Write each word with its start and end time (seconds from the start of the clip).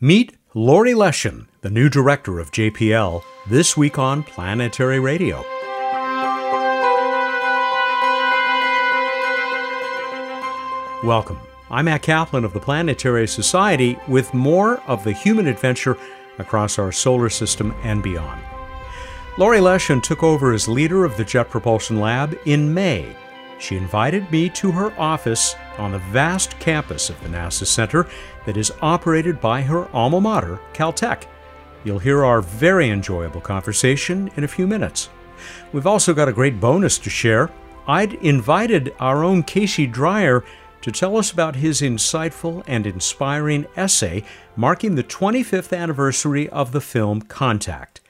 Meet 0.00 0.36
Laurie 0.54 0.94
Leshin, 0.94 1.48
the 1.60 1.70
new 1.70 1.88
director 1.88 2.38
of 2.38 2.52
JPL, 2.52 3.24
this 3.48 3.76
week 3.76 3.98
on 3.98 4.22
Planetary 4.22 5.00
Radio. 5.00 5.44
Welcome. 11.02 11.40
I'm 11.68 11.86
Matt 11.86 12.02
Kaplan 12.02 12.44
of 12.44 12.52
the 12.52 12.60
Planetary 12.60 13.26
Society 13.26 13.98
with 14.06 14.32
more 14.32 14.80
of 14.82 15.02
the 15.02 15.10
human 15.10 15.48
adventure 15.48 15.98
across 16.38 16.78
our 16.78 16.92
solar 16.92 17.28
system 17.28 17.74
and 17.82 18.00
beyond. 18.00 18.40
Laurie 19.36 19.58
Leshin 19.58 20.00
took 20.00 20.22
over 20.22 20.52
as 20.52 20.68
leader 20.68 21.04
of 21.04 21.16
the 21.16 21.24
Jet 21.24 21.50
Propulsion 21.50 21.98
Lab 21.98 22.38
in 22.44 22.72
May. 22.72 23.16
She 23.58 23.76
invited 23.76 24.30
me 24.30 24.48
to 24.50 24.70
her 24.70 24.92
office 24.98 25.56
on 25.78 25.92
the 25.92 25.98
vast 25.98 26.58
campus 26.60 27.10
of 27.10 27.20
the 27.22 27.28
NASA 27.28 27.66
Center 27.66 28.06
that 28.46 28.56
is 28.56 28.72
operated 28.80 29.40
by 29.40 29.62
her 29.62 29.88
alma 29.92 30.20
mater, 30.20 30.60
Caltech. 30.72 31.24
You'll 31.84 31.98
hear 31.98 32.24
our 32.24 32.40
very 32.40 32.88
enjoyable 32.90 33.40
conversation 33.40 34.30
in 34.36 34.44
a 34.44 34.48
few 34.48 34.66
minutes. 34.66 35.10
We've 35.72 35.86
also 35.86 36.14
got 36.14 36.28
a 36.28 36.32
great 36.32 36.60
bonus 36.60 36.98
to 36.98 37.10
share. 37.10 37.50
I'd 37.86 38.14
invited 38.14 38.94
our 39.00 39.24
own 39.24 39.42
Casey 39.42 39.86
Dreyer 39.86 40.44
to 40.82 40.92
tell 40.92 41.16
us 41.16 41.32
about 41.32 41.56
his 41.56 41.80
insightful 41.80 42.62
and 42.66 42.86
inspiring 42.86 43.66
essay 43.76 44.24
marking 44.56 44.94
the 44.94 45.04
25th 45.04 45.76
anniversary 45.76 46.48
of 46.50 46.72
the 46.72 46.80
film 46.80 47.22
Contact. 47.22 48.00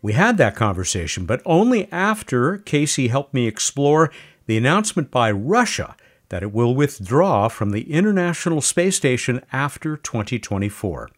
We 0.00 0.12
had 0.12 0.38
that 0.38 0.56
conversation, 0.56 1.26
but 1.26 1.42
only 1.44 1.90
after 1.90 2.58
Casey 2.58 3.08
helped 3.08 3.34
me 3.34 3.46
explore 3.46 4.10
the 4.46 4.56
announcement 4.56 5.10
by 5.10 5.30
Russia 5.30 5.96
that 6.28 6.42
it 6.42 6.52
will 6.52 6.74
withdraw 6.74 7.48
from 7.48 7.70
the 7.70 7.92
International 7.92 8.60
Space 8.60 8.96
Station 8.96 9.40
after 9.52 9.96
2024. 9.96 11.10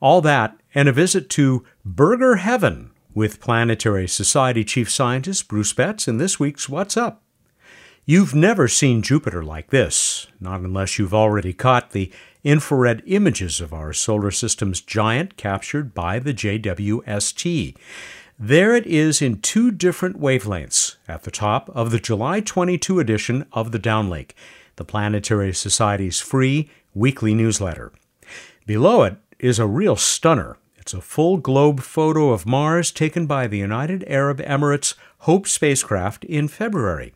All 0.00 0.20
that 0.20 0.58
and 0.74 0.88
a 0.88 0.92
visit 0.92 1.30
to 1.30 1.64
Burger 1.84 2.36
Heaven 2.36 2.90
with 3.14 3.40
Planetary 3.40 4.08
Society 4.08 4.64
Chief 4.64 4.90
Scientist 4.90 5.48
Bruce 5.48 5.72
Betts 5.72 6.08
in 6.08 6.18
this 6.18 6.38
week's 6.38 6.68
What's 6.68 6.96
Up. 6.96 7.22
You've 8.04 8.34
never 8.34 8.68
seen 8.68 9.00
Jupiter 9.00 9.42
like 9.42 9.70
this, 9.70 10.26
not 10.38 10.60
unless 10.60 10.98
you've 10.98 11.14
already 11.14 11.54
caught 11.54 11.92
the 11.92 12.12
infrared 12.42 13.02
images 13.06 13.62
of 13.62 13.72
our 13.72 13.94
solar 13.94 14.30
system's 14.30 14.82
giant 14.82 15.38
captured 15.38 15.94
by 15.94 16.18
the 16.18 16.34
JWST. 16.34 17.74
There 18.38 18.74
it 18.74 18.84
is 18.86 19.22
in 19.22 19.40
two 19.40 19.70
different 19.70 20.20
wavelengths 20.20 20.96
at 21.06 21.22
the 21.22 21.30
top 21.30 21.70
of 21.70 21.92
the 21.92 22.00
July 22.00 22.40
22 22.40 22.98
edition 22.98 23.46
of 23.52 23.70
the 23.70 23.78
Downlink, 23.78 24.32
the 24.74 24.84
Planetary 24.84 25.54
Society's 25.54 26.18
free 26.18 26.68
weekly 26.94 27.32
newsletter. 27.32 27.92
Below 28.66 29.04
it 29.04 29.18
is 29.38 29.60
a 29.60 29.68
real 29.68 29.94
stunner. 29.94 30.56
It's 30.76 30.92
a 30.92 31.00
full 31.00 31.36
globe 31.36 31.80
photo 31.80 32.30
of 32.30 32.44
Mars 32.44 32.90
taken 32.90 33.26
by 33.26 33.46
the 33.46 33.58
United 33.58 34.02
Arab 34.08 34.40
Emirates 34.40 34.94
Hope 35.18 35.46
spacecraft 35.46 36.24
in 36.24 36.48
February. 36.48 37.14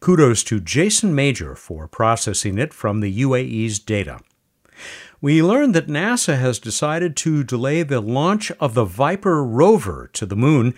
Kudos 0.00 0.44
to 0.44 0.60
Jason 0.60 1.14
Major 1.14 1.54
for 1.54 1.88
processing 1.88 2.58
it 2.58 2.74
from 2.74 3.00
the 3.00 3.22
UAE's 3.22 3.78
data 3.78 4.20
we 5.20 5.42
learned 5.42 5.74
that 5.74 5.86
NASA 5.86 6.38
has 6.38 6.58
decided 6.58 7.14
to 7.14 7.44
delay 7.44 7.82
the 7.82 8.00
launch 8.00 8.50
of 8.52 8.74
the 8.74 8.84
Viper 8.84 9.44
rover 9.44 10.08
to 10.14 10.24
the 10.24 10.36
moon. 10.36 10.74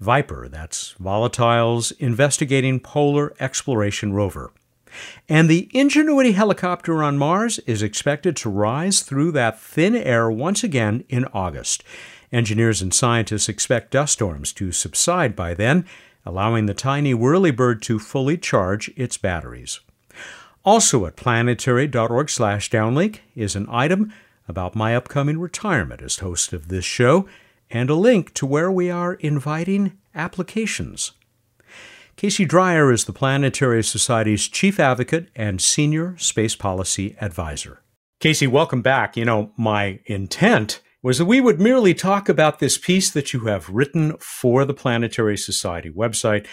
Viper, 0.00 0.48
that's 0.48 0.94
Volatile's 0.98 1.92
Investigating 1.92 2.80
Polar 2.80 3.32
Exploration 3.38 4.12
Rover. 4.12 4.52
And 5.28 5.48
the 5.48 5.70
Ingenuity 5.72 6.32
helicopter 6.32 7.02
on 7.02 7.18
Mars 7.18 7.58
is 7.60 7.82
expected 7.82 8.36
to 8.36 8.50
rise 8.50 9.02
through 9.02 9.32
that 9.32 9.60
thin 9.60 9.94
air 9.94 10.30
once 10.30 10.64
again 10.64 11.04
in 11.08 11.24
August. 11.26 11.84
Engineers 12.32 12.82
and 12.82 12.92
scientists 12.92 13.48
expect 13.48 13.92
dust 13.92 14.14
storms 14.14 14.52
to 14.54 14.72
subside 14.72 15.36
by 15.36 15.54
then, 15.54 15.86
allowing 16.26 16.66
the 16.66 16.74
tiny 16.74 17.14
whirlybird 17.14 17.80
to 17.82 17.98
fully 18.00 18.36
charge 18.36 18.90
its 18.96 19.16
batteries. 19.16 19.80
Also 20.64 21.04
at 21.04 21.16
planetary.org 21.16 22.30
slash 22.30 22.70
downlink 22.70 23.18
is 23.36 23.54
an 23.54 23.66
item 23.70 24.12
about 24.48 24.74
my 24.74 24.96
upcoming 24.96 25.38
retirement 25.38 26.00
as 26.00 26.18
host 26.18 26.54
of 26.54 26.68
this 26.68 26.84
show 26.84 27.28
and 27.70 27.90
a 27.90 27.94
link 27.94 28.32
to 28.34 28.46
where 28.46 28.70
we 28.70 28.90
are 28.90 29.14
inviting 29.14 29.98
applications. 30.14 31.12
Casey 32.16 32.44
Dreyer 32.44 32.92
is 32.92 33.04
the 33.04 33.12
Planetary 33.12 33.82
Society's 33.82 34.48
chief 34.48 34.80
advocate 34.80 35.28
and 35.34 35.60
senior 35.60 36.16
space 36.16 36.54
policy 36.54 37.16
advisor. 37.20 37.80
Casey, 38.20 38.46
welcome 38.46 38.80
back. 38.80 39.16
You 39.16 39.24
know, 39.24 39.52
my 39.58 39.98
intent 40.06 40.80
was 41.02 41.18
that 41.18 41.26
we 41.26 41.40
would 41.40 41.60
merely 41.60 41.92
talk 41.92 42.28
about 42.30 42.60
this 42.60 42.78
piece 42.78 43.10
that 43.10 43.34
you 43.34 43.40
have 43.46 43.68
written 43.68 44.16
for 44.18 44.64
the 44.64 44.72
Planetary 44.72 45.36
Society 45.36 45.90
website 45.90 46.46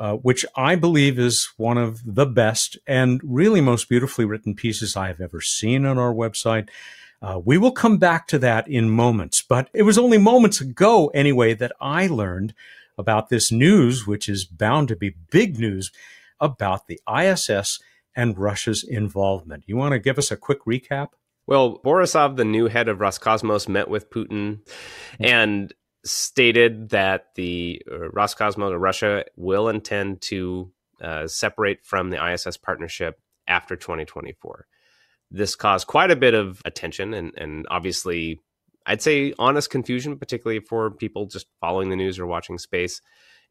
uh, 0.00 0.14
which 0.14 0.46
I 0.56 0.76
believe 0.76 1.18
is 1.18 1.50
one 1.58 1.76
of 1.76 2.00
the 2.06 2.24
best 2.24 2.78
and 2.86 3.20
really 3.22 3.60
most 3.60 3.86
beautifully 3.86 4.24
written 4.24 4.54
pieces 4.54 4.96
I 4.96 5.08
have 5.08 5.20
ever 5.20 5.42
seen 5.42 5.84
on 5.84 5.98
our 5.98 6.14
website. 6.14 6.70
Uh, 7.20 7.38
we 7.44 7.58
will 7.58 7.70
come 7.70 7.98
back 7.98 8.26
to 8.28 8.38
that 8.38 8.66
in 8.66 8.88
moments, 8.88 9.42
but 9.46 9.68
it 9.74 9.82
was 9.82 9.98
only 9.98 10.16
moments 10.16 10.58
ago, 10.58 11.08
anyway, 11.08 11.52
that 11.52 11.72
I 11.82 12.06
learned 12.06 12.54
about 12.96 13.28
this 13.28 13.52
news, 13.52 14.06
which 14.06 14.26
is 14.26 14.46
bound 14.46 14.88
to 14.88 14.96
be 14.96 15.16
big 15.30 15.58
news 15.58 15.92
about 16.40 16.86
the 16.86 16.98
ISS 17.06 17.78
and 18.16 18.38
Russia's 18.38 18.82
involvement. 18.82 19.64
You 19.66 19.76
want 19.76 19.92
to 19.92 19.98
give 19.98 20.16
us 20.16 20.30
a 20.30 20.36
quick 20.36 20.64
recap? 20.64 21.08
Well, 21.46 21.78
Borisov, 21.84 22.36
the 22.36 22.44
new 22.44 22.68
head 22.68 22.88
of 22.88 22.98
Roscosmos, 22.98 23.68
met 23.68 23.88
with 23.88 24.08
Putin 24.08 24.60
and 25.18 25.74
stated 26.04 26.90
that 26.90 27.34
the 27.34 27.82
uh, 27.90 28.08
Roscosmos 28.14 28.70
or 28.70 28.78
Russia 28.78 29.24
will 29.36 29.68
intend 29.68 30.20
to 30.22 30.72
uh, 31.00 31.26
separate 31.26 31.84
from 31.84 32.10
the 32.10 32.32
ISS 32.32 32.56
partnership 32.56 33.20
after 33.46 33.76
2024. 33.76 34.66
This 35.30 35.54
caused 35.54 35.86
quite 35.86 36.10
a 36.10 36.16
bit 36.16 36.34
of 36.34 36.60
attention 36.64 37.14
and, 37.14 37.32
and 37.36 37.66
obviously, 37.70 38.40
I'd 38.86 39.02
say 39.02 39.34
honest 39.38 39.70
confusion, 39.70 40.18
particularly 40.18 40.60
for 40.60 40.90
people 40.90 41.26
just 41.26 41.46
following 41.60 41.90
the 41.90 41.96
news 41.96 42.18
or 42.18 42.26
watching 42.26 42.58
space. 42.58 43.00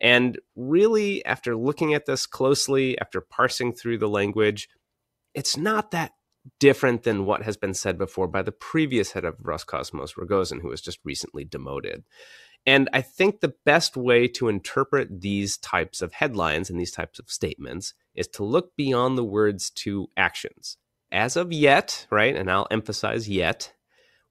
And 0.01 0.39
really, 0.55 1.23
after 1.25 1.55
looking 1.55 1.93
at 1.93 2.05
this 2.05 2.25
closely, 2.25 2.99
after 2.99 3.21
parsing 3.21 3.73
through 3.73 3.97
the 3.99 4.09
language, 4.09 4.69
it's 5.33 5.57
not 5.57 5.91
that 5.91 6.13
different 6.59 7.03
than 7.03 7.25
what 7.25 7.43
has 7.43 7.57
been 7.57 7.73
said 7.73 7.97
before 7.97 8.27
by 8.27 8.41
the 8.41 8.51
previous 8.51 9.11
head 9.11 9.25
of 9.25 9.37
Roscosmos, 9.37 10.15
Rogozin, 10.15 10.61
who 10.61 10.69
was 10.69 10.81
just 10.81 10.99
recently 11.03 11.43
demoted. 11.43 12.03
And 12.65 12.89
I 12.91 13.01
think 13.01 13.39
the 13.39 13.53
best 13.65 13.95
way 13.95 14.27
to 14.29 14.49
interpret 14.49 15.21
these 15.21 15.57
types 15.57 16.01
of 16.01 16.13
headlines 16.13 16.69
and 16.69 16.79
these 16.79 16.91
types 16.91 17.19
of 17.19 17.29
statements 17.29 17.93
is 18.15 18.27
to 18.29 18.43
look 18.43 18.75
beyond 18.75 19.17
the 19.17 19.23
words 19.23 19.69
to 19.71 20.07
actions. 20.17 20.77
As 21.11 21.35
of 21.35 21.51
yet, 21.51 22.05
right, 22.11 22.35
and 22.35 22.51
I'll 22.51 22.67
emphasize 22.69 23.29
yet, 23.29 23.73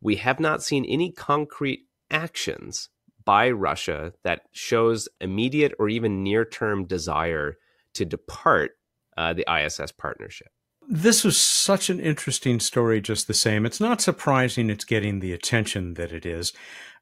we 0.00 0.16
have 0.16 0.38
not 0.38 0.62
seen 0.62 0.84
any 0.84 1.10
concrete 1.10 1.86
actions 2.10 2.90
by 3.24 3.50
Russia 3.50 4.12
that 4.24 4.42
shows 4.52 5.08
immediate 5.20 5.72
or 5.78 5.88
even 5.88 6.22
near 6.22 6.44
term 6.44 6.86
desire 6.86 7.56
to 7.94 8.04
depart 8.04 8.72
uh, 9.16 9.32
the 9.32 9.44
ISS 9.52 9.90
partnership 9.92 10.48
this 10.88 11.22
was 11.22 11.38
such 11.38 11.90
an 11.90 12.00
interesting 12.00 12.60
story, 12.60 13.02
just 13.02 13.26
the 13.26 13.34
same. 13.34 13.66
It's 13.66 13.80
not 13.80 14.00
surprising 14.00 14.70
it's 14.70 14.84
getting 14.84 15.20
the 15.20 15.32
attention 15.32 15.94
that 15.94 16.12
it 16.12 16.24
is. 16.24 16.54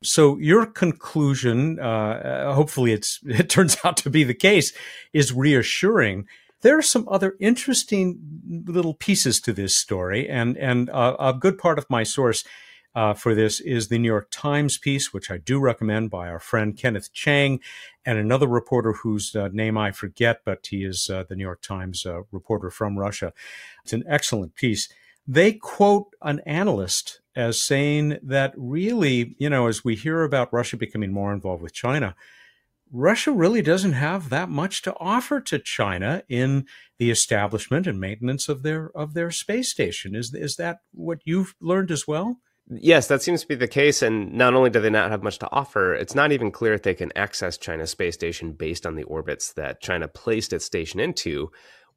So 0.03 0.37
your 0.39 0.67
conclusion, 0.67 1.79
uh, 1.79 2.53
hopefully 2.53 2.93
it's, 2.93 3.21
it 3.27 3.49
turns 3.49 3.77
out 3.85 3.97
to 3.99 4.11
be 4.11 4.25
the 4.25 4.35
case, 4.35 4.73
is 5.13 5.33
reassuring. 5.33 6.27
There 6.63 6.77
are 6.77 6.83
some 6.83 7.07
other 7.09 7.37
interesting 7.39 8.19
little 8.67 8.95
pieces 8.95 9.41
to 9.43 9.53
this 9.53 9.77
story, 9.77 10.29
and 10.29 10.57
and 10.57 10.91
uh, 10.91 11.15
a 11.21 11.35
good 11.35 11.59
part 11.59 11.79
of 11.79 11.89
my 11.89 12.03
source 12.03 12.45
uh, 12.97 13.13
for 13.13 13.35
this 13.35 13.61
is 13.61 13.89
the 13.89 13.99
New 13.99 14.09
York 14.09 14.29
Times 14.31 14.79
piece, 14.79 15.13
which 15.13 15.31
I 15.31 15.37
do 15.37 15.61
recommend 15.61 16.11
by 16.11 16.29
our 16.29 16.41
friend 16.41 16.75
Kenneth 16.75 17.13
Chang, 17.13 17.61
and 18.07 18.19
another 18.19 18.49
reporter 18.49 18.95
whose 18.95 19.37
uh, 19.37 19.51
name 19.53 19.77
I 19.77 19.93
forget, 19.93 20.41
but 20.47 20.67
he 20.67 20.83
is 20.83 21.11
uh, 21.11 21.25
the 21.29 21.37
New 21.37 21.45
York 21.45 21.61
Times 21.61 22.07
uh, 22.07 22.23
reporter 22.33 22.71
from 22.71 22.99
Russia. 22.99 23.35
It's 23.85 23.93
an 23.93 24.05
excellent 24.09 24.55
piece. 24.55 24.89
They 25.29 25.53
quote 25.53 26.15
an 26.23 26.41
analyst 26.47 27.21
as 27.35 27.61
saying 27.61 28.19
that 28.23 28.55
really, 28.57 29.37
you 29.39 29.51
know, 29.51 29.67
as 29.67 29.85
we 29.85 29.95
hear 29.95 30.23
about 30.23 30.53
Russia 30.53 30.79
becoming 30.79 31.13
more 31.13 31.35
involved 31.35 31.63
with 31.63 31.75
China, 31.75 32.17
Russia 32.91 33.31
really 33.31 33.61
doesn't 33.61 33.93
have 33.93 34.31
that 34.31 34.49
much 34.49 34.81
to 34.83 34.97
offer 34.99 35.39
to 35.43 35.59
China 35.59 36.23
in 36.31 36.65
the 36.99 37.11
establishment 37.11 37.87
and 37.87 38.01
maintenance 38.01 38.49
of 38.49 38.63
their 38.63 38.91
of 38.97 39.13
their 39.13 39.31
space 39.31 39.69
station. 39.69 40.15
Is 40.15 40.33
is 40.33 40.57
that 40.57 40.79
what 40.93 41.19
you've 41.25 41.55
learned 41.61 41.91
as 41.91 42.09
well? 42.09 42.39
Yes, 42.69 43.07
that 43.07 43.23
seems 43.23 43.43
to 43.43 43.47
be 43.47 43.55
the 43.55 43.69
case. 43.69 44.03
And 44.03 44.33
not 44.33 44.55
only 44.55 44.71
do 44.71 44.81
they 44.81 44.91
not 44.91 45.11
have 45.11 45.23
much 45.23 45.39
to 45.39 45.49
offer, 45.53 45.95
it's 45.95 46.15
not 46.15 46.33
even 46.33 46.51
clear 46.51 46.75
if 46.75 46.83
they 46.83 46.95
can 46.95 47.13
access 47.17 47.57
China's 47.57 47.91
space 47.91 48.15
station 48.15 48.53
based 48.53 48.87
on 48.87 48.97
the 48.97 49.05
orbits 49.05 49.53
that 49.53 49.81
China 49.81 50.09
placed 50.09 50.53
its 50.53 50.65
station 50.65 50.99
into. 50.99 51.51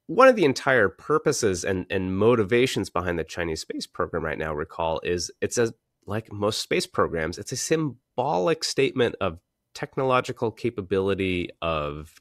One 0.05 0.27
of 0.27 0.35
the 0.35 0.45
entire 0.45 0.89
purposes 0.89 1.63
and, 1.63 1.85
and 1.89 2.17
motivations 2.17 2.89
behind 2.89 3.17
the 3.17 3.23
Chinese 3.23 3.61
space 3.61 3.87
program 3.87 4.23
right 4.23 4.37
now, 4.37 4.53
recall, 4.53 4.99
is 5.03 5.31
it's 5.41 5.57
a 5.57 5.73
like 6.05 6.31
most 6.31 6.59
space 6.59 6.87
programs, 6.87 7.37
it's 7.37 7.51
a 7.51 7.55
symbolic 7.55 8.63
statement 8.63 9.15
of 9.21 9.39
technological 9.75 10.51
capability, 10.51 11.49
of 11.61 12.15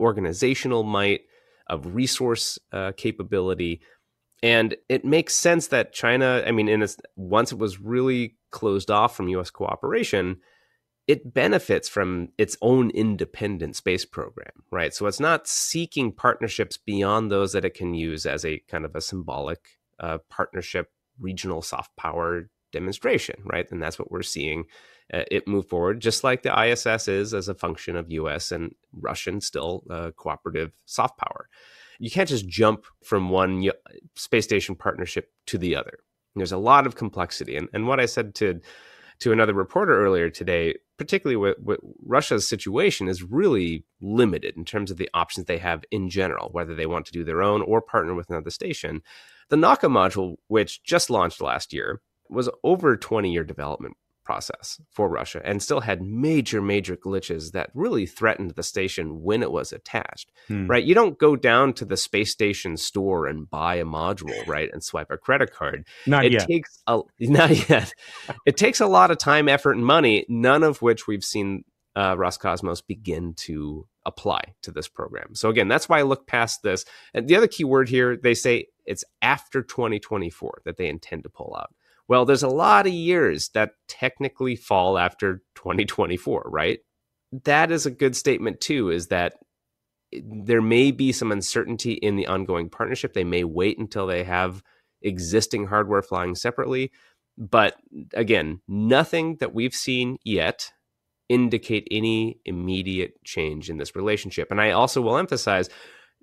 organizational 0.00 0.82
might, 0.82 1.20
of 1.68 1.94
resource 1.94 2.58
uh, 2.72 2.92
capability. 2.96 3.80
And 4.42 4.76
it 4.88 5.04
makes 5.04 5.34
sense 5.34 5.68
that 5.68 5.92
China, 5.92 6.42
I 6.46 6.52
mean, 6.52 6.68
in 6.68 6.82
its, 6.82 6.96
once 7.16 7.52
it 7.52 7.58
was 7.58 7.80
really 7.80 8.36
closed 8.50 8.90
off 8.90 9.16
from 9.16 9.28
US 9.28 9.50
cooperation, 9.50 10.38
it 11.08 11.32
benefits 11.32 11.88
from 11.88 12.28
its 12.36 12.56
own 12.60 12.90
independent 12.90 13.74
space 13.74 14.04
program, 14.04 14.62
right? 14.70 14.94
So 14.94 15.06
it's 15.06 15.18
not 15.18 15.48
seeking 15.48 16.12
partnerships 16.12 16.76
beyond 16.76 17.30
those 17.30 17.52
that 17.52 17.64
it 17.64 17.74
can 17.74 17.94
use 17.94 18.26
as 18.26 18.44
a 18.44 18.58
kind 18.68 18.84
of 18.84 18.94
a 18.94 19.00
symbolic 19.00 19.78
uh, 19.98 20.18
partnership, 20.28 20.92
regional 21.18 21.62
soft 21.62 21.96
power 21.96 22.50
demonstration, 22.72 23.40
right? 23.44 23.68
And 23.70 23.82
that's 23.82 23.98
what 23.98 24.10
we're 24.10 24.22
seeing 24.22 24.64
uh, 25.12 25.24
it 25.30 25.48
move 25.48 25.66
forward, 25.66 26.00
just 26.00 26.22
like 26.22 26.42
the 26.42 26.62
ISS 26.62 27.08
is 27.08 27.32
as 27.32 27.48
a 27.48 27.54
function 27.54 27.96
of 27.96 28.10
US 28.10 28.52
and 28.52 28.74
Russian 28.92 29.40
still 29.40 29.84
uh, 29.90 30.10
cooperative 30.14 30.72
soft 30.84 31.16
power. 31.18 31.48
You 31.98 32.10
can't 32.10 32.28
just 32.28 32.48
jump 32.48 32.84
from 33.04 33.30
one 33.30 33.70
space 34.14 34.44
station 34.44 34.76
partnership 34.76 35.30
to 35.46 35.58
the 35.58 35.76
other. 35.76 35.98
There's 36.36 36.52
a 36.52 36.58
lot 36.58 36.86
of 36.86 36.94
complexity. 36.94 37.56
And, 37.56 37.68
and 37.72 37.86
what 37.86 38.00
I 38.00 38.06
said 38.06 38.34
to 38.36 38.60
to 39.20 39.32
another 39.32 39.54
reporter 39.54 40.00
earlier 40.00 40.30
today, 40.30 40.76
particularly 40.96 41.36
with, 41.36 41.58
with, 41.60 41.80
Russia's 42.04 42.48
situation, 42.48 43.08
is 43.08 43.22
really 43.22 43.84
limited 44.00 44.56
in 44.56 44.64
terms 44.64 44.90
of 44.90 44.96
the 44.96 45.10
options 45.12 45.46
they 45.46 45.58
have 45.58 45.84
in 45.90 46.08
general, 46.08 46.50
whether 46.52 46.74
they 46.74 46.86
want 46.86 47.06
to 47.06 47.12
do 47.12 47.24
their 47.24 47.42
own 47.42 47.62
or 47.62 47.82
partner 47.82 48.14
with 48.14 48.30
another 48.30 48.50
station. 48.50 49.02
The 49.48 49.56
Nauka 49.56 49.90
module, 49.90 50.36
which 50.46 50.82
just 50.84 51.10
launched 51.10 51.40
last 51.40 51.72
year, 51.72 52.00
was 52.30 52.48
over 52.62 52.96
20 52.96 53.32
year 53.32 53.44
development 53.44 53.96
process 54.28 54.78
for 54.90 55.08
Russia 55.08 55.40
and 55.42 55.62
still 55.62 55.80
had 55.80 56.02
major, 56.02 56.60
major 56.60 56.94
glitches 56.94 57.52
that 57.52 57.70
really 57.72 58.04
threatened 58.04 58.50
the 58.50 58.62
station 58.62 59.22
when 59.22 59.42
it 59.42 59.50
was 59.50 59.72
attached. 59.72 60.30
Hmm. 60.48 60.66
Right? 60.66 60.84
You 60.84 60.94
don't 60.94 61.18
go 61.18 61.34
down 61.34 61.72
to 61.74 61.86
the 61.86 61.96
space 61.96 62.30
station 62.30 62.76
store 62.76 63.26
and 63.26 63.48
buy 63.48 63.76
a 63.76 63.86
module, 63.86 64.46
right, 64.46 64.68
and 64.70 64.84
swipe 64.84 65.10
a 65.10 65.16
credit 65.16 65.50
card. 65.54 65.86
Not 66.06 66.26
it 66.26 66.32
yet. 66.32 66.46
Takes 66.46 66.82
a, 66.86 67.00
not 67.20 67.70
yet. 67.70 67.90
it 68.44 68.58
takes 68.58 68.80
a 68.80 68.86
lot 68.86 69.10
of 69.10 69.16
time, 69.16 69.48
effort, 69.48 69.76
and 69.76 69.86
money, 69.86 70.26
none 70.28 70.62
of 70.62 70.82
which 70.82 71.06
we've 71.06 71.24
seen 71.24 71.64
uh, 71.96 72.14
Roscosmos 72.14 72.86
begin 72.86 73.32
to 73.46 73.86
apply 74.04 74.42
to 74.60 74.70
this 74.70 74.88
program. 74.88 75.34
So 75.36 75.48
again, 75.48 75.68
that's 75.68 75.88
why 75.88 76.00
I 76.00 76.02
look 76.02 76.26
past 76.26 76.62
this. 76.62 76.84
And 77.14 77.28
the 77.28 77.36
other 77.36 77.48
key 77.48 77.64
word 77.64 77.88
here, 77.88 78.14
they 78.14 78.34
say 78.34 78.66
it's 78.84 79.04
after 79.22 79.62
2024 79.62 80.60
that 80.66 80.76
they 80.76 80.88
intend 80.88 81.22
to 81.22 81.30
pull 81.30 81.56
out. 81.58 81.72
Well, 82.08 82.24
there's 82.24 82.42
a 82.42 82.48
lot 82.48 82.86
of 82.86 82.92
years 82.92 83.50
that 83.50 83.72
technically 83.86 84.56
fall 84.56 84.98
after 84.98 85.42
2024, 85.56 86.44
right? 86.46 86.78
That 87.44 87.70
is 87.70 87.84
a 87.84 87.90
good 87.90 88.16
statement 88.16 88.60
too, 88.60 88.90
is 88.90 89.08
that 89.08 89.34
there 90.12 90.62
may 90.62 90.90
be 90.90 91.12
some 91.12 91.30
uncertainty 91.30 91.92
in 91.92 92.16
the 92.16 92.26
ongoing 92.26 92.70
partnership. 92.70 93.12
They 93.12 93.24
may 93.24 93.44
wait 93.44 93.78
until 93.78 94.06
they 94.06 94.24
have 94.24 94.62
existing 95.02 95.66
hardware 95.66 96.02
flying 96.02 96.34
separately. 96.34 96.90
But 97.36 97.76
again, 98.14 98.62
nothing 98.66 99.36
that 99.36 99.54
we've 99.54 99.74
seen 99.74 100.16
yet 100.24 100.72
indicate 101.28 101.86
any 101.90 102.40
immediate 102.46 103.22
change 103.22 103.68
in 103.68 103.76
this 103.76 103.94
relationship. 103.94 104.50
And 104.50 104.60
I 104.60 104.70
also 104.70 105.02
will 105.02 105.18
emphasize 105.18 105.68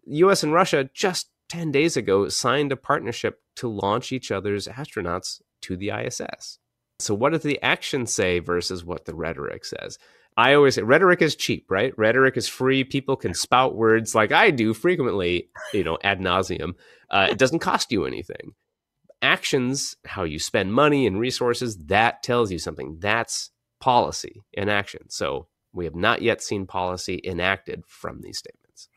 US 0.07 0.43
and 0.43 0.51
Russia 0.51 0.89
just 0.93 1.29
10 1.49 1.71
days 1.71 1.95
ago 1.95 2.27
signed 2.27 2.71
a 2.71 2.75
partnership 2.75 3.39
to 3.57 3.67
launch 3.67 4.11
each 4.11 4.31
other's 4.31 4.67
astronauts 4.67 5.41
to 5.65 5.77
the 5.77 5.89
ISS. 5.89 6.59
So, 6.99 7.13
what 7.13 7.33
does 7.33 7.43
the 7.43 7.61
action 7.61 8.05
say 8.05 8.39
versus 8.39 8.85
what 8.85 9.05
the 9.05 9.15
rhetoric 9.15 9.65
says? 9.65 9.97
I 10.37 10.53
always 10.53 10.75
say 10.75 10.81
rhetoric 10.81 11.21
is 11.21 11.35
cheap, 11.35 11.65
right? 11.69 11.97
Rhetoric 11.97 12.37
is 12.37 12.47
free. 12.47 12.83
People 12.83 13.15
can 13.15 13.33
spout 13.33 13.75
words 13.75 14.13
like 14.15 14.31
I 14.31 14.51
do 14.51 14.73
frequently, 14.73 15.49
you 15.73 15.83
know, 15.83 15.97
ad 16.03 16.19
nauseum. 16.19 16.73
Uh, 17.09 17.27
it 17.31 17.37
doesn't 17.37 17.59
cost 17.59 17.91
you 17.91 18.05
anything. 18.05 18.53
Actions, 19.21 19.95
how 20.05 20.23
you 20.23 20.39
spend 20.39 20.73
money 20.73 21.07
and 21.07 21.19
resources, 21.19 21.77
that 21.85 22.21
tells 22.21 22.51
you 22.51 22.59
something. 22.59 22.97
That's 22.99 23.51
policy 23.79 24.43
in 24.53 24.69
action. 24.69 25.09
So, 25.09 25.47
we 25.73 25.85
have 25.85 25.95
not 25.95 26.21
yet 26.21 26.41
seen 26.41 26.65
policy 26.65 27.19
enacted 27.23 27.83
from 27.85 28.21
these 28.21 28.37
statements. 28.37 28.87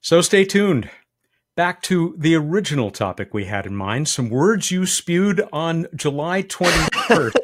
So, 0.00 0.20
stay 0.20 0.44
tuned. 0.44 0.90
Back 1.56 1.82
to 1.82 2.16
the 2.18 2.34
original 2.34 2.90
topic 2.90 3.32
we 3.32 3.44
had 3.44 3.64
in 3.64 3.76
mind, 3.76 4.08
some 4.08 4.28
words 4.28 4.72
you 4.72 4.86
spewed 4.86 5.40
on 5.52 5.86
July 5.94 6.42
21st. 6.42 7.36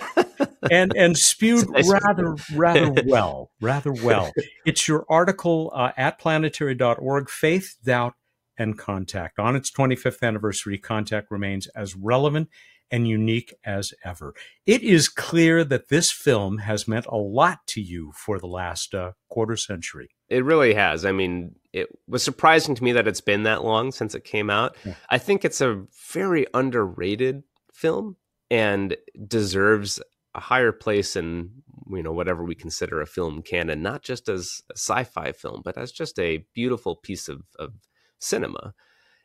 and 0.70 0.92
and 0.96 1.16
spewed 1.16 1.68
rather 1.88 2.34
rather 2.54 3.02
well, 3.06 3.52
rather 3.60 3.92
well. 3.92 4.32
It's 4.66 4.88
your 4.88 5.06
article 5.08 5.70
uh, 5.74 5.92
at 5.96 6.18
planetary.org, 6.18 7.30
Faith, 7.30 7.76
Doubt, 7.84 8.14
and 8.58 8.76
Contact. 8.76 9.38
On 9.38 9.54
its 9.54 9.70
25th 9.70 10.22
anniversary, 10.22 10.76
Contact 10.76 11.30
remains 11.30 11.68
as 11.68 11.94
relevant 11.94 12.48
and 12.90 13.06
unique 13.06 13.54
as 13.64 13.94
ever. 14.04 14.34
It 14.66 14.82
is 14.82 15.08
clear 15.08 15.62
that 15.62 15.88
this 15.88 16.10
film 16.10 16.58
has 16.58 16.88
meant 16.88 17.06
a 17.06 17.16
lot 17.16 17.60
to 17.68 17.80
you 17.80 18.12
for 18.16 18.40
the 18.40 18.48
last 18.48 18.92
uh, 18.92 19.12
quarter 19.28 19.56
century. 19.56 20.10
It 20.30 20.44
really 20.44 20.74
has. 20.74 21.04
I 21.04 21.12
mean, 21.12 21.56
it 21.72 21.88
was 22.06 22.22
surprising 22.22 22.74
to 22.76 22.84
me 22.84 22.92
that 22.92 23.08
it's 23.08 23.20
been 23.20 23.42
that 23.42 23.64
long 23.64 23.92
since 23.92 24.14
it 24.14 24.24
came 24.24 24.48
out. 24.48 24.76
Yeah. 24.84 24.94
I 25.10 25.18
think 25.18 25.44
it's 25.44 25.60
a 25.60 25.84
very 26.12 26.46
underrated 26.54 27.42
film 27.72 28.16
and 28.50 28.96
deserves 29.26 30.00
a 30.34 30.40
higher 30.40 30.72
place 30.72 31.16
in 31.16 31.50
you 31.90 32.02
know 32.02 32.12
whatever 32.12 32.44
we 32.44 32.54
consider 32.54 33.00
a 33.00 33.06
film 33.06 33.42
canon, 33.42 33.82
not 33.82 34.02
just 34.02 34.28
as 34.28 34.62
a 34.70 34.76
sci-fi 34.76 35.32
film, 35.32 35.62
but 35.64 35.76
as 35.76 35.92
just 35.92 36.18
a 36.18 36.44
beautiful 36.54 36.96
piece 36.96 37.28
of, 37.28 37.42
of 37.58 37.72
cinema. 38.18 38.74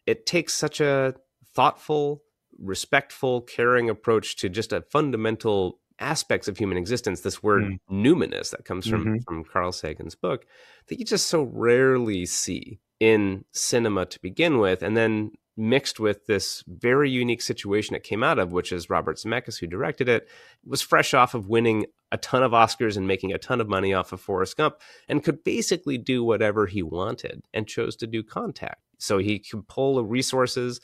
It 0.06 0.26
takes 0.26 0.54
such 0.54 0.80
a 0.82 1.16
thoughtful, 1.54 2.24
respectful, 2.60 3.42
caring 3.42 3.90
approach 3.90 4.36
to 4.38 4.50
just 4.50 4.74
a 4.74 4.82
fundamental 4.82 5.80
aspects 6.00 6.48
of 6.48 6.58
human 6.58 6.78
existence, 6.78 7.22
this 7.22 7.42
word 7.42 7.64
mm. 7.64 7.80
numinous 7.92 8.52
that 8.52 8.66
comes 8.66 8.88
from, 8.88 9.06
mm-hmm. 9.06 9.18
from 9.26 9.44
Carl 9.44 9.72
Sagan's 9.72 10.16
book, 10.16 10.46
that 10.88 11.00
you 11.00 11.06
just 11.06 11.28
so 11.28 11.44
rarely 11.44 12.26
see 12.26 12.80
in 13.00 13.46
cinema 13.52 14.06
to 14.06 14.20
begin 14.22 14.60
with. 14.60 14.82
And 14.82 14.96
then 14.96 15.32
mixed 15.58 16.00
with 16.00 16.26
this 16.26 16.64
very 16.68 17.10
unique 17.10 17.42
situation 17.42 17.96
it 17.96 18.04
came 18.04 18.24
out 18.24 18.40
of, 18.40 18.52
which 18.52 18.72
is 18.72 18.90
Robert 18.90 19.18
Zemeckis, 19.18 19.60
who 19.60 19.68
directed 19.68 20.10
it, 20.10 20.28
was 20.66 20.82
fresh 20.82 21.14
off 21.14 21.34
of 21.34 21.48
winning 21.48 21.86
a 22.12 22.18
ton 22.18 22.44
of 22.44 22.52
Oscars 22.52 22.98
and 22.98 23.08
making 23.08 23.34
a 23.34 23.38
ton 23.38 23.62
of 23.62 23.68
money 23.68 23.94
off 23.94 24.12
of 24.12 24.22
Forrest 24.22 24.58
Gump, 24.58 24.76
and 25.08 25.24
could 25.24 25.44
basically 25.44 25.98
do 25.98 26.24
whatever 26.24 26.66
he 26.68 26.84
wanted 26.84 27.42
and 27.54 27.68
chose 27.68 27.96
to 27.98 28.08
do 28.08 28.22
Contact. 28.22 28.82
So 28.98 29.18
he 29.18 29.40
could 29.40 29.68
pull 29.68 29.96
the 29.96 30.04
resources, 30.04 30.80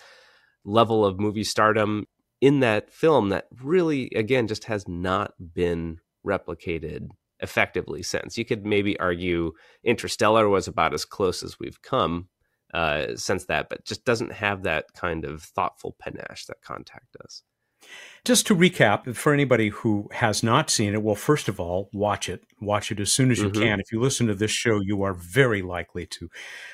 level 0.64 1.06
of 1.06 1.20
movie 1.20 1.44
stardom 1.44 2.06
in 2.42 2.60
that 2.60 2.92
film 2.92 3.30
that 3.30 3.48
really, 3.64 4.12
again, 4.16 4.48
just 4.48 4.66
has 4.66 4.88
not 4.88 5.34
been 5.54 6.00
replicated 6.26 7.10
effectively 7.40 8.04
since. 8.04 8.38
You 8.38 8.46
could 8.46 8.66
maybe 8.66 9.00
argue 9.00 9.54
Interstellar 9.84 10.50
was 10.50 10.68
about 10.68 10.94
as 10.94 11.06
close 11.06 11.44
as 11.44 11.60
we've 11.60 11.82
come 11.82 12.28
uh, 12.74 13.16
since 13.16 13.46
that, 13.46 13.70
but 13.70 13.86
just 13.86 14.06
doesn't 14.06 14.32
have 14.34 14.64
that 14.64 14.86
kind 14.94 15.26
of 15.26 15.44
thoughtful 15.44 15.96
panache 16.00 16.46
that 16.46 16.62
Contact 16.62 17.06
does. 17.20 17.44
Just 18.24 18.46
to 18.48 18.56
recap, 18.56 19.16
for 19.16 19.34
anybody 19.34 19.70
who 19.70 20.08
has 20.12 20.44
not 20.44 20.70
seen 20.70 20.94
it, 20.94 21.02
well, 21.02 21.16
first 21.16 21.48
of 21.48 21.60
all, 21.60 21.90
watch 21.92 22.30
it. 22.30 22.44
Watch 22.60 22.92
it 22.92 23.00
as 23.00 23.12
soon 23.12 23.32
as 23.32 23.40
you 23.40 23.50
mm-hmm. 23.50 23.62
can. 23.62 23.80
If 23.80 23.92
you 23.92 24.00
listen 24.00 24.28
to 24.28 24.36
this 24.36 24.52
show, 24.52 24.80
you 24.80 25.02
are 25.02 25.16
very 25.16 25.64
likely 25.64 26.06
to 26.06 26.30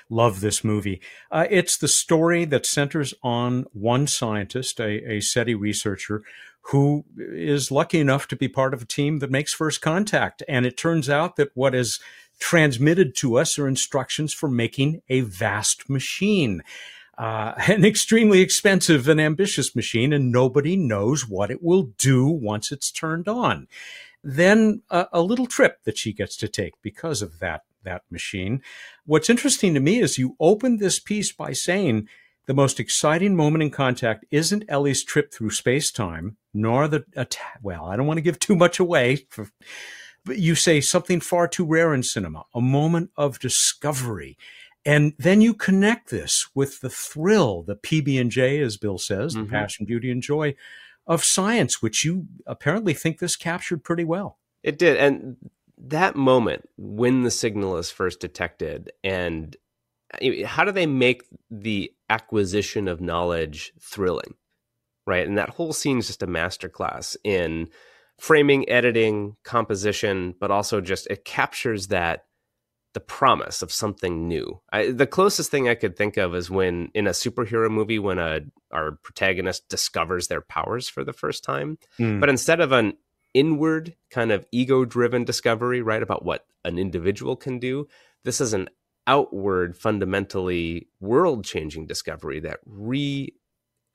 love 0.10 0.42
this 0.42 0.62
movie. 0.66 1.00
Uh, 1.32 1.48
it's 1.50 1.78
the 1.78 1.88
story 1.88 2.44
that 2.44 2.66
centers 2.66 3.14
on 3.24 3.66
one 3.72 4.08
scientist, 4.08 4.82
a, 4.82 5.10
a 5.10 5.22
SETI 5.22 5.56
researcher, 5.56 6.22
who 6.64 7.06
is 7.18 7.72
lucky 7.72 8.02
enough 8.02 8.28
to 8.28 8.36
be 8.36 8.50
part 8.50 8.74
of 8.74 8.82
a 8.82 8.86
team 8.86 9.20
that 9.20 9.32
makes 9.32 9.54
first 9.54 9.82
contact. 9.82 10.44
And 10.50 10.66
it 10.66 10.76
turns 10.76 11.10
out 11.10 11.38
that 11.38 11.52
what 11.54 11.74
is 11.74 12.02
transmitted 12.40 13.16
to 13.16 13.38
us 13.38 13.58
are 13.58 13.70
instructions 13.70 14.34
for 14.34 14.50
making 14.50 15.02
a 15.08 15.22
vast 15.22 15.90
machine 15.90 16.62
uh, 17.18 17.54
an 17.68 17.86
extremely 17.86 18.42
expensive 18.42 19.08
and 19.08 19.20
ambitious 19.20 19.76
machine, 19.76 20.14
and 20.14 20.32
nobody 20.32 20.76
knows 20.76 21.28
what 21.28 21.52
it 21.52 21.64
will 21.64 21.84
do 21.98 22.28
once 22.28 22.72
it's 22.72 22.92
turned 22.92 23.28
on. 23.28 23.68
Then 24.24 24.82
a, 24.90 25.08
a 25.14 25.22
little 25.22 25.48
trip 25.48 25.84
that 25.84 25.98
she 25.98 26.14
gets 26.14 26.36
to 26.38 26.48
take 26.48 26.74
because 26.82 27.22
of 27.22 27.40
that 27.40 27.64
that 27.84 28.04
machine. 28.12 28.62
What's 29.06 29.30
interesting 29.30 29.74
to 29.74 29.80
me 29.80 30.00
is 30.00 30.18
you 30.18 30.36
open 30.40 30.78
this 30.78 31.00
piece 31.00 31.32
by 31.32 31.54
saying 31.54 32.10
the 32.46 32.54
most 32.54 32.80
exciting 32.80 33.36
moment 33.36 33.62
in 33.62 33.70
contact 33.70 34.26
isn't 34.32 34.66
Ellie's 34.68 35.04
trip 35.04 35.34
through 35.34 35.52
space 35.52 35.92
time, 35.92 36.38
nor 36.54 36.88
the 36.88 37.06
attack. 37.16 37.60
Well, 37.62 37.86
I 37.86 37.96
don't 37.96 38.08
want 38.08 38.18
to 38.18 38.22
give 38.22 38.40
too 38.40 38.56
much 38.56 38.80
away. 38.80 39.26
For, 39.30 39.50
but 40.26 40.40
you 40.40 40.56
say 40.56 40.82
something 40.82 41.22
far 41.22 41.48
too 41.48 41.66
rare 41.66 41.94
in 41.94 42.04
cinema, 42.04 42.44
a 42.54 42.62
moment 42.62 43.12
of 43.16 43.40
discovery. 43.40 44.38
And 44.88 45.14
then 45.20 45.42
you 45.42 45.54
connect 45.54 46.10
this 46.10 46.48
with 46.56 46.80
the 46.80 46.90
thrill, 46.90 47.62
the 47.62 47.76
PB 47.76 48.22
and 48.22 48.32
J, 48.32 48.62
as 48.62 48.78
Bill 48.78 48.98
says, 48.98 49.36
mm-hmm. 49.36 49.44
the 49.44 49.50
passion, 49.50 49.86
beauty, 49.86 50.10
and 50.10 50.24
joy 50.24 50.56
of 51.06 51.26
science, 51.26 51.82
which 51.82 52.06
you 52.06 52.28
apparently 52.46 52.94
think 52.94 53.20
this 53.20 53.36
captured 53.36 53.84
pretty 53.84 54.06
well. 54.06 54.38
It 54.64 54.80
did. 54.80 54.96
And 54.96 55.36
that 55.78 56.16
moment 56.16 56.70
when 56.78 57.24
the 57.24 57.32
signal 57.32 57.78
is 57.78 57.92
first 57.92 58.22
detected 58.22 58.92
and 59.04 59.58
how 60.46 60.64
do 60.64 60.72
they 60.72 60.86
make 60.86 61.24
the 61.52 61.92
acquisition 62.10 62.88
of 62.88 63.02
knowledge 63.02 63.74
thrilling 63.80 64.34
right 65.06 65.28
and 65.28 65.38
that 65.38 65.52
whole 65.52 65.74
scene 65.74 66.00
is 66.00 66.08
just 66.08 66.24
a 66.24 66.28
masterclass 66.28 67.16
in 67.24 67.68
framing 68.18 68.68
editing 68.70 69.36
composition 69.44 70.34
but 70.40 70.50
also 70.50 70.82
just 70.82 71.06
it 71.08 71.26
captures 71.26 71.88
that 71.88 72.26
the 72.98 73.02
promise 73.02 73.62
of 73.62 73.72
something 73.72 74.28
new 74.28 74.60
I, 74.74 74.90
the 74.90 75.06
closest 75.06 75.52
thing 75.52 75.70
i 75.70 75.76
could 75.76 75.96
think 75.96 76.18
of 76.18 76.34
is 76.34 76.50
when 76.50 76.90
in 76.96 77.06
a 77.06 77.12
superhero 77.12 77.70
movie 77.70 78.00
when 78.00 78.18
a 78.18 78.40
our 78.72 78.94
protagonist 79.04 79.70
discovers 79.70 80.28
their 80.28 80.42
powers 80.42 80.90
for 80.90 81.04
the 81.04 81.14
first 81.14 81.44
time 81.44 81.78
mm. 82.00 82.20
but 82.20 82.30
instead 82.30 82.60
of 82.60 82.72
an 82.72 82.98
inward 83.36 83.96
kind 84.10 84.32
of 84.32 84.48
ego 84.52 84.84
driven 84.84 85.24
discovery 85.24 85.82
right 85.82 86.02
about 86.02 86.26
what 86.26 86.48
an 86.66 86.80
individual 86.80 87.36
can 87.36 87.60
do 87.60 87.88
this 88.24 88.42
is 88.42 88.54
an 88.54 88.68
outward, 89.08 89.78
fundamentally 89.78 90.90
world 91.00 91.46
changing 91.46 91.88
discovery 91.88 92.42
that 92.42 92.60
re 92.66 93.34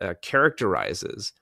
uh, 0.00 0.14
characterizes 0.22 1.32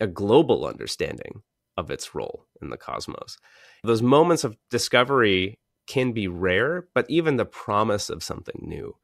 a 0.00 0.06
global 0.06 0.66
understanding 0.66 1.42
of 1.76 1.90
its 1.90 2.14
role 2.14 2.46
in 2.60 2.70
the 2.70 2.76
cosmos. 2.76 3.38
Those 3.84 4.02
moments 4.02 4.44
of 4.44 4.56
discovery 4.70 5.58
can 5.92 6.12
be 6.12 6.26
rare, 6.26 6.88
but 6.94 7.04
even 7.10 7.36
the 7.36 7.44
promise 7.44 8.08
of 8.08 8.22
something 8.22 8.58
new 8.62 8.96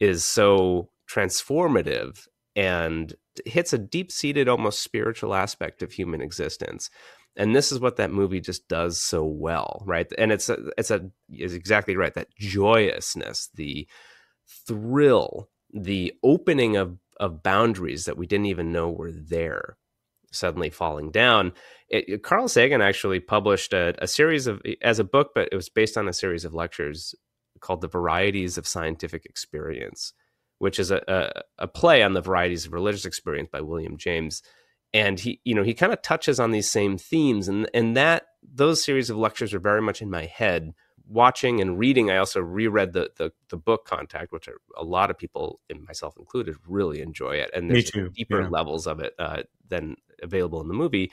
is 0.00 0.24
so 0.24 0.88
transformative 1.06 2.26
and 2.56 3.14
hits 3.44 3.74
a 3.74 3.78
deep 3.78 4.10
seated, 4.10 4.48
almost 4.48 4.82
spiritual 4.82 5.34
aspect 5.34 5.82
of 5.82 5.92
human 5.92 6.22
existence. 6.22 6.88
And 7.36 7.54
this 7.54 7.70
is 7.70 7.78
what 7.78 7.96
that 7.96 8.10
movie 8.10 8.40
just 8.40 8.66
does 8.68 8.98
so 8.98 9.22
well 9.22 9.82
right? 9.84 10.10
And 10.16 10.32
it's 10.32 10.48
a, 10.48 10.56
it's 10.78 10.90
a 10.90 11.10
is 11.30 11.52
exactly 11.52 11.94
right 11.94 12.14
that 12.14 12.34
joyousness 12.38 13.50
the 13.54 13.86
thrill 14.66 15.50
the 15.74 16.14
opening 16.22 16.76
of 16.76 16.96
of 17.20 17.42
boundaries 17.42 18.06
that 18.06 18.16
we 18.16 18.26
didn't 18.26 18.46
even 18.46 18.72
know 18.72 18.88
were 18.88 19.12
there 19.12 19.76
suddenly 20.32 20.70
falling 20.70 21.10
down. 21.10 21.52
It, 21.88 22.22
carl 22.22 22.48
sagan 22.48 22.80
actually 22.80 23.18
published 23.18 23.72
a, 23.72 23.94
a 23.98 24.06
series 24.06 24.46
of 24.46 24.62
as 24.80 25.00
a 25.00 25.04
book 25.04 25.30
but 25.34 25.48
it 25.50 25.56
was 25.56 25.68
based 25.68 25.96
on 25.98 26.08
a 26.08 26.12
series 26.12 26.44
of 26.44 26.54
lectures 26.54 27.16
called 27.58 27.80
the 27.80 27.88
varieties 27.88 28.56
of 28.56 28.66
scientific 28.66 29.24
experience 29.26 30.12
which 30.58 30.78
is 30.78 30.90
a, 30.92 31.02
a, 31.08 31.64
a 31.64 31.66
play 31.66 32.02
on 32.02 32.12
the 32.12 32.20
varieties 32.20 32.66
of 32.66 32.72
religious 32.72 33.04
experience 33.04 33.48
by 33.50 33.60
william 33.60 33.96
james. 33.96 34.42
And 34.94 35.18
he 35.18 35.40
you 35.44 35.54
know 35.54 35.64
he 35.64 35.74
kind 35.74 35.92
of 35.92 36.00
touches 36.00 36.38
on 36.38 36.52
these 36.52 36.70
same 36.70 36.96
themes 36.96 37.48
and 37.48 37.68
and 37.74 37.96
that 37.96 38.26
those 38.42 38.84
series 38.84 39.10
of 39.10 39.16
lectures 39.16 39.52
are 39.52 39.60
very 39.60 39.82
much 39.82 40.00
in 40.00 40.10
my 40.10 40.26
head. 40.26 40.72
Watching 41.08 41.60
and 41.60 41.76
reading 41.76 42.08
i 42.08 42.18
also 42.18 42.40
reread 42.40 42.92
the 42.92 43.10
the, 43.16 43.32
the 43.48 43.56
book 43.56 43.84
contact 43.84 44.30
which 44.30 44.46
are, 44.46 44.58
a 44.76 44.84
lot 44.84 45.10
of 45.10 45.18
people 45.18 45.58
and 45.68 45.84
myself 45.84 46.16
included 46.16 46.54
really 46.68 47.00
enjoy 47.00 47.34
it 47.34 47.50
and 47.52 47.68
there's 47.68 47.90
deeper 48.14 48.42
yeah. 48.42 48.48
levels 48.48 48.86
of 48.86 49.00
it 49.00 49.14
uh, 49.18 49.42
than 49.68 49.96
available 50.22 50.60
in 50.60 50.68
the 50.68 50.74
movie 50.74 51.10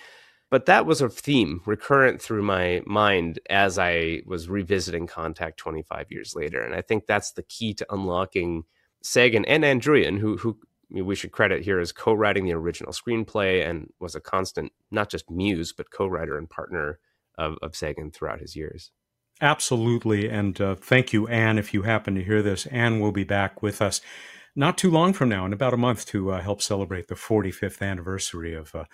but 0.50 0.66
that 0.66 0.86
was 0.86 1.02
a 1.02 1.10
theme 1.10 1.62
recurrent 1.66 2.22
through 2.22 2.44
my 2.44 2.82
mind 2.86 3.40
as 3.50 3.78
i 3.78 4.22
was 4.26 4.50
revisiting 4.50 5.08
contact 5.08 5.58
25 5.58 6.12
years 6.12 6.36
later 6.36 6.62
and 6.62 6.76
i 6.76 6.82
think 6.82 7.06
that's 7.06 7.32
the 7.32 7.44
key 7.44 7.74
to 7.74 7.86
unlocking 7.92 8.64
sagan 9.02 9.46
and 9.46 9.64
Ann 9.64 9.80
Druyan, 9.80 10.20
who 10.20 10.38
who 10.38 10.58
we 10.90 11.16
should 11.16 11.32
credit 11.32 11.64
here 11.64 11.80
as 11.80 11.92
co-writing 11.92 12.46
the 12.46 12.54
original 12.54 12.94
screenplay 12.94 13.68
and 13.68 13.92
was 14.00 14.16
a 14.16 14.22
constant, 14.22 14.72
not 14.90 15.10
just 15.10 15.30
muse, 15.30 15.74
but 15.74 15.92
co-writer 15.92 16.38
and 16.38 16.50
partner 16.50 17.00
of, 17.38 17.58
of 17.62 17.76
Sagan 17.76 18.12
throughout 18.12 18.40
his 18.40 18.56
years. 18.56 18.92
Absolutely. 19.42 20.30
And 20.30 20.60
uh, 20.60 20.76
thank 20.76 21.14
you, 21.14 21.28
Ann. 21.28 21.58
If 21.58 21.74
you 21.74 21.84
happen 21.84 22.16
to 22.16 22.24
hear 22.24 22.42
this, 22.42 22.66
Ann 22.68 23.00
will 23.00 23.12
be 23.12 23.26
back 23.26 23.62
with 23.62 23.82
us 23.82 24.02
not 24.58 24.78
too 24.78 24.90
long 24.90 25.14
from 25.14 25.30
now, 25.30 25.46
in 25.46 25.54
about 25.54 25.74
a 25.74 25.78
month, 25.78 26.08
to 26.08 26.32
uh, 26.32 26.42
help 26.42 26.64
celebrate 26.64 27.08
the 27.08 27.16
45th 27.16 27.82
anniversary 27.82 28.56
of 28.56 28.74
uh, 28.74 28.86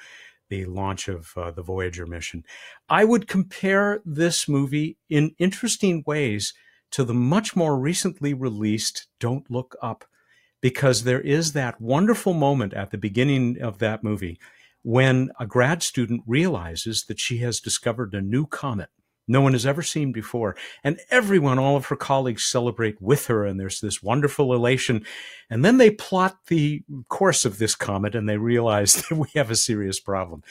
the 0.49 0.65
launch 0.65 1.07
of 1.07 1.31
uh, 1.37 1.51
the 1.51 1.63
Voyager 1.63 2.05
mission. 2.05 2.43
I 2.89 3.05
would 3.05 3.29
compare 3.29 4.01
this 4.03 4.47
movie 4.49 4.97
in 5.09 5.33
interesting 5.39 6.03
ways 6.05 6.53
to 6.91 7.05
the 7.05 7.13
much 7.13 7.55
more 7.55 7.79
recently 7.79 8.33
released 8.33 9.07
Don't 9.21 9.49
Look 9.49 9.75
Up 9.81 10.03
because 10.61 11.05
there 11.05 11.21
is 11.21 11.53
that 11.53 11.79
wonderful 11.79 12.33
moment 12.33 12.73
at 12.73 12.91
the 12.91 12.97
beginning 12.97 13.61
of 13.61 13.79
that 13.79 14.03
movie 14.03 14.39
when 14.81 15.31
a 15.39 15.47
grad 15.47 15.81
student 15.81 16.23
realizes 16.27 17.05
that 17.05 17.19
she 17.19 17.37
has 17.37 17.61
discovered 17.61 18.13
a 18.13 18.21
new 18.21 18.45
comet 18.45 18.89
no 19.27 19.41
one 19.41 19.53
has 19.53 19.65
ever 19.65 19.81
seen 19.81 20.11
before. 20.11 20.55
And 20.83 20.99
everyone, 21.09 21.59
all 21.59 21.75
of 21.75 21.85
her 21.85 21.95
colleagues 21.95 22.45
celebrate 22.45 23.01
with 23.01 23.27
her, 23.27 23.45
and 23.45 23.59
there's 23.59 23.79
this 23.79 24.03
wonderful 24.03 24.53
elation. 24.53 25.05
And 25.49 25.63
then 25.63 25.77
they 25.77 25.91
plot 25.91 26.37
the 26.47 26.83
course 27.09 27.45
of 27.45 27.57
this 27.57 27.75
comet 27.75 28.15
and 28.15 28.27
they 28.27 28.37
realize 28.37 28.93
that 29.09 29.15
we 29.15 29.27
have 29.35 29.51
a 29.51 29.55
serious 29.55 29.99
problem. 29.99 30.43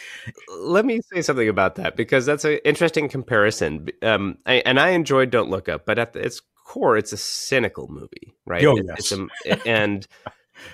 Let 0.58 0.84
me 0.84 1.00
say 1.12 1.22
something 1.22 1.48
about 1.48 1.74
that 1.76 1.96
because 1.96 2.26
that's 2.26 2.44
an 2.44 2.60
interesting 2.64 3.08
comparison. 3.08 3.88
Um, 4.02 4.38
I, 4.46 4.54
and 4.64 4.78
I 4.80 4.90
enjoyed 4.90 5.30
Don't 5.30 5.50
Look 5.50 5.68
Up, 5.68 5.84
but 5.84 5.98
at 5.98 6.16
its 6.16 6.40
core, 6.64 6.96
it's 6.96 7.12
a 7.12 7.18
cynical 7.18 7.88
movie, 7.88 8.34
right? 8.46 8.64
Oh, 8.64 8.76
yes. 8.76 9.12
A, 9.12 9.68
and 9.68 10.06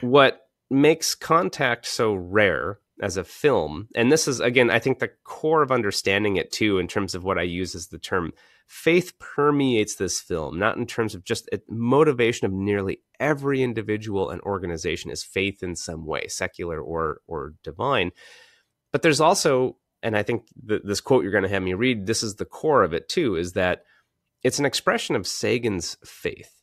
what 0.01 0.49
makes 0.71 1.15
Contact 1.15 1.87
so 1.87 2.15
rare 2.15 2.79
as 3.01 3.17
a 3.17 3.25
film, 3.25 3.89
and 3.95 4.11
this 4.11 4.29
is 4.29 4.41
again, 4.41 4.71
I 4.71 4.79
think 4.79 4.99
the 4.99 5.11
core 5.25 5.63
of 5.63 5.73
understanding 5.73 6.37
it 6.37 6.53
too, 6.53 6.79
in 6.79 6.89
terms 6.89 7.15
of 7.15 7.25
what 7.25 7.39
I 7.39 7.43
use 7.43 7.75
as 7.75 7.89
the 7.89 7.99
term 7.99 8.33
faith 8.67 9.19
permeates 9.19 9.97
this 9.97 10.21
film, 10.21 10.59
not 10.59 10.77
in 10.77 10.87
terms 10.87 11.15
of 11.15 11.25
just 11.25 11.49
motivation 11.69 12.47
of 12.47 12.53
nearly 12.53 13.01
every 13.19 13.63
individual 13.63 14.31
and 14.31 14.41
organization 14.43 15.11
is 15.11 15.25
faith 15.25 15.63
in 15.63 15.75
some 15.75 16.07
way, 16.07 16.27
secular 16.29 16.81
or 16.81 17.21
or 17.27 17.55
divine. 17.63 18.11
But 18.93 19.03
there's 19.03 19.21
also, 19.21 19.77
and 20.03 20.17
I 20.17 20.23
think 20.23 20.49
the, 20.63 20.81
this 20.83 21.01
quote 21.01 21.23
you're 21.23 21.33
going 21.33 21.45
to 21.45 21.51
have 21.51 21.63
me 21.63 21.75
read, 21.75 22.07
this 22.07 22.23
is 22.23 22.37
the 22.37 22.45
core 22.45 22.83
of 22.83 22.93
it 22.93 23.09
too, 23.09 23.37
is 23.37 23.53
that 23.53 23.85
it's 24.43 24.59
an 24.59 24.67
expression 24.67 25.17
of 25.17 25.27
Sagan's 25.27 25.97
faith 26.05 26.63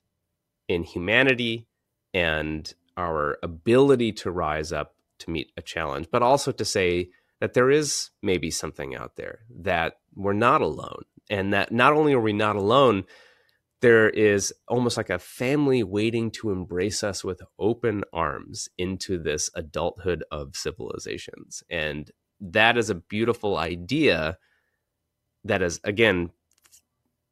in 0.67 0.83
humanity 0.83 1.67
and 2.13 2.73
our 2.97 3.37
ability 3.43 4.13
to 4.13 4.31
rise 4.31 4.71
up 4.71 4.95
to 5.19 5.31
meet 5.31 5.51
a 5.57 5.62
challenge, 5.62 6.07
but 6.12 6.22
also 6.22 6.51
to 6.51 6.65
say 6.65 7.10
that 7.39 7.53
there 7.53 7.69
is 7.69 8.12
maybe 8.22 8.50
something 8.50 8.95
out 8.95 9.15
there 9.15 9.39
that 9.50 9.98
we're 10.15 10.34
not 10.34 10.62
alone. 10.62 11.03
And 11.29 11.53
that 11.53 11.72
not 11.72 11.93
only 11.93 12.13
are 12.13 12.22
we 12.22 12.34
not 12.34 12.55
alone, 12.55 13.05
there 13.81 14.10
is 14.10 14.53
almost 14.67 14.98
like 14.98 15.10
a 15.10 15.19
family 15.19 15.84
waiting 15.84 16.31
to 16.31 16.51
embrace 16.51 17.03
us 17.03 17.24
with 17.24 17.41
open 17.60 18.03
arms 18.13 18.69
into 18.77 19.17
this 19.17 19.50
adulthood 19.55 20.24
of 20.31 20.55
civilizations. 20.55 21.63
And 21.69 22.12
that 22.39 22.77
is 22.77 22.89
a 22.89 22.95
beautiful 22.95 23.57
idea 23.57 24.38
that 25.43 25.62
is, 25.62 25.79
again, 25.84 26.31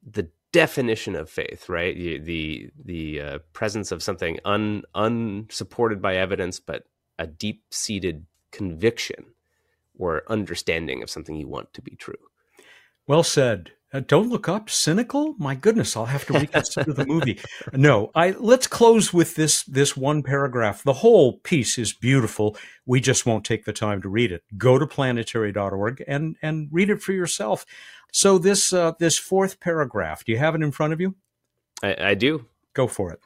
the 0.07 0.29
definition 0.51 1.15
of 1.15 1.29
faith, 1.29 1.67
right? 1.69 1.95
The 1.95 2.69
the, 2.85 3.21
uh, 3.21 3.39
presence 3.53 3.91
of 3.91 4.03
something 4.03 4.39
un 4.45 4.83
unsupported 4.93 6.01
by 6.01 6.15
evidence, 6.15 6.59
but 6.59 6.83
a 7.17 7.27
deep 7.27 7.63
seated 7.71 8.25
conviction 8.51 9.25
or 9.97 10.23
understanding 10.27 11.03
of 11.03 11.09
something 11.09 11.35
you 11.35 11.47
want 11.47 11.73
to 11.73 11.81
be 11.81 11.95
true. 11.95 12.15
Well 13.07 13.23
said. 13.23 13.71
Uh, 13.93 13.99
don't 13.99 14.29
look 14.29 14.49
up. 14.49 14.71
Cynical? 14.71 15.35
My 15.37 15.53
goodness, 15.53 15.95
I'll 15.95 16.05
have 16.05 16.25
to 16.25 16.33
reconsider 16.33 16.93
the 16.93 17.05
movie. 17.05 17.39
No, 17.73 18.11
I 18.15 18.31
let's 18.31 18.67
close 18.67 19.13
with 19.13 19.35
this 19.35 19.63
this 19.63 19.95
one 19.95 20.23
paragraph. 20.23 20.83
The 20.83 20.93
whole 20.93 21.39
piece 21.39 21.77
is 21.77 21.93
beautiful. 21.93 22.57
We 22.85 22.99
just 22.99 23.25
won't 23.25 23.45
take 23.45 23.65
the 23.65 23.73
time 23.73 24.01
to 24.01 24.09
read 24.09 24.31
it. 24.31 24.43
Go 24.57 24.79
to 24.79 24.87
planetary.org 24.87 26.03
and 26.07 26.35
and 26.41 26.69
read 26.71 26.89
it 26.89 27.01
for 27.01 27.13
yourself. 27.13 27.65
So 28.11 28.37
this 28.37 28.73
uh, 28.73 28.93
this 28.99 29.17
fourth 29.17 29.59
paragraph, 29.59 30.23
do 30.23 30.31
you 30.31 30.39
have 30.39 30.55
it 30.55 30.61
in 30.61 30.71
front 30.71 30.93
of 30.93 31.01
you? 31.01 31.15
I, 31.83 31.95
I 31.99 32.13
do. 32.15 32.47
Go 32.73 32.87
for 32.87 33.11
it. 33.11 33.19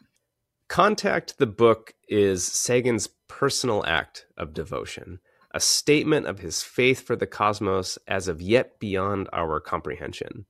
Contact 0.69 1.37
the 1.37 1.47
book 1.47 1.93
is 2.09 2.45
Sagan's 2.45 3.07
personal 3.29 3.85
act 3.85 4.25
of 4.37 4.53
devotion, 4.53 5.19
a 5.53 5.61
statement 5.61 6.27
of 6.27 6.39
his 6.39 6.61
faith 6.61 6.99
for 6.99 7.15
the 7.15 7.25
cosmos 7.25 7.97
as 8.05 8.27
of 8.27 8.41
yet 8.41 8.77
beyond 8.77 9.29
our 9.31 9.61
comprehension. 9.61 10.45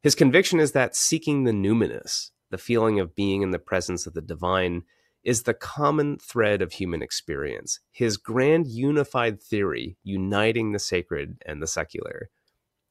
His 0.00 0.14
conviction 0.14 0.60
is 0.60 0.72
that 0.72 0.94
seeking 0.94 1.42
the 1.42 1.52
numinous, 1.52 2.30
the 2.50 2.58
feeling 2.58 3.00
of 3.00 3.16
being 3.16 3.42
in 3.42 3.50
the 3.50 3.58
presence 3.58 4.06
of 4.06 4.14
the 4.14 4.22
divine, 4.22 4.84
is 5.24 5.42
the 5.42 5.54
common 5.54 6.18
thread 6.18 6.62
of 6.62 6.74
human 6.74 7.02
experience, 7.02 7.80
his 7.90 8.16
grand 8.16 8.68
unified 8.68 9.42
theory 9.42 9.96
uniting 10.04 10.70
the 10.70 10.78
sacred 10.78 11.42
and 11.44 11.60
the 11.60 11.66
secular. 11.66 12.30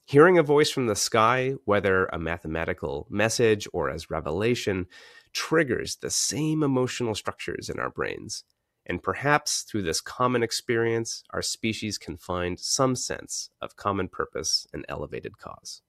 Hearing 0.05 0.37
a 0.37 0.43
voice 0.43 0.69
from 0.69 0.87
the 0.87 0.95
sky, 0.95 1.55
whether 1.65 2.05
a 2.07 2.19
mathematical 2.19 3.07
message 3.09 3.67
or 3.73 3.89
as 3.89 4.09
revelation, 4.09 4.87
triggers 5.37 5.97
the 5.97 6.09
same 6.09 6.63
emotional 6.63 7.13
structures 7.13 7.69
in 7.69 7.79
our 7.79 7.91
brains. 7.91 8.43
And 8.87 9.03
perhaps 9.03 9.61
through 9.61 9.83
this 9.83 10.01
common 10.01 10.41
experience, 10.41 11.23
our 11.29 11.43
species 11.43 11.99
can 11.99 12.17
find 12.17 12.59
some 12.59 12.95
sense 12.95 13.51
of 13.61 13.75
common 13.75 14.07
purpose 14.07 14.65
and 14.73 14.83
elevated 14.89 15.37
cause. 15.37 15.81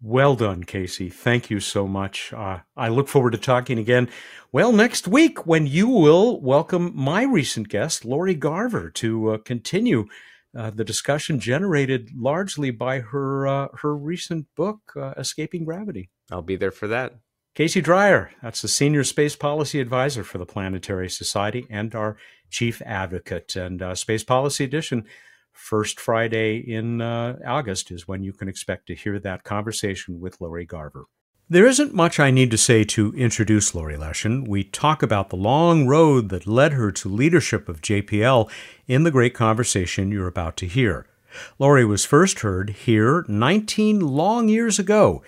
Well 0.00 0.34
done, 0.34 0.64
Casey. 0.64 1.10
Thank 1.10 1.50
you 1.50 1.60
so 1.60 1.86
much. 1.86 2.32
Uh, 2.32 2.60
I 2.76 2.88
look 2.88 3.08
forward 3.08 3.32
to 3.32 3.38
talking 3.38 3.78
again, 3.78 4.08
well, 4.50 4.72
next 4.72 5.06
week 5.08 5.46
when 5.46 5.66
you 5.66 5.88
will 5.88 6.40
welcome 6.40 6.92
my 6.94 7.22
recent 7.22 7.68
guest, 7.68 8.04
Lori 8.04 8.34
Garver, 8.34 8.90
to 8.90 9.32
uh, 9.32 9.38
continue 9.38 10.06
uh, 10.56 10.70
the 10.70 10.84
discussion 10.84 11.38
generated 11.38 12.10
largely 12.16 12.70
by 12.70 13.00
her 13.00 13.46
uh, 13.46 13.68
her 13.82 13.94
recent 13.94 14.46
book, 14.54 14.92
uh, 14.96 15.12
Escaping 15.18 15.64
Gravity. 15.64 16.08
I'll 16.30 16.42
be 16.42 16.56
there 16.56 16.70
for 16.70 16.88
that. 16.88 17.16
Casey 17.56 17.80
Dreyer, 17.80 18.30
that's 18.42 18.60
the 18.60 18.68
Senior 18.68 19.02
Space 19.02 19.34
Policy 19.34 19.80
Advisor 19.80 20.22
for 20.22 20.36
the 20.36 20.44
Planetary 20.44 21.08
Society 21.08 21.66
and 21.70 21.94
our 21.94 22.18
Chief 22.50 22.82
Advocate. 22.84 23.56
And 23.56 23.80
uh, 23.80 23.94
Space 23.94 24.22
Policy 24.22 24.62
Edition 24.62 25.06
first 25.54 25.98
Friday 25.98 26.58
in 26.58 27.00
uh, 27.00 27.38
August 27.46 27.90
is 27.90 28.06
when 28.06 28.22
you 28.22 28.34
can 28.34 28.46
expect 28.46 28.88
to 28.88 28.94
hear 28.94 29.18
that 29.20 29.44
conversation 29.44 30.20
with 30.20 30.38
Lori 30.38 30.66
Garver. 30.66 31.06
There 31.48 31.66
isn't 31.66 31.94
much 31.94 32.20
I 32.20 32.30
need 32.30 32.50
to 32.50 32.58
say 32.58 32.84
to 32.84 33.14
introduce 33.14 33.74
Laurie 33.74 33.96
Leshin. 33.96 34.46
We 34.46 34.62
talk 34.62 35.02
about 35.02 35.30
the 35.30 35.36
long 35.36 35.86
road 35.86 36.28
that 36.28 36.46
led 36.46 36.74
her 36.74 36.92
to 36.92 37.08
leadership 37.08 37.70
of 37.70 37.80
JPL 37.80 38.50
in 38.86 39.04
the 39.04 39.10
great 39.10 39.32
conversation 39.32 40.12
you're 40.12 40.26
about 40.26 40.58
to 40.58 40.66
hear. 40.66 41.06
Laurie 41.58 41.86
was 41.86 42.04
first 42.04 42.40
heard 42.40 42.68
here 42.68 43.24
19 43.28 44.00
long 44.00 44.48
years 44.50 44.78
ago. 44.78 45.22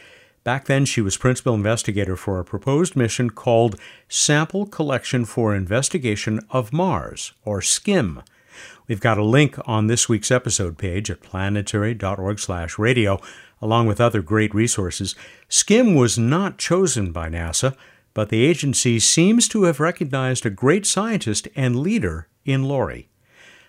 Back 0.48 0.64
then, 0.64 0.86
she 0.86 1.02
was 1.02 1.18
principal 1.18 1.52
investigator 1.52 2.16
for 2.16 2.40
a 2.40 2.44
proposed 2.44 2.96
mission 2.96 3.28
called 3.28 3.78
Sample 4.08 4.64
Collection 4.64 5.26
for 5.26 5.54
Investigation 5.54 6.40
of 6.48 6.72
Mars, 6.72 7.34
or 7.44 7.60
SCIM. 7.60 8.22
We've 8.86 8.98
got 8.98 9.18
a 9.18 9.22
link 9.22 9.58
on 9.66 9.88
this 9.88 10.08
week's 10.08 10.30
episode 10.30 10.78
page 10.78 11.10
at 11.10 11.20
planetary.org/radio, 11.20 13.20
along 13.60 13.88
with 13.88 14.00
other 14.00 14.22
great 14.22 14.54
resources. 14.54 15.14
SCIM 15.50 15.94
was 15.94 16.18
not 16.18 16.56
chosen 16.56 17.12
by 17.12 17.28
NASA, 17.28 17.76
but 18.14 18.30
the 18.30 18.46
agency 18.46 18.98
seems 18.98 19.48
to 19.48 19.64
have 19.64 19.80
recognized 19.80 20.46
a 20.46 20.50
great 20.50 20.86
scientist 20.86 21.46
and 21.56 21.76
leader 21.76 22.26
in 22.46 22.64
Laurie. 22.64 23.10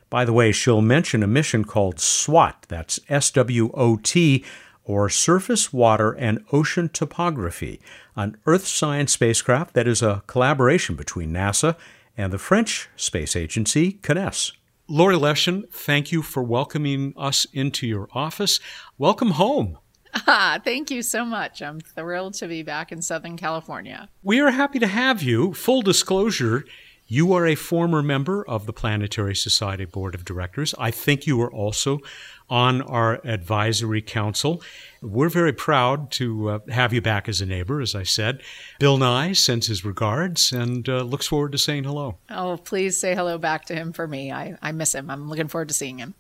By 0.09 0.23
the 0.23 0.31
way, 0.31 0.53
she'll 0.53 0.81
mention 0.81 1.23
a 1.23 1.27
mission 1.27 1.65
called 1.65 1.99
SWOT, 1.99 2.67
that's 2.69 3.01
S 3.09 3.31
W 3.31 3.69
O 3.73 3.99
T, 4.01 4.45
or 4.89 5.07
Surface 5.07 5.71
Water 5.71 6.13
and 6.13 6.43
Ocean 6.51 6.89
Topography, 6.89 7.79
an 8.15 8.35
Earth 8.47 8.65
science 8.65 9.11
spacecraft 9.11 9.75
that 9.75 9.87
is 9.87 10.01
a 10.01 10.23
collaboration 10.25 10.95
between 10.95 11.31
NASA 11.31 11.75
and 12.17 12.33
the 12.33 12.39
French 12.39 12.89
space 12.95 13.35
agency 13.35 13.99
CNES. 14.01 14.53
Laurie 14.87 15.15
Leshin, 15.15 15.65
thank 15.71 16.11
you 16.11 16.23
for 16.23 16.41
welcoming 16.41 17.13
us 17.15 17.45
into 17.53 17.85
your 17.85 18.09
office. 18.13 18.59
Welcome 18.97 19.31
home. 19.31 19.77
Ah, 20.25 20.59
thank 20.63 20.89
you 20.89 21.03
so 21.03 21.23
much. 21.23 21.61
I'm 21.61 21.79
thrilled 21.79 22.33
to 22.35 22.47
be 22.47 22.63
back 22.63 22.91
in 22.91 22.99
Southern 22.99 23.37
California. 23.37 24.09
We 24.23 24.39
are 24.39 24.49
happy 24.49 24.79
to 24.79 24.87
have 24.87 25.21
you. 25.21 25.53
Full 25.53 25.83
disclosure, 25.83 26.65
you 27.05 27.31
are 27.33 27.45
a 27.45 27.53
former 27.53 28.01
member 28.01 28.43
of 28.47 28.65
the 28.65 28.73
Planetary 28.73 29.35
Society 29.35 29.85
Board 29.85 30.15
of 30.15 30.25
Directors. 30.25 30.73
I 30.79 30.89
think 30.89 31.27
you 31.27 31.39
are 31.41 31.51
also 31.53 32.01
on 32.49 32.81
our 32.81 33.21
advisory 33.25 34.01
council. 34.01 34.61
We're 35.01 35.29
very 35.29 35.53
proud 35.53 36.11
to 36.11 36.49
uh, 36.49 36.59
have 36.69 36.93
you 36.93 37.01
back 37.01 37.29
as 37.29 37.41
a 37.41 37.45
neighbor, 37.45 37.79
as 37.81 37.95
I 37.95 38.03
said. 38.03 38.41
Bill 38.79 38.97
Nye 38.97 39.33
sends 39.33 39.67
his 39.67 39.85
regards 39.85 40.51
and 40.51 40.87
uh, 40.89 41.03
looks 41.03 41.27
forward 41.27 41.51
to 41.53 41.57
saying 41.57 41.83
hello. 41.83 42.17
Oh, 42.29 42.57
please 42.57 42.99
say 42.99 43.15
hello 43.15 43.37
back 43.37 43.65
to 43.65 43.75
him 43.75 43.93
for 43.93 44.07
me. 44.07 44.31
I, 44.31 44.57
I 44.61 44.71
miss 44.71 44.93
him. 44.93 45.09
I'm 45.09 45.29
looking 45.29 45.47
forward 45.47 45.67
to 45.69 45.73
seeing 45.73 45.99
him. 45.99 46.15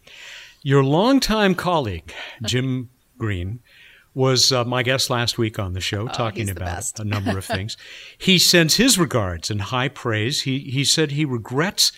Your 0.61 0.83
longtime 0.83 1.55
colleague, 1.55 2.13
Jim 2.43 2.89
Green, 3.17 3.61
was 4.13 4.51
uh, 4.51 4.65
my 4.65 4.83
guest 4.83 5.09
last 5.09 5.37
week 5.37 5.57
on 5.57 5.73
the 5.73 5.79
show, 5.79 6.07
oh, 6.09 6.11
talking 6.11 6.49
about 6.49 6.99
a 6.99 7.05
number 7.05 7.37
of 7.37 7.45
things. 7.45 7.77
he 8.17 8.37
sends 8.37 8.75
his 8.75 8.99
regards 8.99 9.49
and 9.49 9.61
high 9.61 9.87
praise. 9.87 10.41
He 10.41 10.59
he 10.59 10.83
said 10.83 11.11
he 11.11 11.25
regrets 11.25 11.91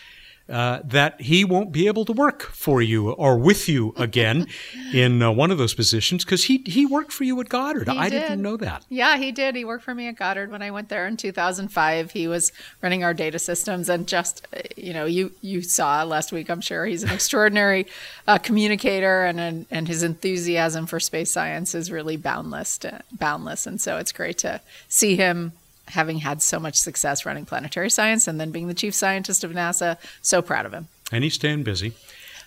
uh, 0.50 0.80
that 0.84 1.22
he 1.22 1.46
won't 1.46 1.72
be 1.72 1.88
able 1.88 2.06
to 2.06 2.14
work 2.14 2.42
for 2.44 2.82
you 2.82 3.12
or 3.12 3.38
with 3.38 3.70
you 3.70 3.94
again 3.98 4.48
in 4.94 5.22
uh, 5.22 5.32
one 5.32 5.52
of 5.52 5.58
those 5.58 5.74
positions 5.74 6.26
because 6.26 6.46
he 6.46 6.64
he 6.66 6.86
worked 6.86 7.12
for 7.12 7.24
you 7.24 7.40
at 7.40 7.50
Goddard. 7.50 7.88
He 7.88 7.98
I 7.98 8.10
did. 8.10 8.22
didn't 8.22 8.42
know 8.42 8.58
that. 8.58 8.86
Yeah, 8.90 9.18
he 9.18 9.32
did. 9.32 9.56
He 9.56 9.64
worked 9.66 9.84
for 9.84 9.96
me 9.96 10.08
at 10.08 10.16
Goddard 10.16 10.52
when 10.52 10.62
I 10.62 10.72
went 10.72 10.90
there 10.90 11.08
in 11.08 11.18
2005. 11.18 12.12
He 12.12 12.28
was 12.28 12.52
running 12.82 13.04
our 13.04 13.14
data 13.14 13.40
systems, 13.40 13.90
and 13.90 14.08
just 14.08 14.48
uh, 14.56 14.62
you 14.76 14.94
know, 14.94 15.06
you 15.06 15.32
you 15.42 15.62
saw 15.62 16.04
last 16.04 16.32
week. 16.32 16.50
I'm 16.50 16.62
sure 16.62 16.86
he's 16.86 17.04
an 17.04 17.10
extraordinary 17.12 17.88
uh, 18.28 18.38
communicator, 18.38 19.24
and 19.24 19.66
and 19.72 19.88
his 19.88 20.04
enthusiasm 20.04 20.86
for 20.86 21.00
space 21.00 21.32
science 21.32 21.74
is 21.76 21.92
really 21.92 22.18
boundless, 22.18 22.84
uh, 22.84 23.02
boundless. 23.12 23.66
And 23.66 23.80
so 23.80 23.98
it's 23.98 24.12
great 24.12 24.38
to 24.40 24.62
see 24.88 25.16
him 25.16 25.54
having 25.92 26.20
had 26.20 26.42
so 26.42 26.60
much 26.60 26.76
success 26.76 27.26
running 27.26 27.46
planetary 27.46 27.90
science 27.90 28.28
and 28.28 28.40
then 28.40 28.52
being 28.52 28.68
the 28.68 28.74
chief 28.74 28.94
scientist 28.94 29.44
of 29.44 29.52
NASA. 29.52 29.98
So 30.22 30.42
proud 30.42 30.66
of 30.66 30.74
him. 30.74 30.88
And 31.12 31.24
he's 31.24 31.36
staying 31.36 31.64
busy. 31.64 31.94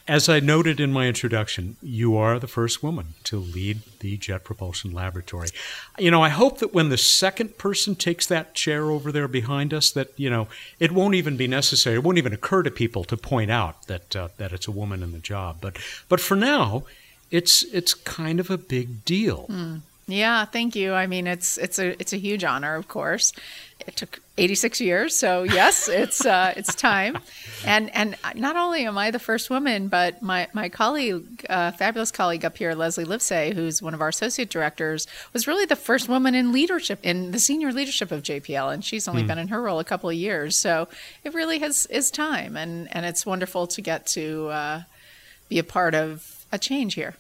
As 0.07 0.29
I 0.29 0.39
noted 0.39 0.81
in 0.81 0.93
my 0.93 1.07
introduction, 1.07 1.77
you 1.83 2.15
are 2.15 2.39
the 2.39 2.47
first 2.47 2.83
woman 2.83 3.15
to 3.25 3.39
lead 3.39 3.81
the 4.01 4.19
Jet 4.19 4.45
Propulsion 4.45 4.93
Laboratory. 4.93 5.49
You 5.99 6.11
know, 6.11 6.23
I 6.23 6.29
hope 6.29 6.59
that 6.59 6.75
when 6.75 6.91
the 6.91 6.99
second 6.99 7.57
person 7.57 7.95
takes 7.95 8.27
that 8.27 8.53
chair 8.53 8.91
over 8.91 9.11
there 9.11 9.29
behind 9.29 9.73
us, 9.73 9.91
that 9.93 10.11
you 10.19 10.29
know, 10.29 10.49
it 10.79 10.93
won't 10.93 11.15
even 11.15 11.39
be 11.39 11.47
necessary. 11.47 11.97
It 11.97 12.03
won't 12.03 12.19
even 12.19 12.35
occur 12.35 12.63
to 12.65 12.71
people 12.71 13.05
to 13.05 13.17
point 13.17 13.51
out 13.51 13.87
that 13.87 14.15
uh, 14.15 14.29
that 14.37 14.53
it's 14.53 14.69
a 14.69 14.73
woman 14.73 15.03
in 15.03 15.13
the 15.13 15.21
job. 15.21 15.57
But 15.63 15.79
but 16.11 16.21
for 16.21 16.37
now, 16.37 16.85
it's 17.31 17.63
it's 17.73 17.95
kind 17.95 18.41
of 18.41 18.51
a 18.51 18.59
big 18.59 19.07
deal. 19.07 19.47
Mm. 19.49 19.81
Yeah, 20.07 20.45
thank 20.45 20.77
you. 20.77 20.93
I 20.93 21.07
mean, 21.07 21.27
it's 21.27 21.57
it's 21.57 21.79
a 21.79 21.99
it's 21.99 22.13
a 22.13 22.19
huge 22.19 22.45
honor, 22.45 22.75
of 22.75 22.89
course. 22.89 23.33
It 23.87 23.97
took 23.97 24.21
86 24.39 24.81
years, 24.81 25.17
so 25.17 25.43
yes, 25.43 25.89
it's 25.89 26.27
uh, 26.27 26.53
it's 26.57 26.75
time. 26.75 27.19
And 27.65 27.95
and 27.95 28.17
not 28.35 28.57
only 28.57 28.85
am 28.85 28.99
I 28.99 29.11
the 29.11 29.19
first 29.19 29.49
woman, 29.49 29.89
but 29.89 30.21
my 30.21 30.49
my 30.53 30.69
colleague, 30.69 31.47
uh, 31.49 31.71
fabulous 31.73 32.11
colleague 32.11 32.45
up 32.45 32.59
here, 32.59 32.75
Leslie 32.75 33.07
Livesay, 33.07 33.55
who's 33.55 33.81
one 33.81 33.95
of 33.95 34.03
our 34.03 34.09
associate 34.09 34.51
directors, 34.51 35.07
was 35.33 35.47
really 35.47 35.65
the 35.65 35.77
first 35.77 36.07
woman 36.07 36.35
in 36.35 36.53
leadership 36.53 36.99
in 37.03 37.31
the 37.31 37.39
senior 37.39 37.73
leadership 37.73 38.13
of 38.13 38.23
JPL, 38.23 38.75
and 38.75 38.85
she's 38.85 39.09
only 39.09 39.23
mm. 39.23 39.29
been 39.29 39.39
in 39.39 39.49
her 39.49 39.63
role 39.63 39.79
a 39.79 39.85
couple 39.85 40.11
of 40.11 40.17
years. 40.17 40.57
So 40.57 40.87
it 41.25 41.33
really 41.33 41.61
has 41.61 41.87
is 41.87 42.11
time, 42.11 42.59
and 42.59 42.95
and 42.95 43.07
it's 43.07 43.25
wonderful 43.25 43.67
to 43.69 43.81
get 43.81 44.07
to 44.09 44.49
uh, 44.49 44.83
be 45.49 45.59
a 45.59 45.65
part 45.65 45.95
of 45.95 46.45
a 46.53 46.59
change 46.59 46.93
here. 46.95 47.15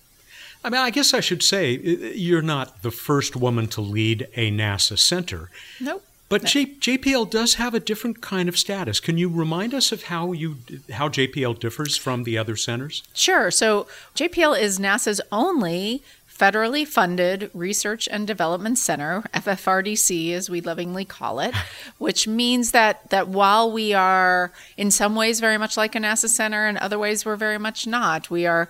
I 0.64 0.70
mean, 0.70 0.81
I 0.81 0.90
guess 0.90 1.12
I 1.12 1.20
should 1.20 1.42
say 1.42 1.77
uh, 1.77 2.12
you're 2.14 2.42
not 2.42 2.83
the 2.83 2.90
first 2.90 3.37
woman 3.37 3.68
to 3.68 3.81
lead 3.81 4.27
a 4.35 4.50
NASA 4.50 4.98
center. 4.98 5.50
Nope. 5.81 6.03
But 6.31 6.44
J- 6.44 6.66
JPL 6.66 7.31
does 7.31 7.55
have 7.55 7.74
a 7.74 7.81
different 7.81 8.22
kind 8.22 8.48
of 8.48 8.59
status. 8.59 8.98
Can 8.98 9.18
you 9.18 9.29
remind 9.29 9.74
us 9.74 9.92
of 9.92 10.05
how 10.05 10.33
you 10.33 10.57
how 10.90 11.09
JPL 11.09 11.61
differs 11.61 11.96
from 11.96 12.24
the 12.24 12.38
other 12.38 12.57
centers? 12.57 13.03
Sure. 13.12 13.50
So 13.50 13.87
JPL 14.16 14.59
is 14.59 14.79
NASA's 14.79 15.20
only 15.31 16.03
federally 16.36 16.86
funded 16.86 17.50
research 17.54 18.08
and 18.10 18.26
development 18.26 18.78
center 18.78 19.22
ffrdc 19.34 20.32
as 20.32 20.50
we 20.50 20.60
lovingly 20.60 21.04
call 21.04 21.38
it 21.38 21.54
which 21.98 22.26
means 22.26 22.72
that 22.72 23.08
that 23.10 23.28
while 23.28 23.70
we 23.70 23.92
are 23.92 24.52
in 24.76 24.90
some 24.90 25.14
ways 25.14 25.38
very 25.40 25.58
much 25.58 25.76
like 25.76 25.94
a 25.94 25.98
nasa 25.98 26.28
center 26.28 26.66
and 26.66 26.76
other 26.78 26.98
ways 26.98 27.24
we're 27.24 27.36
very 27.36 27.58
much 27.58 27.86
not 27.86 28.30
we 28.30 28.46
are 28.46 28.68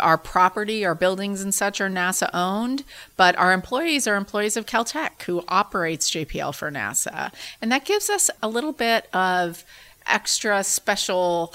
our 0.00 0.18
property 0.18 0.84
our 0.84 0.94
buildings 0.94 1.40
and 1.40 1.54
such 1.54 1.80
are 1.80 1.88
nasa 1.88 2.28
owned 2.34 2.84
but 3.16 3.36
our 3.38 3.52
employees 3.52 4.06
are 4.06 4.16
employees 4.16 4.56
of 4.56 4.66
caltech 4.66 5.22
who 5.22 5.42
operates 5.48 6.10
jpl 6.10 6.54
for 6.54 6.70
nasa. 6.70 7.32
And 7.60 7.70
that 7.72 7.84
gives 7.84 8.10
us 8.10 8.30
a 8.42 8.48
little 8.48 8.72
bit 8.72 9.08
of 9.12 9.64
extra 10.06 10.64
special 10.64 11.54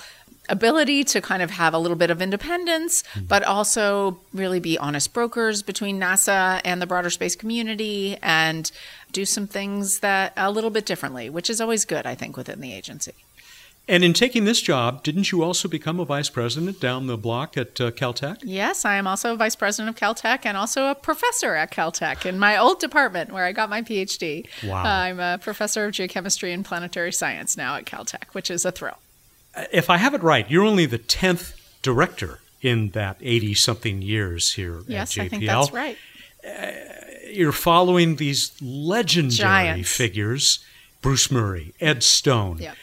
ability 0.49 1.03
to 1.03 1.21
kind 1.21 1.41
of 1.41 1.51
have 1.51 1.73
a 1.73 1.79
little 1.79 1.97
bit 1.97 2.09
of 2.09 2.21
independence, 2.21 3.03
mm-hmm. 3.03 3.25
but 3.25 3.43
also 3.43 4.19
really 4.33 4.59
be 4.59 4.77
honest 4.77 5.13
brokers 5.13 5.61
between 5.61 5.99
NASA 5.99 6.61
and 6.63 6.81
the 6.81 6.87
broader 6.87 7.09
space 7.09 7.35
community 7.35 8.17
and 8.21 8.71
do 9.11 9.25
some 9.25 9.47
things 9.47 9.99
that 9.99 10.33
a 10.37 10.51
little 10.51 10.69
bit 10.69 10.85
differently, 10.85 11.29
which 11.29 11.49
is 11.49 11.61
always 11.61 11.85
good, 11.85 12.05
I 12.05 12.15
think, 12.15 12.37
within 12.37 12.61
the 12.61 12.73
agency. 12.73 13.13
And 13.89 14.03
in 14.03 14.11
taking 14.11 14.43
this 14.43 14.61
job, 14.61 15.01
didn't 15.01 15.31
you 15.31 15.43
also 15.43 15.69
become 15.69 15.97
a 15.97 16.03
vice 16.03 16.29
president 16.29 16.81
down 16.81 17.07
the 17.07 17.15
block 17.15 17.55
at 17.55 17.79
uh, 17.79 17.91
Caltech? 17.91 18.39
Yes, 18.43 18.83
I 18.83 18.95
am 18.95 19.07
also 19.07 19.33
a 19.33 19.37
vice 19.37 19.55
president 19.55 19.95
of 19.95 20.01
Caltech 20.01 20.45
and 20.45 20.57
also 20.57 20.87
a 20.87 20.95
professor 20.95 21.55
at 21.55 21.71
Caltech 21.71 22.25
in 22.25 22.37
my 22.37 22.57
old 22.57 22.81
department 22.81 23.31
where 23.31 23.45
I 23.45 23.53
got 23.53 23.69
my 23.69 23.81
PhD. 23.81 24.45
Wow. 24.65 24.83
Uh, 24.83 24.87
I'm 24.87 25.19
a 25.21 25.37
professor 25.37 25.85
of 25.85 25.93
geochemistry 25.93 26.53
and 26.53 26.65
planetary 26.65 27.13
science 27.13 27.55
now 27.55 27.77
at 27.77 27.85
Caltech, 27.85 28.33
which 28.33 28.51
is 28.51 28.65
a 28.65 28.73
thrill 28.73 28.97
if 29.71 29.89
I 29.89 29.97
have 29.97 30.13
it 30.13 30.23
right, 30.23 30.49
you're 30.49 30.63
only 30.63 30.85
the 30.85 30.99
10th 30.99 31.53
director 31.81 32.39
in 32.61 32.89
that 32.89 33.17
80 33.21 33.53
something 33.53 34.01
years 34.01 34.53
here 34.53 34.81
yes, 34.87 35.17
at 35.17 35.23
JPL. 35.23 35.25
I 35.25 35.29
think 35.29 35.45
that's 35.45 35.71
right. 35.71 35.97
Uh, 36.47 36.71
you're 37.29 37.51
following 37.51 38.15
these 38.15 38.51
legendary 38.61 39.31
Giants. 39.31 39.95
figures 39.95 40.65
Bruce 41.01 41.29
Murray, 41.29 41.73
Ed 41.79 42.03
Stone. 42.03 42.59
Yeah. 42.59 42.73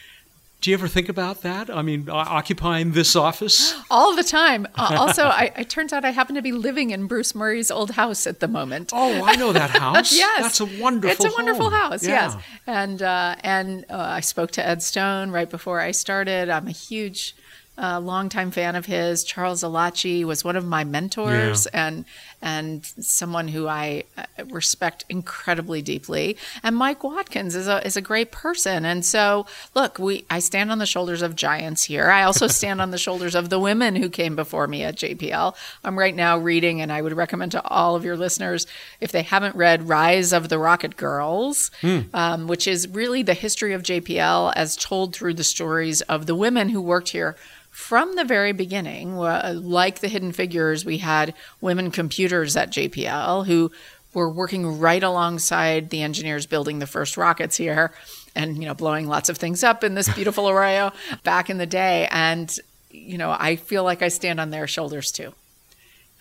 Do 0.65 0.71
you 0.71 0.77
ever 0.77 0.87
think 0.87 1.09
about 1.09 1.43
that? 1.43 1.69
I 1.69 1.83
mean, 1.83 2.09
occupying 2.09 2.93
this 2.93 3.15
office 3.15 3.79
all 3.91 4.15
the 4.15 4.23
time. 4.23 4.65
Uh, 4.73 4.95
also, 4.97 5.25
I, 5.25 5.51
it 5.55 5.69
turns 5.69 5.93
out 5.93 6.03
I 6.03 6.09
happen 6.09 6.33
to 6.33 6.41
be 6.41 6.51
living 6.51 6.89
in 6.89 7.05
Bruce 7.05 7.35
Murray's 7.35 7.69
old 7.69 7.91
house 7.91 8.25
at 8.25 8.39
the 8.39 8.47
moment. 8.47 8.89
Oh, 8.91 9.23
I 9.23 9.35
know 9.35 9.53
that 9.53 9.69
house. 9.79 10.11
yes, 10.11 10.41
that's 10.41 10.59
a 10.61 10.81
wonderful. 10.81 11.23
It's 11.23 11.35
a 11.35 11.37
wonderful 11.37 11.69
house. 11.69 12.03
Yeah. 12.03 12.33
Yes, 12.33 12.43
and 12.65 12.99
uh, 13.03 13.35
and 13.41 13.85
uh, 13.91 13.95
I 13.95 14.21
spoke 14.21 14.49
to 14.53 14.67
Ed 14.67 14.81
Stone 14.81 15.29
right 15.29 15.47
before 15.47 15.81
I 15.81 15.91
started. 15.91 16.49
I'm 16.49 16.67
a 16.67 16.71
huge 16.71 17.35
a 17.77 17.99
longtime 17.99 18.51
fan 18.51 18.75
of 18.75 18.85
his. 18.85 19.23
Charles 19.23 19.61
Elachi 19.61 20.23
was 20.23 20.43
one 20.43 20.55
of 20.55 20.65
my 20.65 20.83
mentors 20.83 21.67
yeah. 21.71 21.87
and 21.87 22.05
and 22.45 22.85
someone 22.85 23.47
who 23.47 23.67
I 23.67 24.03
uh, 24.15 24.45
respect 24.51 25.03
incredibly 25.09 25.81
deeply. 25.81 26.37
And 26.61 26.75
Mike 26.77 27.03
Watkins 27.03 27.55
is 27.55 27.67
a 27.67 27.85
is 27.85 27.97
a 27.97 28.01
great 28.01 28.31
person. 28.31 28.85
And 28.85 29.03
so, 29.03 29.47
look, 29.73 29.97
we 29.97 30.25
I 30.29 30.37
stand 30.37 30.71
on 30.71 30.77
the 30.77 30.85
shoulders 30.85 31.23
of 31.23 31.35
giants 31.35 31.85
here. 31.85 32.11
I 32.11 32.21
also 32.21 32.45
stand 32.47 32.81
on 32.81 32.91
the 32.91 32.99
shoulders 32.99 33.33
of 33.33 33.49
the 33.49 33.59
women 33.59 33.95
who 33.95 34.09
came 34.09 34.35
before 34.35 34.67
me 34.67 34.83
at 34.83 34.95
JPL. 34.95 35.55
I'm 35.83 35.97
right 35.97 36.15
now 36.15 36.37
reading, 36.37 36.81
and 36.81 36.91
I 36.91 37.01
would 37.01 37.13
recommend 37.13 37.51
to 37.53 37.67
all 37.67 37.95
of 37.95 38.05
your 38.05 38.15
listeners 38.15 38.67
if 39.01 39.11
they 39.11 39.23
haven't 39.23 39.55
read 39.55 39.89
Rise 39.89 40.31
of 40.31 40.47
the 40.47 40.59
Rocket 40.59 40.95
Girls, 40.97 41.71
mm. 41.81 42.05
um, 42.13 42.47
which 42.47 42.67
is 42.67 42.87
really 42.87 43.23
the 43.23 43.33
history 43.33 43.73
of 43.73 43.81
JPL 43.81 44.53
as 44.55 44.75
told 44.75 45.15
through 45.15 45.33
the 45.33 45.43
stories 45.43 46.01
of 46.01 46.27
the 46.27 46.35
women 46.35 46.69
who 46.69 46.79
worked 46.79 47.09
here 47.09 47.35
from 47.75 48.15
the 48.15 48.23
very 48.23 48.53
beginning, 48.53 49.17
like 49.17 49.99
the 49.99 50.07
Hidden 50.07 50.31
Figures, 50.31 50.85
we 50.85 50.99
had 50.99 51.33
women 51.59 51.91
computers 51.91 52.55
at 52.55 52.71
JPL 52.71 53.45
who 53.45 53.69
were 54.13 54.29
working 54.29 54.79
right 54.79 55.03
alongside 55.03 55.89
the 55.89 56.01
engineers 56.01 56.45
building 56.45 56.79
the 56.79 56.87
first 56.87 57.17
rockets 57.17 57.57
here 57.57 57.91
and 58.33 58.57
you 58.59 58.65
know 58.65 58.73
blowing 58.73 59.09
lots 59.09 59.27
of 59.27 59.37
things 59.37 59.61
up 59.61 59.83
in 59.83 59.93
this 59.93 60.07
beautiful 60.15 60.49
arroyo 60.51 60.93
back 61.25 61.49
in 61.49 61.57
the 61.57 61.65
day 61.65 62.07
and 62.11 62.59
you 62.91 63.17
know 63.17 63.35
I 63.37 63.57
feel 63.57 63.83
like 63.83 64.01
I 64.01 64.07
stand 64.07 64.39
on 64.39 64.51
their 64.51 64.67
shoulders 64.67 65.11
too. 65.11 65.33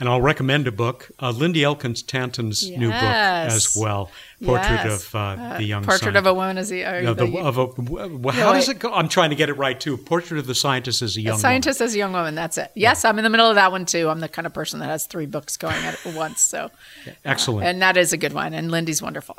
And 0.01 0.09
I'll 0.09 0.21
recommend 0.21 0.67
a 0.67 0.73
book, 0.73 1.13
uh, 1.23 1.31
Lindy 1.31 1.63
Elkins 1.63 2.03
Tanton's 2.03 2.69
yes. 2.69 2.79
new 2.81 2.89
book 2.89 3.01
as 3.01 3.77
well, 3.77 4.11
Portrait 4.45 4.85
yes. 4.85 5.07
of 5.07 5.15
uh, 5.15 5.19
uh, 5.19 5.59
the 5.59 5.65
Young 5.65 5.85
Portrait 5.85 6.01
Scientist. 6.01 6.19
of 6.19 6.27
a 6.27 6.35
Woman 6.35 6.59
as 6.59 6.73
a, 6.73 7.03
no, 7.03 7.15
the, 7.15 7.39
of 7.39 7.59
a 7.59 7.67
well, 7.67 8.35
how 8.35 8.53
does 8.53 8.69
it 8.69 8.81
go? 8.81 8.93
I'm 8.93 9.09
trying 9.09 9.31
to 9.31 9.37
get 9.37 9.49
it 9.51 9.53
right 9.53 9.79
too. 9.79 9.97
Portrait 9.97 10.39
of 10.39 10.49
the 10.49 10.55
Scientist 10.55 11.01
as 11.01 11.17
a 11.17 11.21
Young 11.21 11.37
a 11.37 11.39
Scientist 11.39 11.79
woman. 11.79 11.89
as 11.89 11.95
a 11.95 11.99
Young 11.99 12.13
Woman, 12.13 12.35
that's 12.35 12.59
it. 12.59 12.73
Yes, 12.75 13.05
yeah. 13.05 13.11
I'm 13.11 13.19
in 13.19 13.25
the 13.25 13.31
middle 13.31 13.49
of 13.49 13.55
that 13.55 13.71
one 13.71 13.87
too. 13.87 14.09
I'm 14.09 14.19
the 14.19 14.29
kind 14.29 14.47
of 14.47 14.53
person 14.53 14.81
that 14.81 14.87
has 14.87 15.07
three 15.07 15.27
books 15.27 15.57
going 15.57 15.83
at 15.85 16.05
once. 16.17 16.41
So 16.41 16.71
uh, 17.07 17.11
Excellent. 17.25 17.65
and 17.65 17.81
that 17.81 17.97
is 17.97 18.13
a 18.13 18.17
good 18.17 18.33
one. 18.33 18.53
And 18.53 18.73
Lindy's 18.73 19.01
wonderful. 19.01 19.37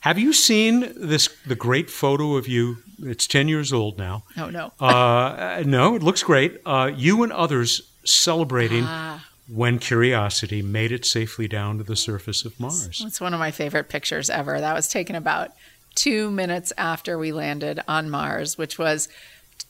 Have 0.00 0.18
you 0.18 0.34
seen 0.34 0.92
this 0.96 1.28
the 1.46 1.56
great 1.56 1.88
photo 1.88 2.36
of 2.36 2.46
you? 2.46 2.76
It's 3.00 3.26
10 3.26 3.48
years 3.48 3.72
old 3.72 3.96
now. 3.96 4.24
Oh, 4.36 4.50
no. 4.50 4.70
uh, 4.80 5.62
no, 5.66 5.94
it 5.94 6.02
looks 6.02 6.22
great. 6.22 6.60
Uh, 6.66 6.90
you 6.94 7.22
and 7.22 7.32
others 7.32 7.90
celebrating 8.04 8.84
ah 8.84 9.24
when 9.48 9.78
Curiosity 9.78 10.62
made 10.62 10.92
it 10.92 11.04
safely 11.04 11.48
down 11.48 11.78
to 11.78 11.84
the 11.84 11.96
surface 11.96 12.44
of 12.44 12.58
Mars. 12.60 13.02
It's 13.04 13.20
one 13.20 13.32
of 13.34 13.40
my 13.40 13.50
favorite 13.50 13.88
pictures 13.88 14.28
ever. 14.28 14.60
That 14.60 14.74
was 14.74 14.88
taken 14.88 15.16
about 15.16 15.52
two 15.94 16.30
minutes 16.30 16.72
after 16.76 17.18
we 17.18 17.32
landed 17.32 17.80
on 17.88 18.10
Mars, 18.10 18.58
which 18.58 18.78
was 18.78 19.08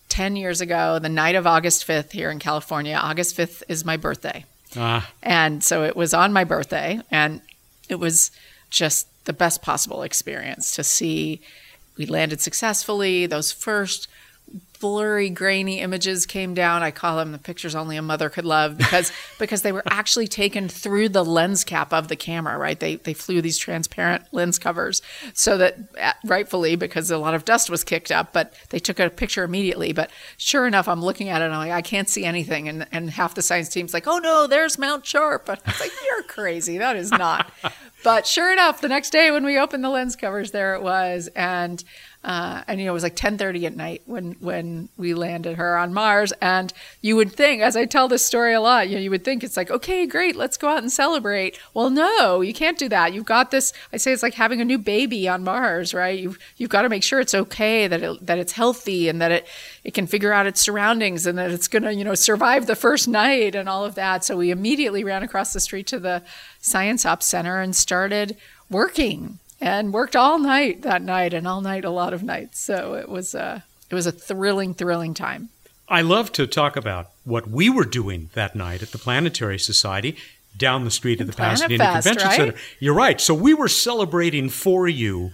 10 0.08 0.36
years 0.36 0.60
ago, 0.60 0.98
the 0.98 1.08
night 1.08 1.34
of 1.34 1.46
August 1.46 1.86
5th 1.86 2.12
here 2.12 2.30
in 2.30 2.38
California. 2.38 2.98
August 3.00 3.36
5th 3.36 3.62
is 3.68 3.84
my 3.84 3.96
birthday. 3.96 4.44
Ah. 4.76 5.10
And 5.22 5.62
so 5.62 5.84
it 5.84 5.96
was 5.96 6.12
on 6.12 6.32
my 6.32 6.44
birthday, 6.44 7.00
and 7.10 7.40
it 7.88 7.96
was 7.96 8.30
just 8.70 9.06
the 9.24 9.32
best 9.32 9.62
possible 9.62 10.02
experience 10.02 10.74
to 10.74 10.84
see 10.84 11.40
we 11.96 12.06
landed 12.06 12.40
successfully. 12.40 13.26
Those 13.26 13.52
first 13.52 14.08
blurry, 14.80 15.30
grainy 15.30 15.80
images 15.80 16.26
came 16.26 16.54
down. 16.54 16.82
I 16.82 16.90
call 16.90 17.16
them 17.16 17.32
the 17.32 17.38
pictures 17.38 17.74
only 17.74 17.96
a 17.96 18.02
mother 18.02 18.28
could 18.30 18.44
love 18.44 18.78
because 18.78 19.12
because 19.38 19.62
they 19.62 19.72
were 19.72 19.82
actually 19.86 20.28
taken 20.28 20.68
through 20.68 21.10
the 21.10 21.24
lens 21.24 21.64
cap 21.64 21.92
of 21.92 22.08
the 22.08 22.16
camera. 22.16 22.56
Right? 22.58 22.78
They 22.78 22.96
they 22.96 23.14
flew 23.14 23.42
these 23.42 23.58
transparent 23.58 24.24
lens 24.32 24.58
covers 24.58 25.02
so 25.34 25.58
that 25.58 25.76
uh, 26.00 26.12
rightfully 26.24 26.76
because 26.76 27.10
a 27.10 27.18
lot 27.18 27.34
of 27.34 27.44
dust 27.44 27.70
was 27.70 27.84
kicked 27.84 28.10
up, 28.10 28.32
but 28.32 28.54
they 28.70 28.78
took 28.78 28.98
a 28.98 29.10
picture 29.10 29.44
immediately. 29.44 29.92
But 29.92 30.10
sure 30.36 30.66
enough, 30.66 30.88
I'm 30.88 31.02
looking 31.02 31.28
at 31.28 31.42
it 31.42 31.46
and 31.46 31.54
I'm 31.54 31.60
like, 31.60 31.72
I 31.72 31.82
can't 31.82 32.08
see 32.08 32.24
anything. 32.24 32.68
And 32.68 32.86
and 32.92 33.10
half 33.10 33.34
the 33.34 33.42
science 33.42 33.68
team's 33.68 33.94
like, 33.94 34.06
Oh 34.06 34.18
no, 34.18 34.46
there's 34.46 34.78
Mount 34.78 35.04
Sharp. 35.06 35.48
And 35.48 35.58
I 35.66 35.70
was 35.70 35.80
like, 35.80 35.92
You're 36.06 36.22
crazy. 36.24 36.78
That 36.78 36.96
is 36.96 37.10
not. 37.10 37.50
but 38.04 38.26
sure 38.26 38.52
enough, 38.52 38.80
the 38.80 38.88
next 38.88 39.10
day 39.10 39.30
when 39.30 39.44
we 39.44 39.58
opened 39.58 39.84
the 39.84 39.88
lens 39.88 40.16
covers, 40.16 40.50
there 40.50 40.74
it 40.74 40.82
was, 40.82 41.28
and 41.34 41.82
uh, 42.24 42.62
and 42.66 42.80
you 42.80 42.86
know 42.86 42.92
it 42.92 42.94
was 42.94 43.04
like 43.04 43.14
10:30 43.14 43.64
at 43.64 43.76
night 43.76 44.02
when 44.06 44.32
when 44.40 44.88
we 44.96 45.14
landed 45.14 45.56
her 45.56 45.76
on 45.78 45.94
Mars. 45.94 46.32
And 46.40 46.72
you 47.00 47.14
would 47.16 47.32
think, 47.32 47.62
as 47.62 47.76
I 47.76 47.84
tell 47.84 48.08
this 48.08 48.26
story 48.26 48.54
a 48.54 48.60
lot, 48.60 48.88
you 48.88 48.96
know, 48.96 49.00
you 49.00 49.10
would 49.10 49.24
think 49.24 49.44
it's 49.44 49.56
like, 49.56 49.70
okay, 49.70 50.04
great, 50.04 50.34
let's 50.34 50.56
go 50.56 50.68
out 50.68 50.82
and 50.82 50.90
celebrate. 50.90 51.58
Well, 51.74 51.90
no, 51.90 52.40
you 52.40 52.52
can't 52.52 52.78
do 52.78 52.88
that. 52.88 53.12
You've 53.12 53.24
got 53.24 53.50
this. 53.50 53.72
I 53.92 53.98
say 53.98 54.12
it's 54.12 54.22
like 54.22 54.34
having 54.34 54.60
a 54.60 54.64
new 54.64 54.78
baby 54.78 55.28
on 55.28 55.44
Mars, 55.44 55.94
right? 55.94 56.18
You've 56.18 56.38
you've 56.56 56.70
got 56.70 56.82
to 56.82 56.88
make 56.88 57.04
sure 57.04 57.20
it's 57.20 57.34
okay, 57.34 57.86
that 57.86 58.02
it, 58.02 58.26
that 58.26 58.38
it's 58.38 58.52
healthy, 58.52 59.08
and 59.08 59.20
that 59.20 59.30
it 59.30 59.46
it 59.84 59.94
can 59.94 60.08
figure 60.08 60.32
out 60.32 60.46
its 60.46 60.60
surroundings, 60.60 61.24
and 61.24 61.38
that 61.38 61.52
it's 61.52 61.68
gonna 61.68 61.92
you 61.92 62.04
know 62.04 62.14
survive 62.14 62.66
the 62.66 62.76
first 62.76 63.06
night 63.06 63.54
and 63.54 63.68
all 63.68 63.84
of 63.84 63.94
that. 63.94 64.24
So 64.24 64.36
we 64.36 64.50
immediately 64.50 65.04
ran 65.04 65.22
across 65.22 65.52
the 65.52 65.60
street 65.60 65.86
to 65.88 66.00
the 66.00 66.22
Science 66.60 67.06
Ops 67.06 67.26
Center 67.26 67.60
and 67.60 67.76
started 67.76 68.36
working 68.68 69.38
and 69.60 69.92
worked 69.92 70.16
all 70.16 70.38
night 70.38 70.82
that 70.82 71.02
night 71.02 71.34
and 71.34 71.46
all 71.46 71.60
night 71.60 71.84
a 71.84 71.90
lot 71.90 72.12
of 72.12 72.22
nights. 72.22 72.60
So 72.60 72.94
it 72.94 73.08
was 73.08 73.34
a 73.34 73.64
it 73.90 73.94
was 73.94 74.06
a 74.06 74.12
thrilling, 74.12 74.74
thrilling 74.74 75.14
time. 75.14 75.48
I 75.88 76.02
love 76.02 76.32
to 76.32 76.46
talk 76.46 76.76
about 76.76 77.10
what 77.24 77.48
we 77.48 77.70
were 77.70 77.84
doing 77.84 78.28
that 78.34 78.54
night 78.54 78.82
at 78.82 78.90
the 78.90 78.98
Planetary 78.98 79.58
Society 79.58 80.16
down 80.56 80.84
the 80.84 80.90
street 80.90 81.20
of 81.20 81.26
the 81.26 81.32
Planet 81.32 81.60
Pasadena 81.60 81.84
Fest, 81.84 82.06
Convention 82.06 82.28
right? 82.28 82.36
Center. 82.36 82.58
You're 82.78 82.94
right. 82.94 83.20
So 83.20 83.32
we 83.32 83.54
were 83.54 83.68
celebrating 83.68 84.48
for 84.50 84.86
you. 84.86 85.30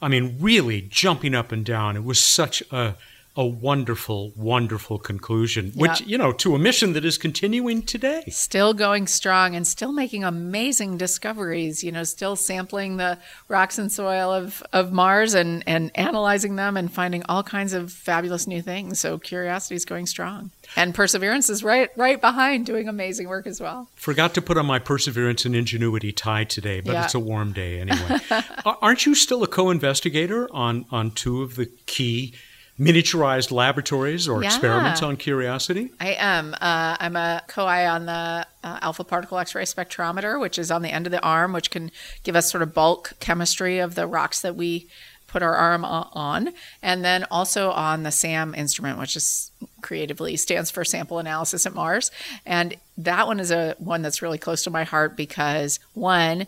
I 0.00 0.08
mean, 0.08 0.36
really 0.40 0.80
jumping 0.82 1.34
up 1.34 1.52
and 1.52 1.64
down. 1.64 1.96
It 1.96 2.04
was 2.04 2.22
such 2.22 2.62
a 2.70 2.94
a 3.38 3.46
wonderful, 3.46 4.32
wonderful 4.34 4.98
conclusion, 4.98 5.70
which, 5.76 6.00
you 6.00 6.18
know, 6.18 6.32
to 6.32 6.56
a 6.56 6.58
mission 6.58 6.92
that 6.94 7.04
is 7.04 7.16
continuing 7.16 7.82
today. 7.82 8.24
Still 8.30 8.74
going 8.74 9.06
strong 9.06 9.54
and 9.54 9.64
still 9.64 9.92
making 9.92 10.24
amazing 10.24 10.98
discoveries, 10.98 11.84
you 11.84 11.92
know, 11.92 12.02
still 12.02 12.34
sampling 12.34 12.96
the 12.96 13.16
rocks 13.46 13.78
and 13.78 13.92
soil 13.92 14.32
of, 14.32 14.60
of 14.72 14.92
Mars 14.92 15.34
and, 15.34 15.62
and 15.68 15.92
analyzing 15.94 16.56
them 16.56 16.76
and 16.76 16.92
finding 16.92 17.22
all 17.28 17.44
kinds 17.44 17.74
of 17.74 17.92
fabulous 17.92 18.48
new 18.48 18.60
things. 18.60 18.98
So 18.98 19.18
curiosity 19.18 19.76
is 19.76 19.84
going 19.84 20.06
strong. 20.06 20.50
And 20.74 20.92
Perseverance 20.92 21.48
is 21.48 21.62
right 21.62 21.90
right 21.96 22.20
behind 22.20 22.66
doing 22.66 22.88
amazing 22.88 23.28
work 23.28 23.46
as 23.46 23.60
well. 23.60 23.88
Forgot 23.94 24.34
to 24.34 24.42
put 24.42 24.58
on 24.58 24.66
my 24.66 24.80
Perseverance 24.80 25.44
and 25.44 25.54
Ingenuity 25.54 26.10
tie 26.10 26.42
today, 26.42 26.80
but 26.80 26.92
yeah. 26.92 27.04
it's 27.04 27.14
a 27.14 27.20
warm 27.20 27.52
day 27.52 27.78
anyway. 27.78 28.18
Aren't 28.82 29.06
you 29.06 29.14
still 29.14 29.44
a 29.44 29.46
co-investigator 29.46 30.48
on 30.52 30.86
on 30.90 31.12
two 31.12 31.42
of 31.42 31.54
the 31.54 31.66
key 31.86 32.34
miniaturized 32.78 33.50
laboratories 33.50 34.28
or 34.28 34.42
yeah. 34.42 34.48
experiments 34.48 35.02
on 35.02 35.16
Curiosity? 35.16 35.90
I 36.00 36.14
am. 36.14 36.54
Uh, 36.54 36.96
I'm 37.00 37.16
a 37.16 37.42
co-I 37.48 37.86
on 37.88 38.06
the 38.06 38.46
uh, 38.62 38.78
alpha 38.82 39.04
particle 39.04 39.38
X-ray 39.38 39.64
spectrometer, 39.64 40.40
which 40.40 40.58
is 40.58 40.70
on 40.70 40.82
the 40.82 40.90
end 40.90 41.06
of 41.06 41.10
the 41.10 41.22
arm, 41.22 41.52
which 41.52 41.70
can 41.70 41.90
give 42.22 42.36
us 42.36 42.50
sort 42.50 42.62
of 42.62 42.74
bulk 42.74 43.14
chemistry 43.18 43.78
of 43.78 43.94
the 43.94 44.06
rocks 44.06 44.40
that 44.40 44.54
we 44.54 44.86
put 45.26 45.42
our 45.42 45.54
arm 45.54 45.84
on, 45.84 46.54
and 46.82 47.04
then 47.04 47.26
also 47.30 47.70
on 47.70 48.02
the 48.02 48.10
SAM 48.10 48.54
instrument, 48.54 48.98
which 48.98 49.14
is 49.14 49.50
creatively 49.82 50.36
stands 50.36 50.70
for 50.70 50.84
Sample 50.84 51.18
Analysis 51.18 51.66
at 51.66 51.74
Mars, 51.74 52.10
and 52.46 52.76
that 52.96 53.26
one 53.26 53.38
is 53.38 53.50
a 53.50 53.74
one 53.78 54.00
that's 54.02 54.22
really 54.22 54.38
close 54.38 54.62
to 54.64 54.70
my 54.70 54.84
heart 54.84 55.16
because 55.16 55.80
one. 55.94 56.46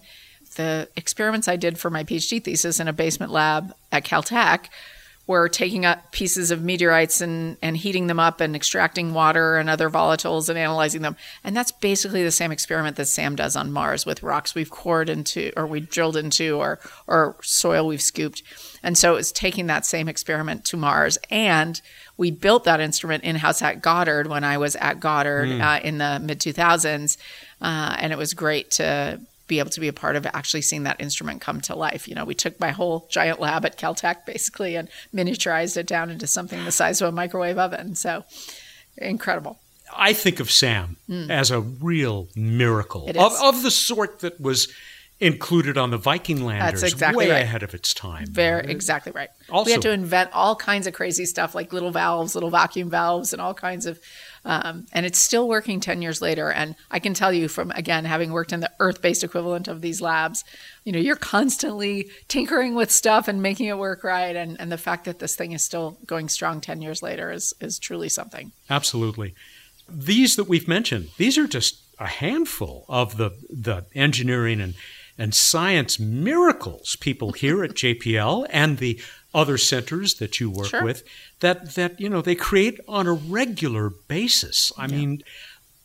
The 0.56 0.88
experiments 0.96 1.46
I 1.46 1.54
did 1.54 1.78
for 1.78 1.90
my 1.90 2.02
PhD 2.02 2.42
thesis 2.42 2.80
in 2.80 2.88
a 2.88 2.92
basement 2.92 3.30
lab 3.30 3.72
at 3.92 4.04
Caltech 4.04 4.66
were 5.30 5.48
taking 5.48 5.84
up 5.84 6.10
pieces 6.10 6.50
of 6.50 6.60
meteorites 6.60 7.20
and, 7.20 7.56
and 7.62 7.76
heating 7.76 8.08
them 8.08 8.18
up 8.18 8.40
and 8.40 8.56
extracting 8.56 9.14
water 9.14 9.58
and 9.58 9.70
other 9.70 9.88
volatiles 9.88 10.48
and 10.48 10.58
analyzing 10.58 11.02
them. 11.02 11.14
And 11.44 11.56
that's 11.56 11.70
basically 11.70 12.24
the 12.24 12.32
same 12.32 12.50
experiment 12.50 12.96
that 12.96 13.06
SAM 13.06 13.36
does 13.36 13.54
on 13.54 13.70
Mars 13.70 14.04
with 14.04 14.24
rocks 14.24 14.56
we've 14.56 14.72
cored 14.72 15.08
into 15.08 15.52
or 15.56 15.68
we 15.68 15.78
drilled 15.78 16.16
into 16.16 16.56
or, 16.56 16.80
or 17.06 17.36
soil 17.42 17.86
we've 17.86 18.02
scooped. 18.02 18.42
And 18.82 18.98
so 18.98 19.14
it's 19.14 19.30
taking 19.30 19.68
that 19.68 19.86
same 19.86 20.08
experiment 20.08 20.64
to 20.64 20.76
Mars. 20.76 21.16
And 21.30 21.80
we 22.16 22.32
built 22.32 22.64
that 22.64 22.80
instrument 22.80 23.22
in 23.22 23.36
house 23.36 23.62
at 23.62 23.82
Goddard 23.82 24.26
when 24.26 24.42
I 24.42 24.58
was 24.58 24.74
at 24.74 24.98
Goddard 24.98 25.46
mm. 25.46 25.60
uh, 25.62 25.80
in 25.84 25.98
the 25.98 26.18
mid 26.20 26.40
2000s. 26.40 27.16
Uh, 27.60 27.94
and 28.00 28.12
it 28.12 28.18
was 28.18 28.34
great 28.34 28.72
to 28.72 29.20
be 29.50 29.58
able 29.58 29.70
to 29.70 29.80
be 29.80 29.88
a 29.88 29.92
part 29.92 30.16
of 30.16 30.24
actually 30.26 30.62
seeing 30.62 30.84
that 30.84 31.00
instrument 31.00 31.40
come 31.40 31.60
to 31.62 31.74
life. 31.74 32.08
You 32.08 32.14
know, 32.14 32.24
we 32.24 32.34
took 32.34 32.58
my 32.60 32.70
whole 32.70 33.08
giant 33.10 33.40
lab 33.40 33.66
at 33.66 33.76
Caltech 33.76 34.24
basically 34.24 34.76
and 34.76 34.88
miniaturized 35.12 35.76
it 35.76 35.86
down 35.86 36.08
into 36.08 36.26
something 36.26 36.64
the 36.64 36.72
size 36.72 37.02
of 37.02 37.08
a 37.08 37.12
microwave 37.12 37.58
oven. 37.58 37.96
So 37.96 38.24
incredible. 38.96 39.58
I 39.94 40.12
think 40.12 40.38
of 40.38 40.52
SAM 40.52 40.96
mm. 41.08 41.28
as 41.28 41.50
a 41.50 41.60
real 41.60 42.28
miracle 42.36 43.08
of, 43.08 43.32
of 43.42 43.62
the 43.64 43.72
sort 43.72 44.20
that 44.20 44.40
was 44.40 44.72
included 45.20 45.76
on 45.76 45.90
the 45.90 45.98
Viking 45.98 46.42
landers 46.44 46.80
That's 46.80 46.94
exactly 46.94 47.26
way 47.26 47.32
right. 47.32 47.42
ahead 47.42 47.62
of 47.62 47.74
its 47.74 47.92
time. 47.92 48.26
Very 48.26 48.70
exactly 48.70 49.12
right. 49.12 49.28
Also- 49.50 49.66
we 49.66 49.72
had 49.72 49.82
to 49.82 49.90
invent 49.90 50.30
all 50.32 50.56
kinds 50.56 50.86
of 50.86 50.94
crazy 50.94 51.26
stuff 51.26 51.54
like 51.54 51.72
little 51.74 51.90
valves, 51.90 52.34
little 52.34 52.48
vacuum 52.50 52.88
valves, 52.88 53.32
and 53.32 53.40
all 53.40 53.52
kinds 53.52 53.84
of. 53.84 54.00
Um, 54.42 54.86
and 54.94 55.04
it's 55.04 55.18
still 55.18 55.46
working 55.46 55.80
10 55.80 56.00
years 56.00 56.22
later. 56.22 56.50
And 56.50 56.74
I 56.90 56.98
can 56.98 57.12
tell 57.12 57.30
you 57.30 57.46
from, 57.46 57.70
again, 57.72 58.06
having 58.06 58.32
worked 58.32 58.54
in 58.54 58.60
the 58.60 58.70
earth 58.80 59.02
based 59.02 59.22
equivalent 59.22 59.68
of 59.68 59.82
these 59.82 60.00
labs, 60.00 60.44
you 60.84 60.92
know, 60.92 60.98
you're 60.98 61.16
constantly 61.16 62.08
tinkering 62.26 62.74
with 62.74 62.90
stuff 62.90 63.28
and 63.28 63.42
making 63.42 63.66
it 63.66 63.76
work 63.76 64.02
right. 64.02 64.34
And, 64.34 64.58
and 64.58 64.72
the 64.72 64.78
fact 64.78 65.04
that 65.04 65.18
this 65.18 65.36
thing 65.36 65.52
is 65.52 65.62
still 65.62 65.98
going 66.06 66.30
strong 66.30 66.62
10 66.62 66.80
years 66.80 67.02
later 67.02 67.30
is, 67.30 67.52
is 67.60 67.78
truly 67.78 68.08
something. 68.08 68.52
Absolutely. 68.70 69.34
These 69.86 70.36
that 70.36 70.48
we've 70.48 70.66
mentioned, 70.66 71.10
these 71.18 71.36
are 71.36 71.46
just 71.46 71.78
a 71.98 72.06
handful 72.06 72.86
of 72.88 73.18
the, 73.18 73.32
the 73.50 73.84
engineering 73.94 74.62
and, 74.62 74.72
and 75.20 75.34
science 75.34 76.00
miracles 76.00 76.96
people 76.96 77.32
here 77.32 77.62
at 77.62 77.72
JPL 77.72 78.46
and 78.50 78.78
the 78.78 78.98
other 79.34 79.58
centers 79.58 80.14
that 80.14 80.40
you 80.40 80.50
work 80.50 80.68
Sure. 80.68 80.82
with 80.82 81.04
that, 81.40 81.74
that, 81.74 82.00
you 82.00 82.08
know, 82.08 82.22
they 82.22 82.34
create 82.34 82.80
on 82.88 83.06
a 83.06 83.12
regular 83.12 83.90
basis. 83.90 84.72
I 84.78 84.86
mean, 84.86 85.22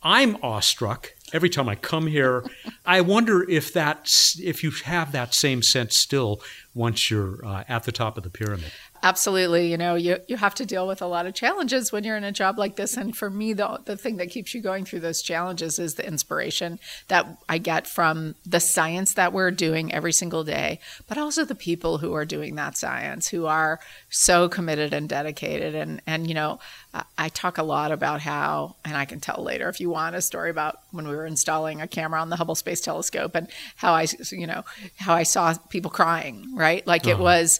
I'm 0.02 0.38
awestruck 0.42 1.14
every 1.34 1.50
time 1.50 1.68
I 1.68 1.76
come 1.76 2.08
here. 2.08 2.46
I 2.86 3.02
wonder 3.02 3.48
if 3.50 3.74
that's 3.74 4.40
if 4.40 4.64
you 4.64 4.72
have 4.72 5.12
that 5.12 5.34
same 5.34 5.62
sense 5.62 5.98
still 5.98 6.42
once 6.74 7.12
you're 7.12 7.46
uh, 7.46 7.64
at 7.68 7.84
the 7.84 7.92
top 7.92 8.18
of 8.18 8.24
the 8.24 8.30
pyramid. 8.30 8.72
Absolutely. 9.06 9.70
You 9.70 9.78
know, 9.78 9.94
you, 9.94 10.18
you 10.28 10.36
have 10.36 10.56
to 10.56 10.66
deal 10.66 10.88
with 10.88 11.00
a 11.00 11.06
lot 11.06 11.28
of 11.28 11.36
challenges 11.36 11.92
when 11.92 12.04
you're 12.04 12.18
in 12.18 12.24
a 12.24 12.32
job 12.32 12.58
like 12.58 12.76
this. 12.76 12.98
And 12.98 13.16
for 13.16 13.30
me, 13.30 13.54
the, 13.54 13.80
the 13.86 13.96
thing 13.96 14.18
that 14.18 14.32
keeps 14.32 14.56
you 14.56 14.62
going 14.62 14.84
through 14.84 15.02
those 15.02 15.22
challenges 15.22 15.78
is 15.78 15.94
the 15.94 16.08
inspiration 16.08 16.80
that 17.08 17.28
I 17.48 17.60
get 17.60 17.86
from 17.86 18.34
the 18.48 18.60
science 18.60 19.14
that 19.14 19.32
we're 19.32 19.52
doing 19.52 19.94
every 19.94 20.12
single 20.12 20.44
day, 20.44 20.80
but 21.08 21.20
also 21.20 21.46
the 21.46 21.54
people 21.54 22.00
who 22.00 22.16
are 22.16 22.26
doing 22.26 22.56
that 22.56 22.78
science, 22.78 23.28
who 23.28 23.46
are 23.46 23.80
so 24.10 24.50
committed 24.50 24.92
and 24.92 25.08
dedicated. 25.08 25.76
And, 25.76 26.02
and 26.08 26.28
you 26.28 26.34
know, 26.34 26.58
I, 26.92 27.04
I 27.16 27.30
talk 27.30 27.60
a 27.60 27.64
lot 27.64 27.92
about 27.92 28.22
how, 28.22 28.76
and 28.84 28.98
I 28.98 29.06
can 29.06 29.20
tell 29.20 29.44
later 29.44 29.70
if 29.70 29.80
you 29.80 29.92
want 29.92 30.16
a 30.16 30.22
story 30.22 30.50
about 30.50 30.80
when 30.90 31.08
we 31.08 31.16
were 31.16 31.28
installing 31.28 31.80
a 31.80 31.88
camera 31.88 32.20
on 32.20 32.32
the 32.32 32.38
Hubble 32.38 32.56
Space 32.56 32.82
Telescope 32.82 33.36
and 33.36 33.50
how 33.76 33.94
I, 33.94 34.08
you 34.32 34.48
know, 34.48 34.64
how 34.98 35.14
I 35.14 35.22
saw 35.22 35.54
people 35.70 35.92
crying, 35.92 36.56
right? 36.56 36.86
Like 36.88 37.06
it 37.06 37.12
uh-huh. 37.12 37.24
was 37.24 37.60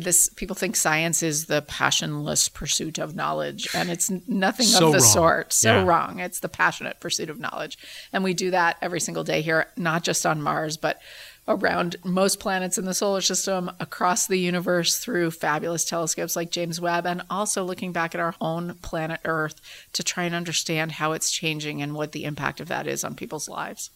this 0.00 0.28
people 0.36 0.54
think 0.54 0.76
science 0.76 1.22
is 1.22 1.46
the 1.46 1.62
passionless 1.62 2.48
pursuit 2.48 2.98
of 2.98 3.14
knowledge 3.14 3.68
and 3.74 3.90
it's 3.90 4.10
nothing 4.28 4.66
So 4.66 4.86
of 4.86 4.92
the 4.92 4.98
wrong. 4.98 5.06
sort 5.08 5.52
so 5.52 5.74
Yeah. 5.76 5.84
wrong 5.84 6.18
it's 6.20 6.40
the 6.40 6.48
passionate 6.48 7.00
pursuit 7.00 7.28
of 7.30 7.40
knowledge 7.40 7.76
and 8.12 8.22
we 8.22 8.34
do 8.34 8.50
that 8.52 8.76
every 8.80 9.00
single 9.00 9.24
day 9.24 9.42
here 9.42 9.66
not 9.76 10.02
just 10.04 10.24
on 10.24 10.40
mars 10.42 10.76
but 10.76 11.00
around 11.48 11.96
most 12.04 12.38
planets 12.38 12.78
in 12.78 12.84
the 12.84 12.94
solar 12.94 13.20
system 13.20 13.68
across 13.80 14.28
the 14.28 14.38
universe 14.38 14.98
through 14.98 15.30
fabulous 15.32 15.84
telescopes 15.84 16.36
like 16.36 16.50
james 16.52 16.80
webb 16.80 17.04
and 17.04 17.22
also 17.28 17.64
looking 17.64 17.90
back 17.92 18.14
at 18.14 18.20
our 18.20 18.34
own 18.40 18.74
planet 18.82 19.20
earth 19.24 19.60
to 19.92 20.04
try 20.04 20.22
and 20.24 20.34
understand 20.36 20.92
how 20.92 21.10
it's 21.12 21.32
changing 21.32 21.82
and 21.82 21.94
what 21.94 22.12
the 22.12 22.24
impact 22.24 22.60
of 22.60 22.68
that 22.68 22.86
is 22.86 23.02
on 23.02 23.14
people's 23.16 23.48
lives 23.48 23.90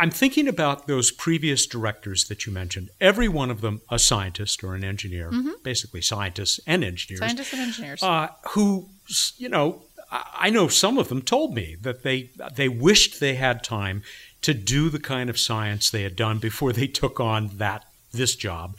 I'm 0.00 0.10
thinking 0.10 0.48
about 0.48 0.86
those 0.86 1.10
previous 1.10 1.66
directors 1.66 2.24
that 2.28 2.46
you 2.46 2.52
mentioned. 2.52 2.88
Every 3.02 3.28
one 3.28 3.50
of 3.50 3.60
them 3.60 3.82
a 3.90 3.98
scientist 3.98 4.64
or 4.64 4.74
an 4.74 4.82
engineer, 4.82 5.30
basically 5.62 6.00
scientists 6.00 6.58
and 6.66 6.82
engineers, 6.82 7.20
scientists 7.20 7.52
and 7.52 7.62
engineers 7.62 8.02
uh, 8.02 8.28
who, 8.50 8.88
you 9.36 9.50
know, 9.50 9.82
I 10.10 10.46
I 10.46 10.50
know 10.50 10.68
some 10.68 10.96
of 10.96 11.08
them 11.10 11.20
told 11.20 11.54
me 11.54 11.76
that 11.82 12.02
they 12.02 12.30
they 12.54 12.68
wished 12.68 13.20
they 13.20 13.34
had 13.34 13.62
time 13.62 14.02
to 14.40 14.54
do 14.54 14.88
the 14.88 14.98
kind 14.98 15.28
of 15.28 15.38
science 15.38 15.90
they 15.90 16.02
had 16.02 16.16
done 16.16 16.38
before 16.38 16.72
they 16.72 16.86
took 16.86 17.20
on 17.20 17.50
that 17.58 17.84
this 18.12 18.34
job. 18.34 18.76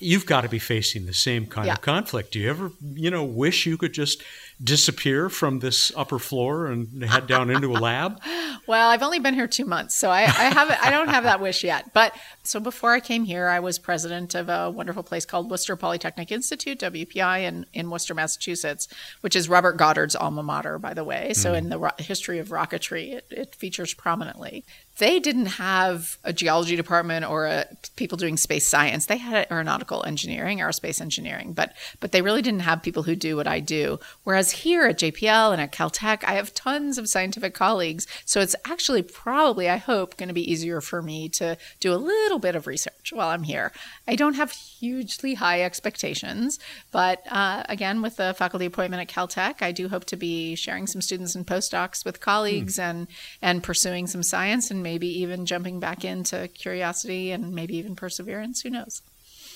You've 0.00 0.26
got 0.26 0.42
to 0.42 0.48
be 0.48 0.58
facing 0.58 1.06
the 1.06 1.14
same 1.14 1.46
kind 1.46 1.66
Yeah. 1.66 1.74
of 1.74 1.80
conflict. 1.80 2.32
Do 2.32 2.38
you 2.38 2.50
ever, 2.50 2.72
you 2.94 3.10
know, 3.10 3.24
wish 3.24 3.66
you 3.66 3.76
could 3.76 3.92
just 3.92 4.22
disappear 4.62 5.28
from 5.28 5.60
this 5.60 5.92
upper 5.96 6.18
floor 6.18 6.66
and 6.66 7.02
head 7.04 7.26
down 7.26 7.50
into 7.50 7.72
a 7.72 7.78
lab? 7.78 8.20
Well, 8.66 8.90
I've 8.90 9.02
only 9.02 9.18
been 9.18 9.32
here 9.32 9.46
two 9.46 9.64
months, 9.64 9.96
so 9.96 10.10
I, 10.10 10.24
I 10.24 10.24
haven't. 10.52 10.84
I 10.84 10.90
don't 10.90 11.08
have 11.08 11.24
that 11.24 11.40
wish 11.40 11.64
yet. 11.64 11.94
But 11.94 12.14
so 12.42 12.60
before 12.60 12.92
I 12.92 13.00
came 13.00 13.24
here, 13.24 13.48
I 13.48 13.60
was 13.60 13.78
president 13.78 14.34
of 14.34 14.50
a 14.50 14.68
wonderful 14.68 15.02
place 15.02 15.24
called 15.24 15.50
Worcester 15.50 15.74
Polytechnic 15.74 16.30
Institute 16.30 16.78
(WPI) 16.78 17.44
in 17.44 17.64
in 17.72 17.88
Worcester, 17.88 18.12
Massachusetts, 18.12 18.86
which 19.22 19.34
is 19.34 19.48
Robert 19.48 19.78
Goddard's 19.78 20.14
alma 20.14 20.42
mater, 20.42 20.78
by 20.78 20.92
the 20.92 21.02
way. 21.02 21.32
So 21.32 21.52
hmm. 21.52 21.56
in 21.56 21.68
the 21.70 21.78
ro- 21.78 21.90
history 21.98 22.38
of 22.40 22.48
rocketry, 22.48 23.14
it, 23.14 23.26
it 23.30 23.54
features 23.54 23.94
prominently. 23.94 24.66
They 24.98 25.20
didn't 25.20 25.46
have 25.46 26.18
a 26.24 26.32
geology 26.32 26.74
department 26.74 27.24
or 27.24 27.46
a, 27.46 27.66
people 27.96 28.18
doing 28.18 28.36
space 28.36 28.66
science. 28.66 29.06
They 29.06 29.16
had 29.16 29.46
aeronautical 29.50 30.04
engineering, 30.04 30.58
aerospace 30.58 31.00
engineering, 31.00 31.52
but 31.52 31.72
but 32.00 32.12
they 32.12 32.20
really 32.20 32.42
didn't 32.42 32.60
have 32.60 32.82
people 32.82 33.04
who 33.04 33.14
do 33.14 33.36
what 33.36 33.46
I 33.46 33.60
do. 33.60 34.00
Whereas 34.24 34.50
here 34.50 34.86
at 34.86 34.98
JPL 34.98 35.52
and 35.52 35.60
at 35.60 35.72
Caltech, 35.72 36.24
I 36.24 36.32
have 36.34 36.52
tons 36.52 36.98
of 36.98 37.08
scientific 37.08 37.54
colleagues. 37.54 38.06
So 38.24 38.40
it's 38.40 38.56
actually 38.64 39.02
probably, 39.02 39.68
I 39.68 39.76
hope, 39.76 40.16
going 40.16 40.28
to 40.28 40.34
be 40.34 40.50
easier 40.50 40.80
for 40.80 41.00
me 41.00 41.28
to 41.30 41.56
do 41.78 41.92
a 41.92 41.96
little 41.96 42.38
bit 42.38 42.56
of 42.56 42.66
research 42.66 43.12
while 43.12 43.28
I'm 43.28 43.44
here. 43.44 43.72
I 44.06 44.16
don't 44.16 44.34
have 44.34 44.50
hugely 44.50 45.34
high 45.34 45.62
expectations, 45.62 46.58
but 46.90 47.22
uh, 47.30 47.62
again, 47.68 48.02
with 48.02 48.16
the 48.16 48.34
faculty 48.36 48.66
appointment 48.66 49.00
at 49.00 49.14
Caltech, 49.14 49.62
I 49.62 49.70
do 49.70 49.88
hope 49.88 50.04
to 50.06 50.16
be 50.16 50.56
sharing 50.56 50.86
some 50.86 51.00
students 51.00 51.34
and 51.34 51.46
postdocs 51.46 52.04
with 52.04 52.20
colleagues 52.20 52.78
and 52.78 53.06
and 53.40 53.62
pursuing 53.62 54.06
some 54.06 54.22
science 54.22 54.70
and 54.70 54.82
maybe 54.88 55.20
even 55.20 55.44
jumping 55.44 55.78
back 55.78 56.02
into 56.02 56.48
curiosity 56.48 57.30
and 57.30 57.54
maybe 57.54 57.76
even 57.76 57.94
perseverance. 57.94 58.62
Who 58.62 58.70
knows? 58.70 59.02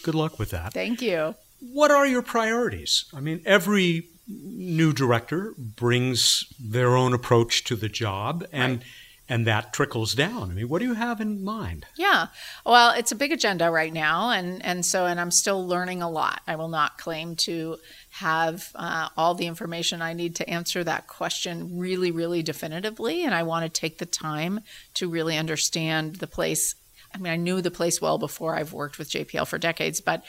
Good 0.03 0.15
luck 0.15 0.39
with 0.39 0.51
that. 0.51 0.75
Thank 0.75 1.01
you. 1.01 1.35
What 1.61 1.91
are 1.91 2.07
your 2.07 2.21
priorities? 2.21 3.07
I 3.15 3.21
mean, 3.21 3.41
every 3.47 4.09
new 4.29 4.93
director 4.93 5.55
brings 5.57 6.45
their 6.61 6.97
own 6.97 7.15
approach 7.15 7.65
to 7.65 7.77
the 7.77 7.89
job, 7.89 8.45
and 8.53 8.85
and 9.29 9.47
that 9.47 9.73
trickles 9.73 10.15
down. 10.15 10.51
I 10.51 10.55
mean, 10.55 10.69
what 10.69 10.81
do 10.81 10.85
you 10.85 10.95
have 10.95 11.21
in 11.21 11.45
mind? 11.45 11.87
Yeah. 11.97 12.27
Well, 12.67 12.91
it's 12.91 13.13
a 13.13 13.17
big 13.17 13.33
agenda 13.33 13.71
right 13.71 13.93
now, 13.93 14.31
and 14.31 14.65
and 14.65 14.85
so 14.85 15.07
and 15.07 15.21
I'm 15.21 15.31
still 15.31 15.67
learning 15.67 16.03
a 16.03 16.11
lot. 16.11 16.43
I 16.47 16.57
will 16.57 16.69
not 16.69 16.99
claim 16.99 17.37
to 17.37 17.79
have 18.11 18.71
uh, 18.75 19.09
all 19.17 19.35
the 19.35 19.47
information 19.47 20.03
I 20.03 20.13
need 20.13 20.37
to 20.37 20.51
answer 20.51 20.85
that 20.85 21.07
question 21.07 21.79
really, 21.79 22.11
really 22.11 22.43
definitively, 22.43 23.25
and 23.25 23.35
I 23.35 23.43
want 23.43 23.65
to 23.65 23.81
take 23.81 23.99
the 23.99 24.07
time 24.07 24.61
to 24.95 25.09
really 25.09 25.39
understand 25.39 26.17
the 26.17 26.27
place. 26.27 26.75
I 27.15 27.19
mean, 27.19 27.33
I 27.33 27.37
knew 27.37 27.61
the 27.61 27.71
place 27.71 28.01
well 28.01 28.19
before 28.19 28.57
I've 28.57 28.73
worked 28.73 28.99
with 28.99 29.11
JPL 29.11 29.47
for 29.47 29.59
decades, 29.59 30.01
but 30.01 30.25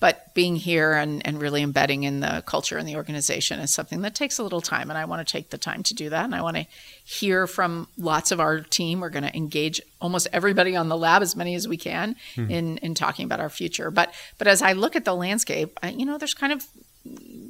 but 0.00 0.32
being 0.34 0.56
here 0.56 0.92
and, 0.92 1.26
and 1.26 1.40
really 1.40 1.62
embedding 1.62 2.04
in 2.04 2.20
the 2.20 2.42
culture 2.46 2.78
and 2.78 2.88
the 2.88 2.96
organization 2.96 3.58
is 3.60 3.72
something 3.72 4.02
that 4.02 4.14
takes 4.14 4.38
a 4.38 4.42
little 4.42 4.60
time 4.60 4.90
and 4.90 4.98
i 4.98 5.04
want 5.04 5.26
to 5.26 5.30
take 5.30 5.50
the 5.50 5.58
time 5.58 5.82
to 5.82 5.94
do 5.94 6.08
that 6.10 6.24
and 6.24 6.34
i 6.34 6.42
want 6.42 6.56
to 6.56 6.66
hear 7.04 7.46
from 7.46 7.88
lots 7.96 8.30
of 8.30 8.40
our 8.40 8.60
team 8.60 9.00
we're 9.00 9.10
going 9.10 9.24
to 9.24 9.36
engage 9.36 9.80
almost 10.00 10.28
everybody 10.32 10.76
on 10.76 10.88
the 10.88 10.96
lab 10.96 11.22
as 11.22 11.34
many 11.34 11.54
as 11.54 11.66
we 11.66 11.76
can 11.76 12.14
in 12.36 12.78
in 12.78 12.94
talking 12.94 13.24
about 13.24 13.40
our 13.40 13.50
future 13.50 13.90
but 13.90 14.12
but 14.38 14.46
as 14.46 14.62
i 14.62 14.72
look 14.72 14.96
at 14.96 15.04
the 15.04 15.14
landscape 15.14 15.78
I, 15.82 15.90
you 15.90 16.04
know 16.04 16.18
there's 16.18 16.34
kind 16.34 16.52
of 16.52 16.64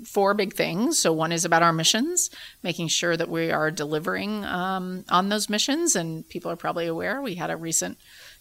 four 0.05 0.35
big 0.35 0.55
things. 0.55 0.99
So 0.99 1.13
one 1.13 1.33
is 1.33 1.45
about 1.45 1.63
our 1.63 1.73
missions, 1.73 2.31
making 2.63 2.89
sure 2.89 3.17
that 3.17 3.29
we 3.29 3.51
are 3.51 3.71
delivering 3.71 4.45
um, 4.45 5.05
on 5.09 5.29
those 5.29 5.49
missions. 5.49 5.97
And 5.97 6.29
people 6.29 6.51
are 6.51 6.57
probably 6.57 6.87
aware 6.87 7.21
we 7.21 7.35
had 7.35 7.51
a 7.51 7.57
recent 7.57 7.99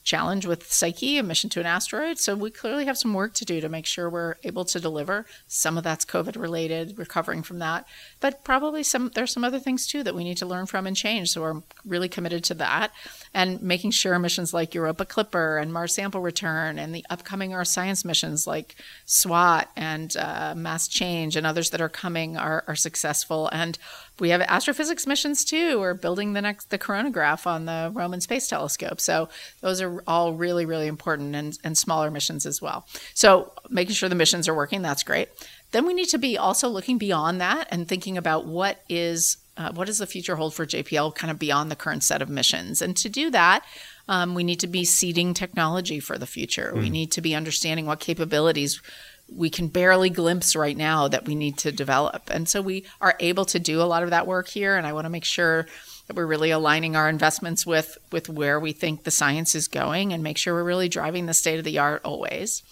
challenge 0.07 0.45
with 0.45 0.71
Psyche, 0.71 1.17
a 1.17 1.23
mission 1.23 1.49
to 1.49 1.59
an 1.59 1.65
asteroid. 1.65 2.17
So 2.17 2.33
we 2.33 2.49
clearly 2.49 2.85
have 2.85 2.97
some 2.97 3.13
work 3.13 3.33
to 3.33 3.45
do 3.45 3.59
to 3.59 3.67
make 3.67 3.85
sure 3.85 4.09
we're 4.09 4.35
able 4.45 4.63
to 4.63 4.79
deliver. 4.79 5.25
Some 5.47 5.77
of 5.77 5.83
that's 5.83 6.05
COVID 6.05 6.39
related, 6.39 6.97
recovering 6.97 7.43
from 7.43 7.59
that, 7.59 7.85
but 8.21 8.45
probably 8.45 8.83
some 8.83 9.11
there's 9.15 9.33
some 9.33 9.43
other 9.43 9.59
things 9.59 9.85
too 9.85 10.03
that 10.03 10.15
we 10.15 10.23
need 10.23 10.37
to 10.37 10.45
learn 10.45 10.65
from 10.65 10.87
and 10.87 10.95
change. 10.95 11.31
So 11.31 11.41
we're 11.41 11.61
really 11.85 12.07
committed 12.07 12.45
to 12.45 12.53
that 12.53 12.93
and 13.33 13.61
making 13.61 13.91
sure 13.91 14.17
missions 14.17 14.53
like 14.53 14.73
Europa 14.73 15.03
Clipper 15.03 15.57
and 15.57 15.73
Mars 15.73 15.95
Sample 15.95 16.21
Return 16.21 16.79
and 16.79 16.95
the 16.95 17.05
upcoming 17.09 17.53
Earth 17.53 17.67
Science 17.67 18.05
missions 18.05 18.47
like 18.47 18.77
SWOT 19.05 19.67
and 19.75 20.15
uh, 20.15 20.53
Mass 20.55 20.87
Change 20.87 21.35
and 21.35 21.45
others 21.45 21.71
that 21.71 21.81
are 21.81 21.89
coming 21.89 22.37
are, 22.37 22.63
are 22.65 22.75
successful. 22.75 23.49
And 23.51 23.77
we 24.19 24.29
have 24.29 24.41
astrophysics 24.41 25.05
missions 25.05 25.43
too. 25.45 25.79
We're 25.79 25.93
building 25.93 26.33
the 26.33 26.41
next 26.41 26.69
the 26.69 26.77
coronagraph 26.77 27.45
on 27.45 27.65
the 27.65 27.91
Roman 27.93 28.21
Space 28.21 28.47
Telescope. 28.47 28.99
So 28.99 29.29
those 29.61 29.81
are 29.81 30.03
all 30.07 30.33
really 30.33 30.65
really 30.65 30.87
important 30.87 31.35
and, 31.35 31.57
and 31.63 31.77
smaller 31.77 32.11
missions 32.11 32.45
as 32.45 32.61
well. 32.61 32.87
So 33.13 33.51
making 33.69 33.95
sure 33.95 34.09
the 34.09 34.15
missions 34.15 34.47
are 34.47 34.55
working 34.55 34.81
that's 34.81 35.03
great. 35.03 35.29
Then 35.71 35.85
we 35.85 35.93
need 35.93 36.09
to 36.09 36.17
be 36.17 36.37
also 36.37 36.69
looking 36.69 36.97
beyond 36.97 37.41
that 37.41 37.67
and 37.69 37.87
thinking 37.87 38.17
about 38.17 38.45
what 38.45 38.83
is 38.89 39.37
uh, 39.57 39.71
what 39.71 39.87
does 39.87 39.97
the 39.97 40.07
future 40.07 40.35
hold 40.35 40.53
for 40.53 40.65
JPL 40.65 41.15
kind 41.15 41.31
of 41.31 41.39
beyond 41.39 41.71
the 41.71 41.75
current 41.75 42.03
set 42.03 42.21
of 42.21 42.29
missions. 42.29 42.81
And 42.81 42.95
to 42.97 43.09
do 43.09 43.31
that, 43.31 43.65
um, 44.07 44.35
we 44.35 44.43
need 44.43 44.59
to 44.59 44.67
be 44.67 44.85
seeding 44.85 45.33
technology 45.33 45.99
for 45.99 46.17
the 46.17 46.27
future. 46.27 46.71
We 46.75 46.89
need 46.89 47.11
to 47.13 47.21
be 47.21 47.35
understanding 47.35 47.85
what 47.85 47.99
capabilities 47.99 48.81
we 49.29 49.49
can 49.49 49.67
barely 49.67 50.09
glimpse 50.09 50.55
right 50.55 50.77
now 50.77 51.07
that 51.07 51.25
we 51.25 51.35
need 51.35 51.57
to 51.57 51.71
develop. 51.71 52.29
And 52.29 52.47
so 52.47 52.61
we 52.61 52.85
are 53.01 53.15
able 53.19 53.45
to 53.45 53.59
do 53.59 53.81
a 53.81 53.83
lot 53.83 54.03
of 54.03 54.11
that 54.11 54.27
work 54.27 54.47
here. 54.47 54.77
And 54.77 54.87
I 54.87 54.93
want 54.93 55.05
to 55.05 55.09
make 55.09 55.25
sure 55.25 55.67
that 56.07 56.15
we're 56.15 56.25
really 56.25 56.51
aligning 56.51 56.95
our 56.95 57.09
investments 57.09 57.65
with 57.65 57.97
with 58.11 58.29
where 58.29 58.59
we 58.59 58.71
think 58.71 59.03
the 59.03 59.11
science 59.11 59.53
is 59.55 59.67
going 59.67 60.13
and 60.13 60.23
make 60.23 60.37
sure 60.37 60.53
we're 60.53 60.63
really 60.63 60.89
driving 60.89 61.25
the 61.25 61.33
state 61.33 61.59
of 61.59 61.65
the 61.65 61.79
art 61.79 62.01
always. 62.05 62.63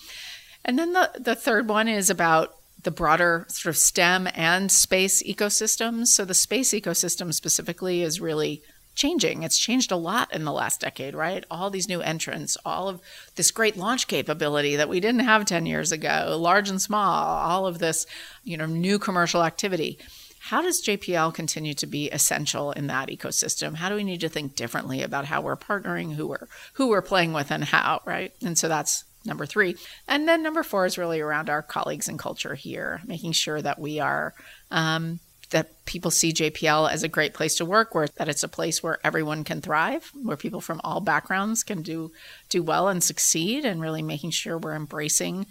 And 0.64 0.80
then 0.80 0.94
the, 0.94 1.12
the 1.20 1.36
third 1.36 1.68
one 1.70 1.88
is 1.88 2.10
about 2.10 2.56
the 2.84 2.92
broader 2.92 3.46
sort 3.50 3.76
of 3.76 3.78
STEM 3.78 4.30
and 4.34 4.72
space 4.72 5.22
ecosystems. 5.24 6.08
So 6.08 6.24
the 6.24 6.34
space 6.34 6.72
ecosystem 6.72 7.34
specifically 7.34 8.02
is 8.02 8.22
really 8.22 8.64
changing. 8.96 9.44
It's 9.44 9.58
changed 9.58 9.92
a 9.92 9.98
lot 9.98 10.34
in 10.34 10.46
the 10.46 10.52
last 10.52 10.82
decade, 10.82 11.14
right? 11.14 11.44
All 11.52 11.70
these 11.70 11.88
new 11.88 12.02
entrants, 12.02 12.58
all 12.66 12.88
of 12.88 13.02
this 13.36 13.52
great 13.52 13.78
launch 13.78 14.08
capability 14.08 14.76
that 14.78 14.90
we 14.90 15.00
didn't 15.00 15.22
have 15.22 15.46
10 15.46 15.66
years 15.66 15.92
ago, 15.92 16.38
large 16.40 16.70
and 16.70 16.82
small, 16.82 17.26
all 17.26 17.68
of 17.68 17.80
this, 17.80 18.06
you 18.44 18.58
know, 18.58 18.66
new 18.66 18.98
commercial 18.98 19.44
activity. 19.44 20.00
How 20.40 20.62
does 20.62 20.84
JPL 20.84 21.34
continue 21.34 21.74
to 21.74 21.88
be 21.88 22.10
essential 22.12 22.72
in 22.72 22.88
that 22.88 23.10
ecosystem? 23.10 23.76
How 23.76 23.90
do 23.90 23.96
we 23.96 24.04
need 24.04 24.22
to 24.22 24.30
think 24.30 24.56
differently 24.56 25.02
about 25.02 25.26
how 25.26 25.42
we're 25.42 25.58
partnering, 25.58 26.14
who 26.14 26.28
we're 26.28 26.48
who 26.74 26.88
we're 26.88 27.02
playing 27.02 27.34
with 27.34 27.52
and 27.52 27.64
how, 27.64 28.02
right? 28.06 28.32
And 28.44 28.56
so 28.56 28.68
that's 28.68 29.06
number 29.26 29.48
3. 29.48 29.76
And 30.08 30.28
then 30.28 30.44
number 30.44 30.62
4 30.62 30.86
is 30.86 30.98
really 31.00 31.20
around 31.20 31.50
our 31.50 31.64
colleagues 31.64 32.08
and 32.08 32.20
culture 32.20 32.54
here, 32.54 33.02
making 33.06 33.32
sure 33.32 33.60
that 33.60 33.80
we 33.80 34.00
are 34.00 34.36
um, 34.70 35.20
that 35.52 35.86
people 35.86 36.12
see 36.12 36.34
JPL 36.34 36.92
as 36.92 37.04
a 37.04 37.08
great 37.08 37.34
place 37.34 37.56
to 37.56 37.66
work, 37.66 37.94
where 37.94 38.08
that 38.18 38.30
it's 38.30 38.44
a 38.44 38.48
place 38.48 38.82
where 38.82 39.00
everyone 39.04 39.44
can 39.44 39.62
thrive, 39.62 40.12
where 40.24 40.38
people 40.38 40.62
from 40.62 40.82
all 40.84 41.00
backgrounds 41.00 41.64
can 41.64 41.82
do 41.82 42.12
do 42.50 42.64
well 42.64 42.88
and 42.88 43.04
succeed, 43.04 43.66
and 43.66 43.82
really 43.82 44.02
making 44.02 44.32
sure 44.32 44.58
we're 44.58 44.76
embracing 44.76 45.46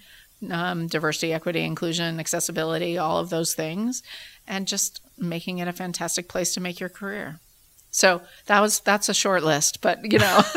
um, 0.50 0.87
diversity, 0.87 1.33
equity, 1.33 1.61
inclusion, 1.61 2.20
accessibility, 2.20 2.98
all 2.98 3.18
of 3.18 3.30
those 3.30 3.54
things, 3.54 4.02
and 4.46 4.66
just 4.66 5.00
making 5.16 5.59
it 5.59 5.68
a 5.68 5.72
fantastic 5.72 6.28
place 6.28 6.54
to 6.54 6.61
make 6.61 6.80
your 6.80 6.88
career. 6.88 7.40
So 7.90 8.22
that 8.46 8.61
was 8.61 8.80
that's 8.80 9.09
a 9.09 9.14
short 9.14 9.44
list, 9.44 9.80
but 9.80 10.11
you 10.11 10.18
know, 10.18 10.42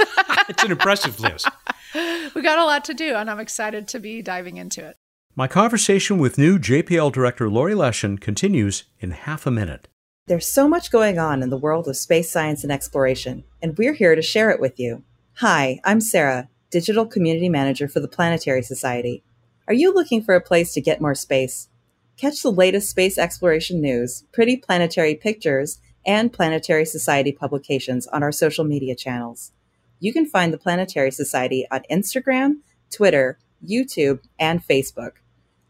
it's 0.49 0.63
an 0.63 0.71
impressive 0.71 1.19
list. 1.19 1.47
we 2.33 2.41
got 2.41 2.59
a 2.59 2.65
lot 2.65 2.85
to 2.85 2.93
do, 2.93 3.15
and 3.15 3.29
I'm 3.29 3.39
excited 3.39 3.87
to 3.89 3.99
be 3.99 4.21
diving 4.21 4.57
into 4.57 4.85
it. 4.85 4.97
My 5.39 5.47
conversation 5.47 6.17
with 6.17 6.39
new 6.39 6.57
JPL 6.57 7.11
director 7.11 7.47
Laurie 7.47 7.75
Leshin 7.75 8.19
continues 8.19 8.85
in 8.99 9.11
half 9.11 9.45
a 9.45 9.51
minute. 9.51 9.87
There's 10.25 10.47
so 10.47 10.67
much 10.67 10.89
going 10.89 11.19
on 11.19 11.43
in 11.43 11.51
the 11.51 11.59
world 11.59 11.87
of 11.87 11.95
space 11.95 12.31
science 12.31 12.63
and 12.63 12.71
exploration, 12.71 13.43
and 13.61 13.77
we're 13.77 13.93
here 13.93 14.15
to 14.15 14.21
share 14.23 14.49
it 14.49 14.59
with 14.59 14.79
you. 14.79 15.03
Hi, 15.35 15.79
I'm 15.83 16.01
Sarah, 16.01 16.49
Digital 16.71 17.05
Community 17.05 17.49
Manager 17.49 17.87
for 17.87 17.99
the 17.99 18.07
Planetary 18.07 18.63
Society. 18.63 19.23
Are 19.67 19.75
you 19.75 19.93
looking 19.93 20.23
for 20.23 20.33
a 20.33 20.41
place 20.41 20.73
to 20.73 20.81
get 20.81 21.01
more 21.01 21.13
space? 21.13 21.69
Catch 22.17 22.41
the 22.41 22.51
latest 22.51 22.89
space 22.89 23.19
exploration 23.19 23.79
news, 23.79 24.23
pretty 24.33 24.57
planetary 24.57 25.13
pictures, 25.13 25.77
and 26.03 26.33
Planetary 26.33 26.85
Society 26.85 27.31
publications 27.31 28.07
on 28.07 28.23
our 28.23 28.31
social 28.31 28.65
media 28.65 28.95
channels. 28.95 29.51
You 29.99 30.13
can 30.13 30.25
find 30.25 30.51
the 30.51 30.57
Planetary 30.57 31.11
Society 31.11 31.67
on 31.69 31.83
Instagram, 31.91 32.61
Twitter, 32.89 33.37
YouTube, 33.63 34.21
and 34.39 34.67
Facebook. 34.67 35.11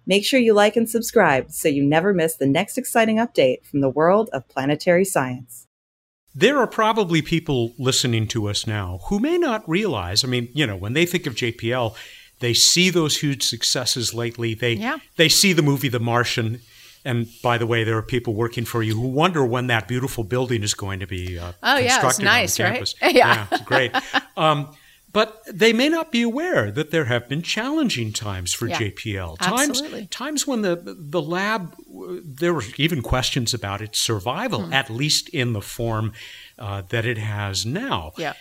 Make 0.08 0.26
sure 0.26 0.40
you 0.40 0.54
like 0.54 0.78
and 0.78 0.90
subscribe 0.90 1.52
so 1.52 1.68
you 1.68 1.84
never 1.84 2.14
miss 2.14 2.38
the 2.38 2.48
next 2.48 2.78
exciting 2.78 3.18
update 3.18 3.66
from 3.66 3.82
the 3.82 3.90
world 3.90 4.30
of 4.32 4.48
planetary 4.48 5.04
science. 5.04 5.68
There 6.34 6.58
are 6.60 6.68
probably 6.68 7.22
people 7.22 7.74
listening 7.78 8.28
to 8.30 8.48
us 8.48 8.66
now 8.66 9.02
who 9.10 9.20
may 9.20 9.38
not 9.38 9.68
realize, 9.68 10.24
I 10.24 10.28
mean, 10.28 10.48
you 10.54 10.66
know, 10.66 10.78
when 10.78 10.94
they 10.94 11.06
think 11.06 11.28
of 11.28 11.36
JPL, 11.36 11.96
they 12.40 12.54
see 12.54 12.90
those 12.90 13.18
huge 13.18 13.44
successes 13.44 14.14
lately. 14.14 14.54
They 14.54 14.74
yeah. 14.74 14.98
they 15.18 15.28
see 15.28 15.52
the 15.52 15.64
movie 15.64 15.90
The 15.90 16.00
Martian, 16.00 16.62
and 17.04 17.28
by 17.42 17.58
the 17.58 17.66
way, 17.66 17.84
there 17.84 17.98
are 17.98 18.04
people 18.04 18.34
working 18.36 18.64
for 18.64 18.84
you 18.84 18.94
who 18.94 19.08
wonder 19.08 19.44
when 19.44 19.68
that 19.68 19.88
beautiful 19.88 20.24
building 20.24 20.64
is 20.64 20.74
going 20.74 21.00
to 21.00 21.08
be 21.08 21.40
uh, 21.40 21.54
oh 21.64 21.78
yeah, 21.78 22.08
it's 22.08 22.20
nice, 22.20 22.60
right? 22.60 22.94
Yeah. 23.02 23.10
yeah, 23.12 23.48
it's 23.52 23.64
great. 23.64 23.92
Um, 24.38 24.70
but 25.18 25.42
they 25.52 25.74
may 25.74 25.90
not 25.90 26.12
be 26.12 26.22
aware 26.22 26.70
that 26.70 26.92
there 26.92 27.06
have 27.06 27.28
been 27.28 27.42
challenging 27.42 28.14
times 28.14 28.54
for 28.54 28.68
yeah, 28.68 28.78
JPL. 28.78 29.40
Times 29.40 29.70
absolutely. 29.70 30.06
times 30.06 30.46
when 30.46 30.62
the 30.62 30.76
the 30.86 31.24
lab 31.24 31.76
there 32.24 32.54
were 32.54 32.64
even 32.78 33.02
questions 33.02 33.52
about 33.52 33.82
its 33.82 33.98
survival, 33.98 34.68
hmm. 34.68 34.74
at 34.74 34.92
least 34.92 35.28
in 35.30 35.54
the 35.54 35.62
form 35.62 36.14
uh, 36.60 36.84
that 36.90 37.04
it 37.04 37.18
has 37.18 37.66
now. 37.66 38.12
Yeah. 38.16 38.34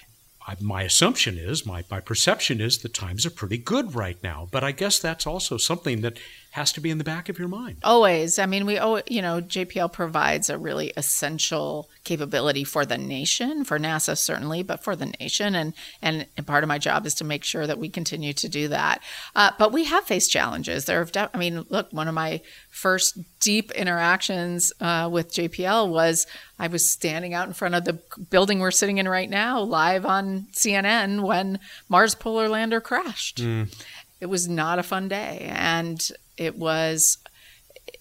I, 0.47 0.57
my 0.61 0.83
assumption 0.83 1.39
is, 1.39 1.65
my, 1.65 1.83
my 1.91 2.01
perception 2.01 2.61
is 2.61 2.79
the 2.79 2.91
times 2.91 3.25
are 3.25 3.31
pretty 3.31 3.59
good 3.59 3.95
right 3.95 4.23
now. 4.23 4.47
But 4.51 4.63
I 4.63 4.73
guess 4.73 4.99
that's 4.99 5.27
also 5.27 5.57
something 5.57 6.03
that 6.03 6.19
has 6.57 6.73
to 6.73 6.81
be 6.81 6.89
in 6.89 6.97
the 6.97 7.05
back 7.05 7.29
of 7.29 7.39
your 7.39 7.49
mind. 7.49 7.77
Always. 7.85 8.39
I 8.39 8.47
mean, 8.47 8.65
we 8.65 8.79
oh, 8.79 9.03
you 9.07 9.21
know, 9.21 9.43
JPL 9.43 9.93
provides 9.93 10.49
a 10.49 10.57
really 10.57 10.91
essential 10.97 11.91
capability 12.03 12.65
for 12.65 12.87
the 12.87 12.97
nation, 12.97 13.63
for 13.63 13.79
NASA 13.79 14.17
certainly, 14.17 14.63
but 14.63 14.83
for 14.83 14.97
the 14.97 15.13
nation, 15.21 15.55
and 15.55 15.75
and, 16.01 16.27
and 16.35 16.47
part 16.47 16.65
of 16.65 16.69
my 16.69 16.79
job 16.79 17.05
is 17.05 17.13
to 17.17 17.25
make 17.25 17.45
sure 17.45 17.67
that 17.67 17.79
we 17.79 17.91
continue 17.91 18.33
to 18.33 18.49
do 18.49 18.69
that. 18.69 19.03
Uh, 19.35 19.51
but 19.59 19.71
we 19.71 19.85
have 19.85 20.05
faced 20.05 20.31
challenges. 20.31 20.87
There 20.87 21.01
have, 21.01 21.13
de- 21.13 21.31
I 21.33 21.37
mean, 21.37 21.67
look, 21.69 21.93
one 21.93 22.09
of 22.09 22.15
my 22.15 22.41
first 22.71 23.19
deep 23.39 23.71
interactions 23.73 24.73
uh, 24.81 25.11
with 25.13 25.35
JPL 25.35 25.91
was 25.91 26.27
I 26.59 26.69
was 26.69 26.89
standing 26.89 27.35
out 27.35 27.49
in 27.49 27.53
front 27.53 27.75
of 27.75 27.85
the 27.85 28.01
building 28.31 28.61
we're 28.61 28.71
sitting 28.71 28.97
in 28.97 29.07
right 29.07 29.29
now, 29.29 29.61
live 29.61 30.07
on 30.07 30.47
CNN 30.53 31.21
when 31.21 31.59
Mars 31.91 32.15
Polar 32.15 32.49
Lander 32.49 32.81
crashed. 32.81 33.43
Mm. 33.43 33.75
It 34.21 34.27
was 34.27 34.49
not 34.49 34.79
a 34.79 34.83
fun 34.83 35.09
day, 35.09 35.47
and 35.51 36.11
it 36.37 36.57
was 36.57 37.19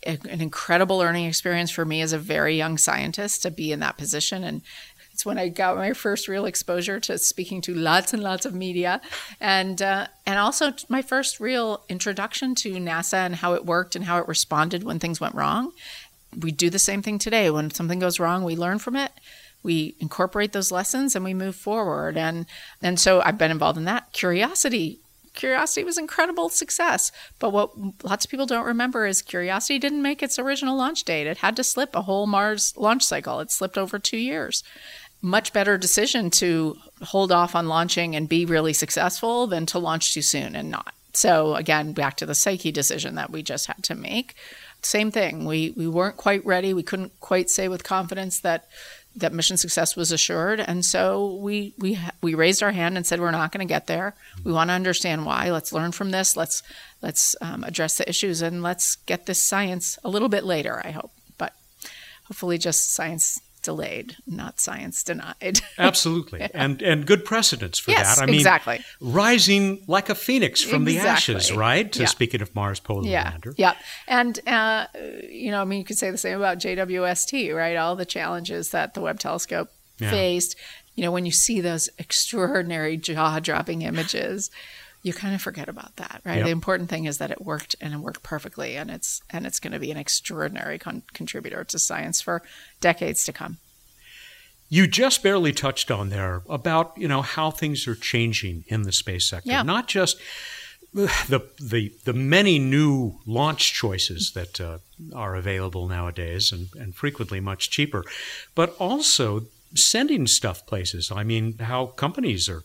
an 0.05 0.41
incredible 0.41 0.97
learning 0.97 1.25
experience 1.25 1.71
for 1.71 1.85
me 1.85 2.01
as 2.01 2.13
a 2.13 2.19
very 2.19 2.55
young 2.55 2.77
scientist 2.77 3.41
to 3.41 3.51
be 3.51 3.71
in 3.71 3.79
that 3.79 3.97
position 3.97 4.43
and 4.43 4.61
it's 5.15 5.25
when 5.25 5.37
I 5.37 5.47
got 5.47 5.77
my 5.77 5.93
first 5.93 6.27
real 6.27 6.45
exposure 6.45 6.99
to 6.99 7.17
speaking 7.17 7.61
to 7.61 7.73
lots 7.73 8.13
and 8.13 8.21
lots 8.21 8.45
of 8.45 8.53
media, 8.53 8.99
and 9.39 9.81
uh, 9.81 10.07
and 10.25 10.37
also 10.37 10.73
my 10.89 11.01
first 11.01 11.39
real 11.39 11.85
introduction 11.87 12.53
to 12.55 12.73
NASA 12.73 13.19
and 13.25 13.35
how 13.35 13.53
it 13.53 13.65
worked 13.65 13.95
and 13.95 14.03
how 14.03 14.17
it 14.17 14.27
responded 14.27 14.83
when 14.83 14.99
things 14.99 15.21
went 15.21 15.33
wrong. 15.33 15.71
We 16.37 16.51
do 16.51 16.69
the 16.69 16.79
same 16.79 17.01
thing 17.01 17.17
today. 17.17 17.49
When 17.49 17.71
something 17.71 17.99
goes 17.99 18.19
wrong, 18.19 18.43
we 18.43 18.57
learn 18.57 18.77
from 18.77 18.97
it, 18.97 19.13
we 19.63 19.95
incorporate 20.01 20.51
those 20.51 20.69
lessons, 20.69 21.15
and 21.15 21.23
we 21.23 21.33
move 21.33 21.55
forward. 21.55 22.17
And 22.17 22.45
and 22.81 22.99
so 22.99 23.21
I've 23.21 23.37
been 23.37 23.51
involved 23.51 23.77
in 23.77 23.85
that. 23.85 24.11
Curiosity 24.11 24.99
Curiosity 25.35 25.83
was 25.83 25.97
incredible 25.97 26.49
success. 26.49 27.11
But 27.39 27.51
what 27.51 27.71
lots 28.03 28.25
of 28.25 28.31
people 28.31 28.45
don't 28.45 28.65
remember 28.65 29.05
is 29.05 29.21
Curiosity 29.21 29.79
didn't 29.79 30.01
make 30.01 30.23
its 30.23 30.39
original 30.39 30.75
launch 30.75 31.03
date. 31.03 31.27
It 31.27 31.37
had 31.37 31.55
to 31.57 31.63
slip 31.63 31.95
a 31.95 32.03
whole 32.03 32.27
Mars 32.27 32.73
launch 32.77 33.03
cycle. 33.03 33.39
It 33.39 33.51
slipped 33.51 33.77
over 33.77 33.99
two 33.99 34.17
years. 34.17 34.63
Much 35.21 35.53
better 35.53 35.77
decision 35.77 36.29
to 36.29 36.77
hold 37.01 37.31
off 37.31 37.55
on 37.55 37.67
launching 37.67 38.15
and 38.15 38.29
be 38.29 38.45
really 38.45 38.73
successful 38.73 39.47
than 39.47 39.65
to 39.65 39.79
launch 39.79 40.13
too 40.13 40.21
soon 40.21 40.55
and 40.55 40.69
not. 40.69 40.93
So 41.13 41.55
again, 41.55 41.93
back 41.93 42.17
to 42.17 42.25
the 42.25 42.35
Psyche 42.35 42.71
decision 42.71 43.15
that 43.15 43.31
we 43.31 43.41
just 43.41 43.67
had 43.67 43.83
to 43.83 43.95
make. 43.95 44.35
Same 44.81 45.09
thing. 45.09 45.45
We 45.45 45.73
we 45.75 45.87
weren't 45.87 46.17
quite 46.17 46.45
ready. 46.45 46.73
We 46.73 46.83
couldn't 46.83 47.19
quite 47.19 47.49
say 47.49 47.67
with 47.67 47.83
confidence 47.83 48.39
that 48.41 48.67
that 49.15 49.33
mission 49.33 49.57
success 49.57 49.95
was 49.95 50.11
assured. 50.11 50.59
And 50.59 50.83
so 50.83 51.35
we 51.35 51.73
we 51.77 51.99
we 52.21 52.35
raised 52.35 52.61
our 52.61 52.71
hand 52.71 52.97
and 52.97 53.05
said 53.05 53.19
we're 53.19 53.31
not 53.31 53.51
going 53.51 53.65
to 53.65 53.71
get 53.71 53.87
there. 53.87 54.15
We 54.43 54.51
want 54.51 54.69
to 54.69 54.73
understand 54.73 55.25
why. 55.25 55.51
Let's 55.51 55.71
learn 55.71 55.91
from 55.91 56.11
this. 56.11 56.35
Let's 56.35 56.61
let's 57.01 57.35
um, 57.39 57.63
address 57.63 57.97
the 57.97 58.09
issues 58.09 58.41
and 58.41 58.63
let's 58.63 58.95
get 58.95 59.25
this 59.27 59.41
science 59.41 59.99
a 60.03 60.09
little 60.09 60.29
bit 60.29 60.43
later 60.43 60.81
i 60.83 60.91
hope. 60.91 61.11
But 61.37 61.53
hopefully 62.27 62.57
just 62.57 62.93
science 62.93 63.39
delayed, 63.65 64.15
not 64.25 64.59
science 64.59 65.03
denied. 65.03 65.59
Absolutely. 65.77 66.39
Yeah. 66.39 66.47
And 66.53 66.81
and 66.81 67.05
good 67.05 67.25
precedents 67.25 67.79
for 67.79 67.91
yes, 67.91 68.15
that. 68.15 68.23
I 68.23 68.25
mean 68.25 68.35
exactly. 68.35 68.79
rising 69.01 69.83
like 69.87 70.09
a 70.09 70.15
phoenix 70.15 70.61
from 70.61 70.87
exactly. 70.87 71.33
the 71.33 71.39
ashes, 71.39 71.51
right? 71.51 71.91
To 71.91 72.01
yeah. 72.01 72.05
speaking 72.05 72.41
of 72.41 72.55
Mars 72.55 72.79
polar 72.79 73.07
yeah. 73.07 73.29
lander. 73.31 73.53
Yeah. 73.57 73.73
And 74.07 74.39
uh, 74.47 74.87
you 75.29 75.51
know, 75.51 75.61
I 75.61 75.65
mean 75.65 75.79
you 75.79 75.85
could 75.85 75.97
say 75.97 76.09
the 76.09 76.17
same 76.17 76.37
about 76.37 76.59
JWST, 76.59 77.53
right? 77.53 77.75
All 77.75 77.95
the 77.95 78.05
challenges 78.05 78.71
that 78.71 78.93
the 78.93 79.01
Webb 79.01 79.19
telescope 79.19 79.69
yeah. 79.99 80.09
faced. 80.09 80.55
You 80.95 81.03
know, 81.03 81.11
when 81.11 81.25
you 81.25 81.31
see 81.31 81.59
those 81.59 81.89
extraordinary 81.99 82.95
jaw-dropping 82.95 83.81
images, 83.81 84.49
you 85.05 85.13
kind 85.13 85.35
of 85.35 85.41
forget 85.41 85.69
about 85.69 85.97
that, 85.97 86.21
right? 86.25 86.37
Yep. 86.37 86.45
The 86.45 86.51
important 86.51 86.89
thing 86.89 87.05
is 87.05 87.19
that 87.19 87.29
it 87.29 87.39
worked 87.39 87.75
and 87.79 87.93
it 87.93 87.99
worked 87.99 88.23
perfectly, 88.23 88.75
and 88.75 88.89
it's 88.89 89.21
and 89.29 89.45
it's 89.45 89.59
going 89.59 89.73
to 89.73 89.79
be 89.79 89.91
an 89.91 89.97
extraordinary 89.97 90.79
con- 90.79 91.03
contributor 91.13 91.63
to 91.63 91.77
science 91.77 92.21
for 92.21 92.41
decades 92.81 93.23
to 93.25 93.31
come. 93.31 93.57
You 94.67 94.87
just 94.87 95.21
barely 95.21 95.53
touched 95.53 95.91
on 95.91 96.09
there 96.09 96.41
about 96.49 96.93
you 96.97 97.07
know 97.07 97.21
how 97.21 97.51
things 97.51 97.87
are 97.87 97.93
changing 97.93 98.63
in 98.67 98.81
the 98.81 98.91
space 98.91 99.29
sector, 99.29 99.51
yeah. 99.51 99.61
not 99.61 99.87
just 99.87 100.17
the 100.91 101.45
the 101.59 101.93
the 102.03 102.13
many 102.13 102.57
new 102.57 103.19
launch 103.27 103.73
choices 103.73 104.31
that 104.31 104.59
uh, 104.59 104.79
are 105.13 105.35
available 105.35 105.87
nowadays 105.87 106.51
and, 106.51 106.69
and 106.79 106.95
frequently 106.95 107.39
much 107.39 107.69
cheaper, 107.69 108.03
but 108.55 108.75
also 108.79 109.43
sending 109.75 110.25
stuff 110.25 110.65
places. 110.65 111.11
I 111.11 111.23
mean, 111.23 111.59
how 111.59 111.85
companies 111.85 112.49
are 112.49 112.63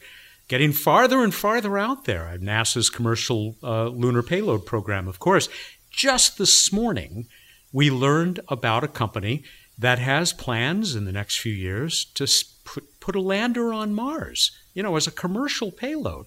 getting 0.50 0.72
farther 0.72 1.22
and 1.22 1.32
farther 1.32 1.78
out 1.78 2.06
there. 2.06 2.36
NASA's 2.42 2.90
commercial 2.90 3.54
uh, 3.62 3.86
lunar 3.86 4.20
payload 4.20 4.66
program, 4.66 5.06
of 5.06 5.20
course. 5.20 5.48
Just 5.92 6.38
this 6.38 6.72
morning, 6.72 7.28
we 7.72 7.88
learned 7.88 8.40
about 8.48 8.82
a 8.82 8.88
company 8.88 9.44
that 9.78 10.00
has 10.00 10.32
plans 10.32 10.96
in 10.96 11.04
the 11.04 11.12
next 11.12 11.38
few 11.38 11.52
years 11.52 12.04
to 12.16 12.26
put, 12.64 12.98
put 12.98 13.14
a 13.14 13.20
lander 13.20 13.72
on 13.72 13.94
Mars, 13.94 14.50
you 14.74 14.82
know, 14.82 14.96
as 14.96 15.06
a 15.06 15.12
commercial 15.12 15.70
payload. 15.70 16.26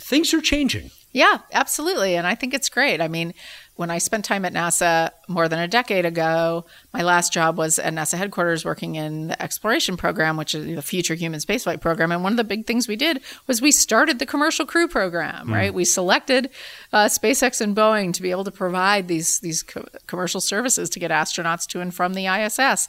Things 0.00 0.32
are 0.32 0.40
changing. 0.40 0.90
Yeah, 1.12 1.40
absolutely. 1.52 2.16
And 2.16 2.26
I 2.26 2.34
think 2.34 2.54
it's 2.54 2.70
great. 2.70 3.02
I 3.02 3.08
mean, 3.08 3.34
when 3.80 3.90
I 3.90 3.96
spent 3.96 4.26
time 4.26 4.44
at 4.44 4.52
NASA 4.52 5.08
more 5.26 5.48
than 5.48 5.58
a 5.58 5.66
decade 5.66 6.04
ago, 6.04 6.66
my 6.92 7.00
last 7.00 7.32
job 7.32 7.56
was 7.56 7.78
at 7.78 7.94
NASA 7.94 8.18
headquarters 8.18 8.62
working 8.62 8.96
in 8.96 9.28
the 9.28 9.42
exploration 9.42 9.96
program, 9.96 10.36
which 10.36 10.54
is 10.54 10.66
the 10.66 10.82
Future 10.82 11.14
Human 11.14 11.40
Spaceflight 11.40 11.80
program. 11.80 12.12
And 12.12 12.22
one 12.22 12.34
of 12.34 12.36
the 12.36 12.44
big 12.44 12.66
things 12.66 12.86
we 12.86 12.94
did 12.94 13.22
was 13.46 13.62
we 13.62 13.72
started 13.72 14.18
the 14.18 14.26
commercial 14.26 14.66
crew 14.66 14.86
program, 14.86 15.48
mm. 15.48 15.54
right? 15.54 15.72
We 15.72 15.86
selected 15.86 16.50
uh, 16.92 17.06
SpaceX 17.06 17.62
and 17.62 17.74
Boeing 17.74 18.12
to 18.12 18.20
be 18.20 18.30
able 18.30 18.44
to 18.44 18.50
provide 18.50 19.08
these, 19.08 19.40
these 19.40 19.62
co- 19.62 19.86
commercial 20.06 20.42
services 20.42 20.90
to 20.90 21.00
get 21.00 21.10
astronauts 21.10 21.66
to 21.68 21.80
and 21.80 21.94
from 21.94 22.12
the 22.12 22.26
ISS. 22.26 22.86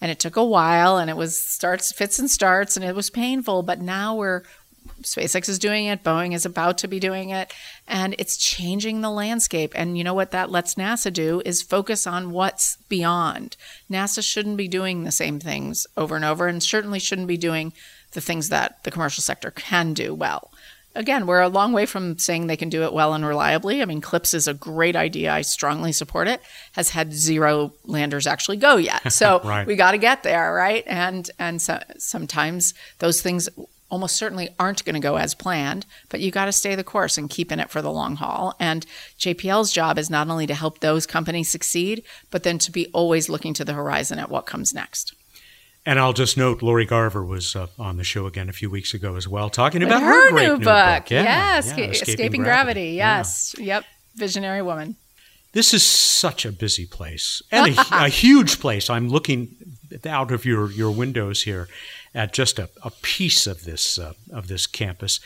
And 0.00 0.08
it 0.12 0.20
took 0.20 0.36
a 0.36 0.44
while 0.44 0.98
and 0.98 1.10
it 1.10 1.16
was 1.16 1.36
starts, 1.36 1.90
fits 1.90 2.20
and 2.20 2.30
starts, 2.30 2.76
and 2.76 2.84
it 2.84 2.94
was 2.94 3.10
painful. 3.10 3.64
But 3.64 3.80
now 3.80 4.14
we're 4.14 4.44
SpaceX 5.02 5.48
is 5.48 5.58
doing 5.58 5.86
it, 5.86 6.02
Boeing 6.02 6.34
is 6.34 6.44
about 6.44 6.78
to 6.78 6.88
be 6.88 6.98
doing 6.98 7.30
it, 7.30 7.52
and 7.88 8.14
it's 8.18 8.36
changing 8.36 9.00
the 9.00 9.10
landscape. 9.10 9.72
And 9.74 9.96
you 9.98 10.04
know 10.04 10.14
what 10.14 10.30
that 10.30 10.50
lets 10.50 10.74
NASA 10.74 11.12
do 11.12 11.42
is 11.44 11.62
focus 11.62 12.06
on 12.06 12.30
what's 12.30 12.76
beyond. 12.88 13.56
NASA 13.90 14.22
shouldn't 14.22 14.58
be 14.58 14.68
doing 14.68 15.02
the 15.04 15.10
same 15.10 15.40
things 15.40 15.86
over 15.96 16.14
and 16.14 16.24
over, 16.24 16.46
and 16.46 16.62
certainly 16.62 16.98
shouldn't 16.98 17.28
be 17.28 17.36
doing 17.36 17.72
the 18.12 18.20
things 18.20 18.50
that 18.50 18.84
the 18.84 18.90
commercial 18.90 19.22
sector 19.22 19.50
can 19.50 19.94
do 19.94 20.14
well. 20.14 20.52
Again, 20.94 21.26
we're 21.26 21.40
a 21.40 21.48
long 21.48 21.72
way 21.72 21.86
from 21.86 22.18
saying 22.18 22.46
they 22.46 22.56
can 22.56 22.70
do 22.70 22.82
it 22.82 22.92
well 22.92 23.14
and 23.14 23.24
reliably. 23.24 23.82
I 23.82 23.84
mean, 23.84 24.00
CLPS 24.00 24.34
is 24.34 24.48
a 24.48 24.54
great 24.54 24.96
idea. 24.96 25.32
I 25.32 25.42
strongly 25.42 25.92
support 25.92 26.28
it. 26.28 26.40
Has 26.72 26.90
had 26.90 27.12
zero 27.12 27.72
landers 27.84 28.26
actually 28.26 28.56
go 28.56 28.76
yet, 28.76 29.12
so 29.12 29.40
right. 29.44 29.66
we 29.66 29.76
got 29.76 29.92
to 29.92 29.98
get 29.98 30.22
there, 30.22 30.52
right? 30.52 30.82
And 30.86 31.30
and 31.38 31.62
so, 31.62 31.80
sometimes 31.98 32.74
those 32.98 33.22
things 33.22 33.48
almost 33.90 34.16
certainly 34.16 34.50
aren't 34.58 34.84
going 34.84 34.94
to 34.94 35.00
go 35.00 35.16
as 35.16 35.34
planned, 35.34 35.86
but 36.08 36.20
you 36.20 36.30
got 36.30 36.44
to 36.46 36.52
stay 36.52 36.74
the 36.74 36.84
course 36.84 37.16
and 37.16 37.30
keep 37.30 37.50
in 37.50 37.60
it 37.60 37.70
for 37.70 37.82
the 37.82 37.90
long 37.90 38.16
haul. 38.16 38.54
And 38.60 38.84
JPL's 39.18 39.72
job 39.72 39.98
is 39.98 40.10
not 40.10 40.28
only 40.28 40.46
to 40.46 40.54
help 40.54 40.80
those 40.80 41.06
companies 41.06 41.48
succeed, 41.48 42.02
but 42.30 42.42
then 42.42 42.58
to 42.58 42.70
be 42.70 42.86
always 42.92 43.28
looking 43.28 43.54
to 43.54 43.64
the 43.64 43.72
horizon 43.72 44.18
at 44.18 44.30
what 44.30 44.46
comes 44.46 44.74
next. 44.74 45.14
And 45.86 45.98
I'll 45.98 46.12
just 46.12 46.36
note, 46.36 46.60
Lori 46.60 46.84
Garver 46.84 47.24
was 47.24 47.56
uh, 47.56 47.68
on 47.78 47.96
the 47.96 48.04
show 48.04 48.26
again 48.26 48.50
a 48.50 48.52
few 48.52 48.68
weeks 48.68 48.92
ago 48.92 49.16
as 49.16 49.26
well, 49.26 49.48
talking 49.48 49.82
about 49.82 50.02
her, 50.02 50.30
her 50.30 50.36
new, 50.36 50.56
book. 50.56 50.64
book. 50.64 51.10
Yeah, 51.10 51.22
yes, 51.22 51.66
yeah, 51.66 51.72
Escaping, 51.72 51.90
Escaping, 51.92 52.42
Gravity. 52.42 52.42
Gravity. 52.42 52.96
Yes, 52.96 53.54
yeah. 53.56 53.64
yep, 53.64 53.84
visionary 54.14 54.60
woman. 54.60 54.96
This 55.52 55.72
is 55.72 55.82
such 55.82 56.44
a 56.44 56.52
busy 56.52 56.84
place 56.84 57.40
and 57.50 57.74
a, 57.74 58.04
a 58.04 58.08
huge 58.08 58.60
place. 58.60 58.90
I'm 58.90 59.08
looking 59.08 59.56
out 60.04 60.30
of 60.30 60.44
your, 60.44 60.70
your 60.70 60.90
windows 60.90 61.42
here 61.42 61.68
at 62.18 62.32
just 62.32 62.58
a, 62.58 62.68
a 62.82 62.90
piece 63.00 63.46
of 63.46 63.64
this 63.64 63.96
uh, 63.96 64.12
of 64.32 64.48
this 64.48 64.66
campus. 64.66 65.20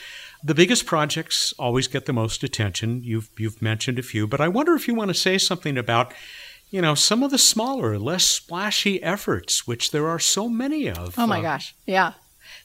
The 0.45 0.55
biggest 0.55 0.85
projects 0.85 1.55
always 1.59 1.89
get 1.89 2.05
the 2.05 2.13
most 2.13 2.45
attention. 2.45 3.03
You've 3.03 3.31
you've 3.39 3.63
mentioned 3.63 3.99
a 3.99 4.03
few, 4.03 4.29
but 4.29 4.43
I 4.43 4.49
wonder 4.49 4.75
if 4.75 4.87
you 4.87 4.95
want 4.95 5.09
to 5.09 5.15
say 5.15 5.39
something 5.39 5.79
about 5.79 6.13
you 6.71 6.83
know 6.83 6.95
some 6.95 7.23
of 7.23 7.31
the 7.31 7.39
smaller, 7.39 7.99
less 7.99 8.25
splashy 8.25 9.03
efforts, 9.03 9.67
which 9.67 9.91
there 9.91 10.07
are 10.07 10.19
so 10.19 10.51
many 10.51 10.91
of. 10.91 11.19
Oh 11.19 11.27
my 11.27 11.39
uh, 11.39 11.43
gosh, 11.43 11.75
yeah. 11.87 12.13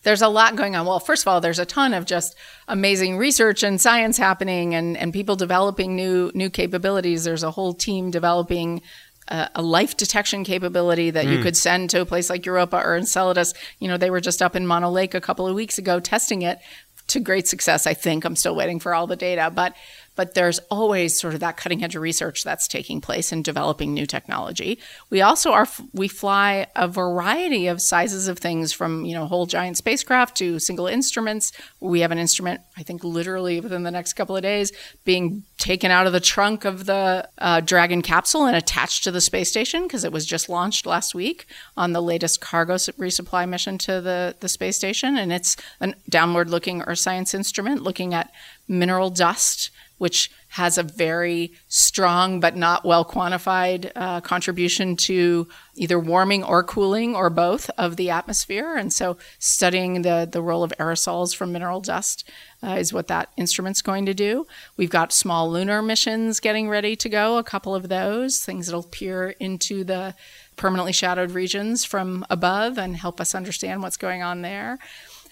There's 0.03 0.21
a 0.21 0.27
lot 0.27 0.55
going 0.55 0.75
on. 0.75 0.85
Well, 0.85 0.99
first 0.99 1.23
of 1.23 1.29
all, 1.29 1.41
there's 1.41 1.59
a 1.59 1.65
ton 1.65 1.93
of 1.93 2.05
just 2.05 2.35
amazing 2.67 3.17
research 3.17 3.63
and 3.63 3.79
science 3.79 4.17
happening, 4.17 4.75
and, 4.75 4.97
and 4.97 5.13
people 5.13 5.37
developing 5.37 5.95
new 5.95 6.31
new 6.33 6.49
capabilities. 6.49 7.23
There's 7.23 7.43
a 7.43 7.51
whole 7.51 7.73
team 7.73 8.11
developing 8.11 8.81
a, 9.27 9.61
life 9.61 9.97
detection 9.97 10.43
capability 10.43 11.11
that 11.11 11.25
mm. 11.25 11.37
you 11.37 11.43
could 11.43 11.57
send 11.57 11.89
to 11.91 12.01
a 12.01 12.05
place 12.05 12.29
like 12.29 12.45
Europa 12.45 12.77
or 12.77 12.95
Enceladus. 12.95 13.53
You 13.79 13.87
know, 13.87 13.97
they 13.97 14.09
were 14.09 14.21
just 14.21 14.41
up 14.41 14.55
in 14.55 14.65
Mono 14.65 14.89
Lake 14.89 15.13
a 15.13 15.21
couple 15.21 15.47
of 15.47 15.55
weeks 15.55 15.77
ago 15.77 15.99
testing 15.99 16.41
it 16.41 16.59
to 17.07 17.19
great 17.19 17.47
success, 17.47 17.87
I 17.87 17.93
think. 17.93 18.25
I'm 18.25 18.35
still 18.35 18.55
waiting 18.55 18.79
for 18.79 18.93
all 18.93 19.07
the 19.07 19.15
data, 19.15 19.51
but 19.53 19.73
but 20.17 20.33
there's 20.33 20.59
always 20.69 21.17
sort 21.17 21.33
of 21.33 21.39
that 21.39 21.55
cutting 21.55 21.83
edge 21.83 21.95
research 21.95 22.43
that's 22.43 22.67
taking 22.67 22.99
place 22.99 23.31
in 23.31 23.41
developing 23.41 23.93
new 23.93 24.05
technology. 24.05 24.79
We 25.09 25.21
also 25.21 25.53
are 25.53 25.67
we 25.93 26.09
fly 26.09 26.67
a 26.75 26.87
variety 26.89 27.67
of 27.67 27.81
sizes 27.81 28.27
of 28.27 28.39
things 28.39 28.73
from 28.73 29.05
you 29.05 29.13
know 29.13 29.27
whole 29.27 29.45
giant 29.45 29.77
spacecraft 29.77 30.35
to 30.37 30.59
single 30.59 30.87
instruments. 30.87 31.53
We 31.79 32.01
have 32.01 32.11
an 32.11 32.17
instrument 32.17 32.61
I 32.75 32.83
think 32.83 33.03
literally 33.03 33.61
within 33.61 33.83
the 33.83 33.91
next 33.91 34.13
couple 34.13 34.35
of 34.35 34.41
days 34.41 34.73
being 35.05 35.43
taken 35.57 35.91
out 35.91 36.07
of 36.07 36.13
the 36.13 36.19
trunk 36.19 36.65
of 36.65 36.85
the 36.85 37.29
uh, 37.37 37.61
Dragon 37.61 38.01
capsule 38.01 38.45
and 38.45 38.55
attached 38.55 39.03
to 39.03 39.11
the 39.11 39.21
space 39.21 39.49
station 39.49 39.83
because 39.83 40.03
it 40.03 40.11
was 40.11 40.25
just 40.25 40.49
launched 40.49 40.85
last 40.85 41.15
week 41.15 41.45
on 41.77 41.93
the 41.93 42.01
latest 42.01 42.41
cargo 42.41 42.75
resupply 42.75 43.47
mission 43.47 43.77
to 43.77 44.01
the 44.01 44.35
the 44.39 44.49
space 44.49 44.75
station, 44.75 45.15
and 45.17 45.31
it's 45.31 45.55
a 45.79 45.93
downward 46.09 46.49
looking 46.49 46.81
Earth 46.81 46.99
science 46.99 47.33
instrument 47.33 47.83
looking 47.83 48.13
at 48.13 48.31
mineral 48.67 49.09
dust 49.09 49.69
which 49.97 50.31
has 50.49 50.77
a 50.77 50.83
very 50.83 51.51
strong 51.67 52.39
but 52.39 52.55
not 52.55 52.85
well 52.85 53.03
quantified 53.03 53.91
uh, 53.95 54.21
contribution 54.21 54.95
to 54.95 55.47
either 55.75 55.99
warming 55.99 56.43
or 56.43 56.63
cooling 56.63 57.15
or 57.15 57.29
both 57.29 57.69
of 57.77 57.95
the 57.95 58.09
atmosphere. 58.09 58.75
And 58.75 58.91
so, 58.91 59.17
studying 59.39 60.01
the, 60.01 60.27
the 60.29 60.41
role 60.41 60.63
of 60.63 60.73
aerosols 60.79 61.35
from 61.35 61.51
mineral 61.51 61.81
dust 61.81 62.29
uh, 62.63 62.77
is 62.79 62.93
what 62.93 63.07
that 63.07 63.29
instrument's 63.37 63.81
going 63.81 64.05
to 64.05 64.13
do. 64.13 64.47
We've 64.77 64.89
got 64.89 65.11
small 65.11 65.51
lunar 65.51 65.81
missions 65.81 66.39
getting 66.39 66.69
ready 66.69 66.95
to 66.95 67.09
go, 67.09 67.37
a 67.37 67.43
couple 67.43 67.75
of 67.75 67.89
those, 67.89 68.39
things 68.39 68.67
that'll 68.67 68.83
peer 68.83 69.35
into 69.39 69.83
the 69.83 70.15
permanently 70.55 70.91
shadowed 70.91 71.31
regions 71.31 71.85
from 71.85 72.25
above 72.29 72.79
and 72.79 72.97
help 72.97 73.21
us 73.21 73.35
understand 73.35 73.83
what's 73.83 73.97
going 73.97 74.23
on 74.23 74.41
there 74.41 74.79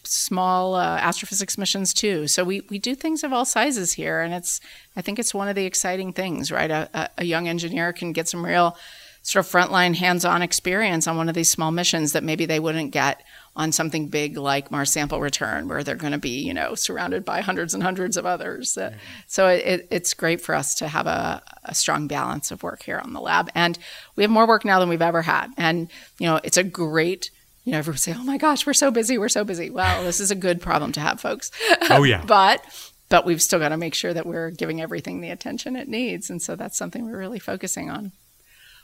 small 0.07 0.75
uh, 0.75 0.97
astrophysics 0.97 1.57
missions 1.57 1.93
too. 1.93 2.27
So 2.27 2.43
we, 2.43 2.61
we 2.69 2.79
do 2.79 2.95
things 2.95 3.23
of 3.23 3.33
all 3.33 3.45
sizes 3.45 3.93
here, 3.93 4.21
and 4.21 4.33
it's 4.33 4.59
I 4.95 5.01
think 5.01 5.19
it's 5.19 5.33
one 5.33 5.47
of 5.47 5.55
the 5.55 5.65
exciting 5.65 6.13
things, 6.13 6.51
right? 6.51 6.71
A, 6.71 7.09
a 7.17 7.25
young 7.25 7.47
engineer 7.47 7.93
can 7.93 8.13
get 8.13 8.27
some 8.27 8.45
real 8.45 8.77
sort 9.25 9.43
of 9.43 9.51
frontline 9.51 9.95
hands-on 9.95 10.43
experience 10.43 11.07
on 11.07 11.17
one 11.17 11.27
of 11.27 11.33
these 11.33 11.49
small 11.49 11.71
missions 11.71 12.13
that 12.13 12.23
maybe 12.23 12.45
they 12.45 12.59
wouldn't 12.59 12.91
get 12.91 13.23
on 13.55 13.71
something 13.71 14.07
big 14.07 14.37
like 14.37 14.69
Mars 14.69 14.91
Sample 14.91 15.19
Return, 15.19 15.67
where 15.67 15.83
they're 15.83 15.95
going 15.95 16.11
to 16.11 16.19
be, 16.19 16.41
you 16.41 16.53
know, 16.53 16.75
surrounded 16.75 17.25
by 17.25 17.41
hundreds 17.41 17.73
and 17.73 17.81
hundreds 17.81 18.17
of 18.17 18.25
others. 18.27 18.77
So 19.25 19.47
it, 19.47 19.87
it's 19.89 20.13
great 20.13 20.41
for 20.41 20.53
us 20.53 20.75
to 20.75 20.87
have 20.87 21.07
a, 21.07 21.41
a, 21.63 21.73
strong 21.73 22.07
balance 22.07 22.51
of 22.51 22.61
work 22.61 22.83
here 22.83 22.99
on 22.99 23.13
the 23.13 23.19
lab, 23.19 23.49
and 23.55 23.79
we 24.15 24.23
have 24.23 24.29
more 24.29 24.45
work 24.45 24.63
now 24.63 24.79
than 24.79 24.89
we've 24.89 25.01
ever 25.01 25.23
had. 25.23 25.47
And 25.57 25.89
you 26.19 26.27
know, 26.27 26.39
it's 26.43 26.57
a 26.57 26.63
great 26.63 27.31
you 27.66 27.72
know, 27.74 27.80
everyone 27.80 27.97
say, 27.97 28.13
"Oh 28.16 28.24
my 28.24 28.38
gosh, 28.38 28.66
we're 28.66 28.74
so 28.74 28.91
busy, 28.91 29.18
we're 29.18 29.30
so 29.30 29.43
busy." 29.43 29.70
Well, 29.70 30.03
this 30.03 30.20
is 30.20 30.32
a 30.32 30.36
good 30.36 30.61
problem 30.61 30.91
to 30.93 30.99
have, 30.99 31.20
folks. 31.20 31.51
Oh 31.89 32.03
yeah. 32.03 32.24
but 32.28 32.63
but 33.09 33.26
we've 33.26 33.41
still 33.41 33.59
got 33.59 33.70
to 33.70 33.78
make 33.78 33.93
sure 33.93 34.13
that 34.13 34.26
we're 34.26 34.51
giving 34.51 34.82
everything 34.82 35.22
the 35.22 35.30
attention 35.30 35.76
it 35.76 35.88
needs, 35.88 36.30
and 36.30 36.41
so 36.41 36.55
that's 36.55 36.78
something 36.78 37.05
we're 37.05 37.18
really 37.18 37.39
focusing 37.39 37.89
on. 37.89 38.11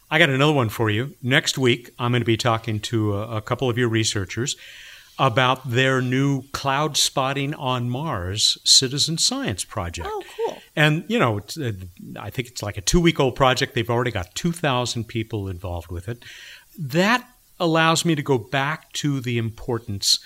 I 0.10 0.20
got 0.20 0.30
another 0.30 0.52
one 0.52 0.70
for 0.70 0.90
you. 0.90 1.16
Next 1.24 1.58
week, 1.58 1.92
I'm 1.98 2.12
going 2.12 2.22
to 2.22 2.26
be 2.26 2.36
talking 2.36 2.82
to 2.82 3.16
a, 3.16 3.38
a 3.38 3.42
couple 3.42 3.70
of 3.70 3.78
your 3.78 3.88
researchers 3.88 4.58
about 5.18 5.70
their 5.70 6.02
new 6.02 6.44
cloud 6.52 6.98
spotting 6.98 7.54
on 7.54 7.90
Mars 7.90 8.58
citizen 8.66 9.18
science 9.18 9.64
project. 9.64 10.10
Oh, 10.12 10.24
cool. 10.36 10.58
And, 10.76 11.06
you 11.08 11.20
know, 11.20 11.40
uh, 11.62 11.72
I 12.20 12.30
think 12.30 12.48
it's 12.48 12.64
like 12.64 12.78
a 12.78 12.82
two 12.82 13.00
week 13.00 13.20
old 13.20 13.36
project. 13.36 13.76
They've 13.76 13.90
already 13.90 14.12
got 14.12 14.34
2,000 14.36 15.08
people 15.08 15.48
involved 15.48 15.92
with 15.92 16.10
it. 16.10 16.24
That 16.78 17.28
allows 17.62 18.04
me 18.04 18.16
to 18.16 18.24
go 18.24 18.38
back 18.38 18.92
to 18.92 19.22
the 19.22 19.38
importance 19.38 20.20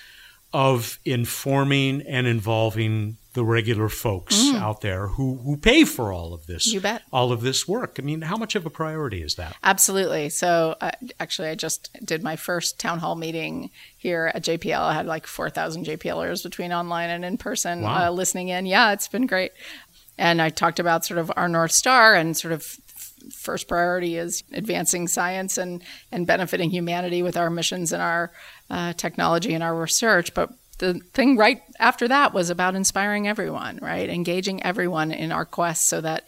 of 0.53 0.99
informing 1.03 2.01
and 2.03 2.25
involving 2.25 3.17
the 3.33 3.43
regular 3.43 3.89
folks 3.89 4.37
mm. 4.37 4.55
out 4.55 4.79
there 4.79 5.07
who, 5.07 5.35
who 5.43 5.57
pay 5.57 5.83
for 5.83 6.13
all 6.13 6.33
of 6.33 6.45
this 6.47 6.67
you 6.67 6.79
bet. 6.79 7.01
all 7.11 7.33
of 7.33 7.41
this 7.41 7.67
work 7.67 7.97
i 7.99 8.01
mean 8.01 8.21
how 8.21 8.37
much 8.37 8.55
of 8.55 8.65
a 8.65 8.69
priority 8.69 9.21
is 9.21 9.35
that 9.35 9.53
absolutely 9.61 10.29
so 10.29 10.77
uh, 10.79 10.91
actually 11.19 11.49
i 11.49 11.55
just 11.55 11.89
did 12.05 12.23
my 12.23 12.37
first 12.37 12.79
town 12.79 12.99
hall 12.99 13.15
meeting 13.15 13.69
here 13.97 14.31
at 14.33 14.41
jpl 14.41 14.79
i 14.79 14.93
had 14.93 15.05
like 15.05 15.27
4000 15.27 15.85
jplers 15.85 16.41
between 16.41 16.71
online 16.71 17.09
and 17.09 17.25
in 17.25 17.37
person 17.37 17.81
wow. 17.81 18.07
uh, 18.07 18.09
listening 18.09 18.47
in 18.47 18.65
yeah 18.65 18.93
it's 18.93 19.09
been 19.09 19.27
great 19.27 19.51
and 20.17 20.41
i 20.41 20.49
talked 20.49 20.79
about 20.79 21.03
sort 21.03 21.17
of 21.17 21.29
our 21.35 21.49
north 21.49 21.73
star 21.73 22.15
and 22.15 22.37
sort 22.37 22.53
of 22.53 22.77
first 23.31 23.67
priority 23.67 24.17
is 24.17 24.43
advancing 24.53 25.07
science 25.07 25.57
and, 25.57 25.83
and 26.11 26.27
benefiting 26.27 26.69
humanity 26.69 27.23
with 27.23 27.37
our 27.37 27.49
missions 27.49 27.91
and 27.91 28.01
our 28.01 28.31
uh, 28.69 28.93
technology 28.93 29.53
and 29.53 29.63
our 29.63 29.75
research. 29.75 30.33
But 30.33 30.51
the 30.77 30.95
thing 31.13 31.37
right 31.37 31.61
after 31.79 32.07
that 32.07 32.33
was 32.33 32.49
about 32.49 32.75
inspiring 32.75 33.27
everyone, 33.27 33.79
right? 33.81 34.09
Engaging 34.09 34.63
everyone 34.63 35.11
in 35.11 35.31
our 35.31 35.45
quest 35.45 35.87
so 35.87 36.01
that 36.01 36.25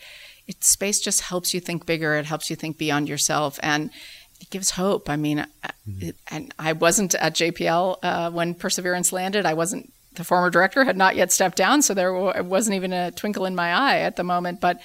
it, 0.48 0.64
space 0.64 1.00
just 1.00 1.22
helps 1.22 1.54
you 1.54 1.60
think 1.60 1.86
bigger. 1.86 2.16
It 2.16 2.26
helps 2.26 2.50
you 2.50 2.56
think 2.56 2.78
beyond 2.78 3.10
yourself. 3.10 3.60
And 3.62 3.92
it 4.40 4.50
gives 4.50 4.72
hope. 4.72 5.10
I 5.10 5.16
mean, 5.16 5.40
mm-hmm. 5.64 6.08
it, 6.08 6.16
and 6.30 6.54
I 6.58 6.74
wasn't 6.74 7.16
at 7.16 7.36
JPL 7.36 7.98
uh, 8.04 8.32
when 8.32 8.54
Perseverance 8.54 9.12
landed. 9.12 9.46
I 9.46 9.54
wasn't. 9.54 9.92
The 10.14 10.24
former 10.24 10.50
director 10.50 10.84
had 10.84 10.98
not 10.98 11.16
yet 11.16 11.32
stepped 11.32 11.58
down, 11.58 11.84
so 11.84 11.94
there 11.94 12.12
wasn't 12.42 12.76
even 12.76 12.92
a 12.92 13.12
twinkle 13.12 13.46
in 13.46 13.54
my 13.54 13.72
eye 13.72 14.00
at 14.00 14.16
the 14.16 14.24
moment. 14.24 14.60
But 14.60 14.80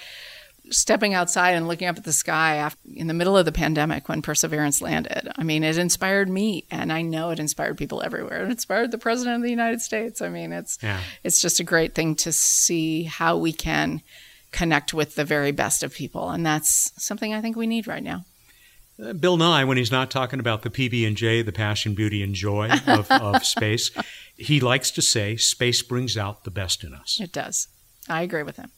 stepping 0.72 1.14
outside 1.14 1.52
and 1.52 1.68
looking 1.68 1.88
up 1.88 1.96
at 1.96 2.04
the 2.04 2.12
sky 2.12 2.70
in 2.94 3.06
the 3.06 3.14
middle 3.14 3.36
of 3.36 3.44
the 3.44 3.52
pandemic 3.52 4.08
when 4.08 4.22
Perseverance 4.22 4.80
landed. 4.80 5.30
I 5.36 5.42
mean, 5.42 5.62
it 5.64 5.78
inspired 5.78 6.28
me, 6.28 6.66
and 6.70 6.92
I 6.92 7.02
know 7.02 7.30
it 7.30 7.38
inspired 7.38 7.78
people 7.78 8.02
everywhere. 8.02 8.44
It 8.44 8.50
inspired 8.50 8.90
the 8.90 8.98
president 8.98 9.36
of 9.36 9.42
the 9.42 9.50
United 9.50 9.80
States. 9.80 10.20
I 10.20 10.28
mean, 10.28 10.52
it's 10.52 10.78
yeah. 10.82 11.00
it's 11.22 11.40
just 11.40 11.60
a 11.60 11.64
great 11.64 11.94
thing 11.94 12.16
to 12.16 12.32
see 12.32 13.04
how 13.04 13.36
we 13.36 13.52
can 13.52 14.02
connect 14.50 14.92
with 14.92 15.14
the 15.14 15.24
very 15.24 15.52
best 15.52 15.82
of 15.82 15.94
people, 15.94 16.30
and 16.30 16.44
that's 16.44 16.92
something 17.02 17.32
I 17.32 17.40
think 17.40 17.56
we 17.56 17.66
need 17.66 17.86
right 17.86 18.02
now. 18.02 18.24
Uh, 19.02 19.12
Bill 19.12 19.36
Nye, 19.36 19.64
when 19.64 19.78
he's 19.78 19.90
not 19.90 20.10
talking 20.10 20.40
about 20.40 20.62
the 20.62 20.70
PB 20.70 21.06
and 21.06 21.16
J, 21.16 21.42
the 21.42 21.52
passion, 21.52 21.94
beauty, 21.94 22.22
and 22.22 22.34
joy 22.34 22.68
of, 22.86 23.10
of 23.10 23.44
space, 23.46 23.90
he 24.36 24.60
likes 24.60 24.90
to 24.92 25.02
say, 25.02 25.36
"Space 25.36 25.82
brings 25.82 26.16
out 26.16 26.44
the 26.44 26.50
best 26.50 26.84
in 26.84 26.94
us." 26.94 27.18
It 27.20 27.32
does. 27.32 27.68
I 28.08 28.22
agree 28.22 28.42
with 28.42 28.56
him. 28.56 28.70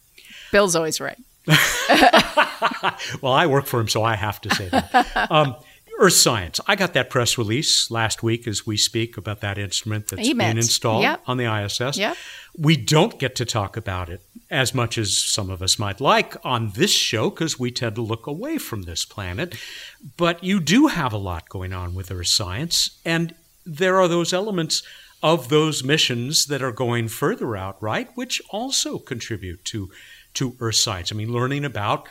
Bill's 0.52 0.76
always 0.76 1.00
right. 1.00 1.18
well, 3.22 3.32
I 3.32 3.46
work 3.46 3.66
for 3.66 3.80
him, 3.80 3.88
so 3.88 4.02
I 4.02 4.16
have 4.16 4.40
to 4.42 4.54
say 4.54 4.68
that. 4.68 5.30
Um, 5.30 5.56
Earth 5.98 6.14
Science. 6.14 6.60
I 6.66 6.76
got 6.76 6.92
that 6.94 7.10
press 7.10 7.38
release 7.38 7.90
last 7.90 8.22
week 8.22 8.46
as 8.46 8.66
we 8.66 8.76
speak 8.76 9.16
about 9.16 9.40
that 9.40 9.58
instrument 9.58 10.08
that's 10.08 10.28
EMIT. 10.28 10.38
being 10.38 10.56
installed 10.56 11.02
yep. 11.02 11.22
on 11.26 11.36
the 11.36 11.44
ISS. 11.44 11.96
Yep. 11.96 12.16
We 12.56 12.76
don't 12.76 13.18
get 13.18 13.36
to 13.36 13.44
talk 13.44 13.76
about 13.76 14.08
it 14.08 14.20
as 14.50 14.74
much 14.74 14.98
as 14.98 15.16
some 15.16 15.50
of 15.50 15.62
us 15.62 15.78
might 15.78 16.00
like 16.00 16.36
on 16.44 16.70
this 16.70 16.90
show 16.90 17.30
because 17.30 17.58
we 17.58 17.70
tend 17.70 17.94
to 17.96 18.02
look 18.02 18.26
away 18.26 18.58
from 18.58 18.82
this 18.82 19.04
planet. 19.04 19.54
But 20.16 20.42
you 20.42 20.60
do 20.60 20.88
have 20.88 21.12
a 21.12 21.18
lot 21.18 21.48
going 21.48 21.72
on 21.72 21.94
with 21.94 22.10
Earth 22.10 22.28
Science, 22.28 22.98
and 23.04 23.34
there 23.64 23.98
are 24.00 24.08
those 24.08 24.32
elements 24.32 24.82
of 25.22 25.48
those 25.48 25.82
missions 25.82 26.46
that 26.46 26.62
are 26.62 26.72
going 26.72 27.08
further 27.08 27.56
out, 27.56 27.82
right, 27.82 28.10
which 28.14 28.42
also 28.50 28.98
contribute 28.98 29.64
to 29.64 29.90
to 30.34 30.56
Earth 30.60 30.76
science. 30.76 31.12
I 31.12 31.14
mean, 31.14 31.32
learning 31.32 31.64
about 31.64 32.08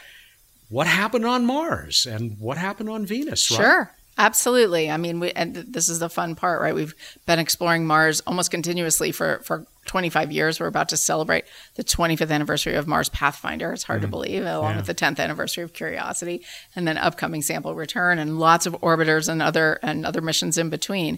what 0.69 0.87
happened 0.87 1.25
on 1.25 1.45
Mars 1.45 2.05
and 2.05 2.39
what 2.39 2.57
happened 2.57 2.89
on 2.89 3.05
Venus, 3.05 3.49
right? 3.51 3.57
Sure. 3.57 3.91
Absolutely. 4.17 4.91
I 4.91 4.97
mean, 4.97 5.19
we, 5.19 5.31
and 5.31 5.55
this 5.55 5.89
is 5.89 5.97
the 5.97 6.09
fun 6.09 6.35
part, 6.35 6.61
right? 6.61 6.75
We've 6.75 6.93
been 7.25 7.39
exploring 7.39 7.87
Mars 7.87 8.21
almost 8.21 8.51
continuously 8.51 9.11
for, 9.11 9.39
for 9.43 9.65
25 9.87 10.31
years. 10.31 10.59
We're 10.59 10.67
about 10.67 10.89
to 10.89 10.97
celebrate 10.97 11.45
the 11.75 11.83
25th 11.83 12.29
anniversary 12.29 12.75
of 12.75 12.87
Mars 12.87 13.09
Pathfinder. 13.09 13.73
It's 13.73 13.83
hard 13.83 14.01
mm-hmm. 14.01 14.05
to 14.05 14.11
believe, 14.11 14.45
along 14.45 14.71
yeah. 14.71 14.77
with 14.77 14.85
the 14.85 14.93
10th 14.93 15.19
anniversary 15.19 15.63
of 15.63 15.73
Curiosity, 15.73 16.43
and 16.75 16.87
then 16.87 16.97
upcoming 16.97 17.41
sample 17.41 17.73
return, 17.73 18.19
and 18.19 18.39
lots 18.39 18.67
of 18.67 18.73
orbiters 18.81 19.27
and 19.27 19.41
other 19.41 19.79
and 19.81 20.05
other 20.05 20.21
missions 20.21 20.59
in 20.59 20.69
between. 20.69 21.17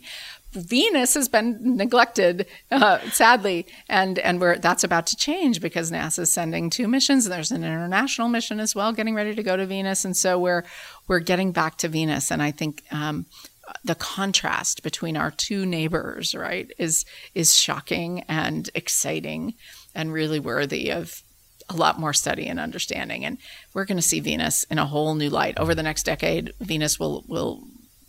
Venus 0.55 1.13
has 1.13 1.27
been 1.27 1.77
neglected, 1.77 2.47
uh, 2.71 2.99
sadly, 3.11 3.67
and 3.89 4.17
and 4.19 4.39
we're 4.39 4.57
that's 4.57 4.83
about 4.83 5.07
to 5.07 5.15
change 5.15 5.61
because 5.61 5.91
NASA 5.91 6.19
is 6.19 6.33
sending 6.33 6.69
two 6.69 6.87
missions. 6.87 7.25
There's 7.25 7.51
an 7.51 7.63
international 7.63 8.29
mission 8.29 8.59
as 8.59 8.73
well, 8.73 8.93
getting 8.93 9.15
ready 9.15 9.35
to 9.35 9.43
go 9.43 9.57
to 9.57 9.65
Venus, 9.65 10.05
and 10.05 10.15
so 10.15 10.39
we're 10.39 10.63
we're 11.07 11.19
getting 11.19 11.51
back 11.51 11.77
to 11.79 11.87
Venus. 11.87 12.31
And 12.31 12.41
I 12.41 12.51
think 12.51 12.83
um, 12.91 13.25
the 13.83 13.95
contrast 13.95 14.83
between 14.83 15.17
our 15.17 15.31
two 15.31 15.65
neighbors, 15.65 16.33
right, 16.33 16.71
is 16.77 17.05
is 17.33 17.55
shocking 17.55 18.21
and 18.27 18.69
exciting, 18.73 19.53
and 19.93 20.13
really 20.13 20.39
worthy 20.39 20.91
of 20.91 21.21
a 21.69 21.75
lot 21.75 21.99
more 21.99 22.13
study 22.13 22.47
and 22.47 22.59
understanding. 22.59 23.25
And 23.25 23.37
we're 23.73 23.85
going 23.85 23.97
to 23.97 24.03
see 24.03 24.19
Venus 24.19 24.63
in 24.65 24.77
a 24.77 24.85
whole 24.85 25.15
new 25.15 25.29
light 25.29 25.57
over 25.57 25.73
the 25.73 25.83
next 25.83 26.03
decade. 26.03 26.53
Venus 26.59 26.99
will 26.99 27.23
will 27.27 27.63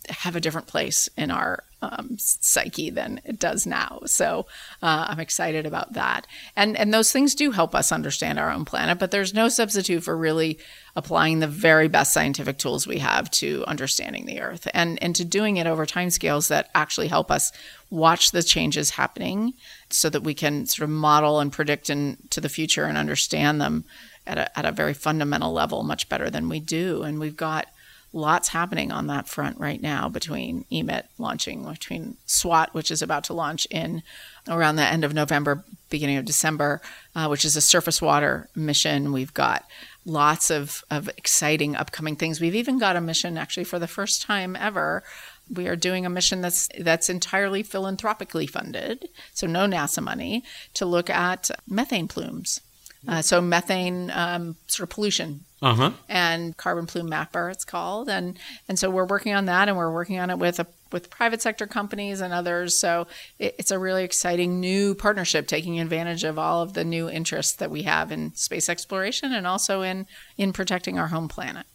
have 0.09 0.35
a 0.35 0.41
different 0.41 0.67
place 0.67 1.09
in 1.17 1.31
our 1.31 1.63
um, 1.81 2.15
psyche 2.17 2.89
than 2.89 3.21
it 3.23 3.37
does 3.37 3.67
now. 3.67 3.99
So 4.05 4.47
uh, 4.81 5.05
I'm 5.09 5.19
excited 5.19 5.65
about 5.65 5.93
that. 5.93 6.25
And 6.55 6.75
and 6.75 6.91
those 6.91 7.11
things 7.11 7.35
do 7.35 7.51
help 7.51 7.75
us 7.75 7.91
understand 7.91 8.39
our 8.39 8.51
own 8.51 8.65
planet, 8.65 8.97
but 8.97 9.11
there's 9.11 9.33
no 9.33 9.47
substitute 9.47 10.03
for 10.03 10.17
really 10.17 10.57
applying 10.95 11.39
the 11.39 11.47
very 11.47 11.87
best 11.87 12.13
scientific 12.13 12.57
tools 12.57 12.87
we 12.87 12.97
have 12.99 13.29
to 13.31 13.63
understanding 13.67 14.25
the 14.25 14.41
Earth 14.41 14.67
and 14.73 15.01
and 15.03 15.15
to 15.15 15.25
doing 15.25 15.57
it 15.57 15.67
over 15.67 15.85
time 15.85 16.09
scales 16.09 16.47
that 16.47 16.69
actually 16.73 17.09
help 17.09 17.29
us 17.29 17.51
watch 17.89 18.31
the 18.31 18.43
changes 18.43 18.91
happening, 18.91 19.53
so 19.89 20.09
that 20.09 20.23
we 20.23 20.33
can 20.33 20.65
sort 20.65 20.83
of 20.83 20.89
model 20.89 21.39
and 21.39 21.53
predict 21.53 21.89
into 21.89 22.41
the 22.41 22.49
future 22.49 22.85
and 22.85 22.97
understand 22.97 23.61
them 23.61 23.85
at 24.25 24.37
a, 24.37 24.59
at 24.59 24.65
a 24.65 24.71
very 24.71 24.93
fundamental 24.93 25.53
level 25.53 25.83
much 25.83 26.09
better 26.09 26.29
than 26.29 26.49
we 26.49 26.59
do. 26.59 27.03
And 27.03 27.19
we've 27.19 27.37
got 27.37 27.67
lots 28.13 28.49
happening 28.49 28.91
on 28.91 29.07
that 29.07 29.27
front 29.27 29.59
right 29.59 29.81
now 29.81 30.09
between 30.09 30.65
EMIT 30.71 31.03
launching, 31.17 31.63
between 31.63 32.17
SWOT, 32.25 32.73
which 32.73 32.89
is 32.89 33.01
about 33.01 33.23
to 33.25 33.33
launch 33.33 33.67
in 33.69 34.01
around 34.47 34.77
the 34.77 34.85
end 34.85 35.03
of 35.03 35.13
November, 35.13 35.63
beginning 35.89 36.17
of 36.17 36.25
December, 36.25 36.81
uh, 37.15 37.27
which 37.27 37.45
is 37.45 37.55
a 37.55 37.61
surface 37.61 38.01
water 38.01 38.49
mission. 38.55 39.11
We've 39.11 39.33
got 39.33 39.65
lots 40.05 40.49
of, 40.49 40.83
of 40.89 41.09
exciting 41.09 41.75
upcoming 41.75 42.15
things. 42.15 42.39
We've 42.39 42.55
even 42.55 42.79
got 42.79 42.95
a 42.95 43.01
mission 43.01 43.37
actually 43.37 43.65
for 43.65 43.77
the 43.77 43.87
first 43.87 44.21
time 44.21 44.55
ever. 44.55 45.03
We 45.49 45.67
are 45.67 45.75
doing 45.75 46.05
a 46.05 46.09
mission 46.09 46.41
that's 46.41 46.69
that's 46.79 47.09
entirely 47.09 47.63
philanthropically 47.63 48.47
funded, 48.47 49.07
so 49.33 49.47
no 49.47 49.65
NASA 49.65 50.03
money, 50.03 50.43
to 50.73 50.85
look 50.85 51.09
at 51.09 51.49
methane 51.67 52.09
plumes. 52.09 52.59
Uh, 53.07 53.21
so 53.21 53.39
methane 53.39 54.11
um, 54.11 54.55
sort 54.67 54.89
of 54.89 54.93
pollution 54.93 55.45
uh-huh. 55.61 55.91
and 56.09 56.55
Carbon 56.57 56.85
Plume 56.85 57.09
Mapper, 57.09 57.49
it's 57.49 57.65
called, 57.65 58.09
and 58.09 58.37
and 58.67 58.77
so 58.77 58.89
we're 58.89 59.05
working 59.05 59.33
on 59.33 59.45
that, 59.45 59.69
and 59.69 59.77
we're 59.77 59.91
working 59.91 60.19
on 60.19 60.29
it 60.29 60.37
with 60.37 60.59
a 60.59 60.67
with 60.91 61.09
private 61.09 61.41
sector 61.41 61.67
companies 61.67 62.21
and 62.21 62.33
others. 62.33 62.79
So 62.79 63.07
it, 63.39 63.55
it's 63.57 63.71
a 63.71 63.79
really 63.79 64.03
exciting 64.03 64.59
new 64.59 64.93
partnership, 64.95 65.47
taking 65.47 65.79
advantage 65.79 66.23
of 66.23 66.37
all 66.37 66.61
of 66.61 66.73
the 66.73 66.83
new 66.83 67.09
interests 67.09 67.55
that 67.55 67.71
we 67.71 67.83
have 67.83 68.11
in 68.11 68.35
space 68.35 68.69
exploration 68.69 69.33
and 69.33 69.47
also 69.47 69.81
in 69.81 70.05
in 70.37 70.53
protecting 70.53 70.99
our 70.99 71.07
home 71.07 71.27
planet. 71.27 71.65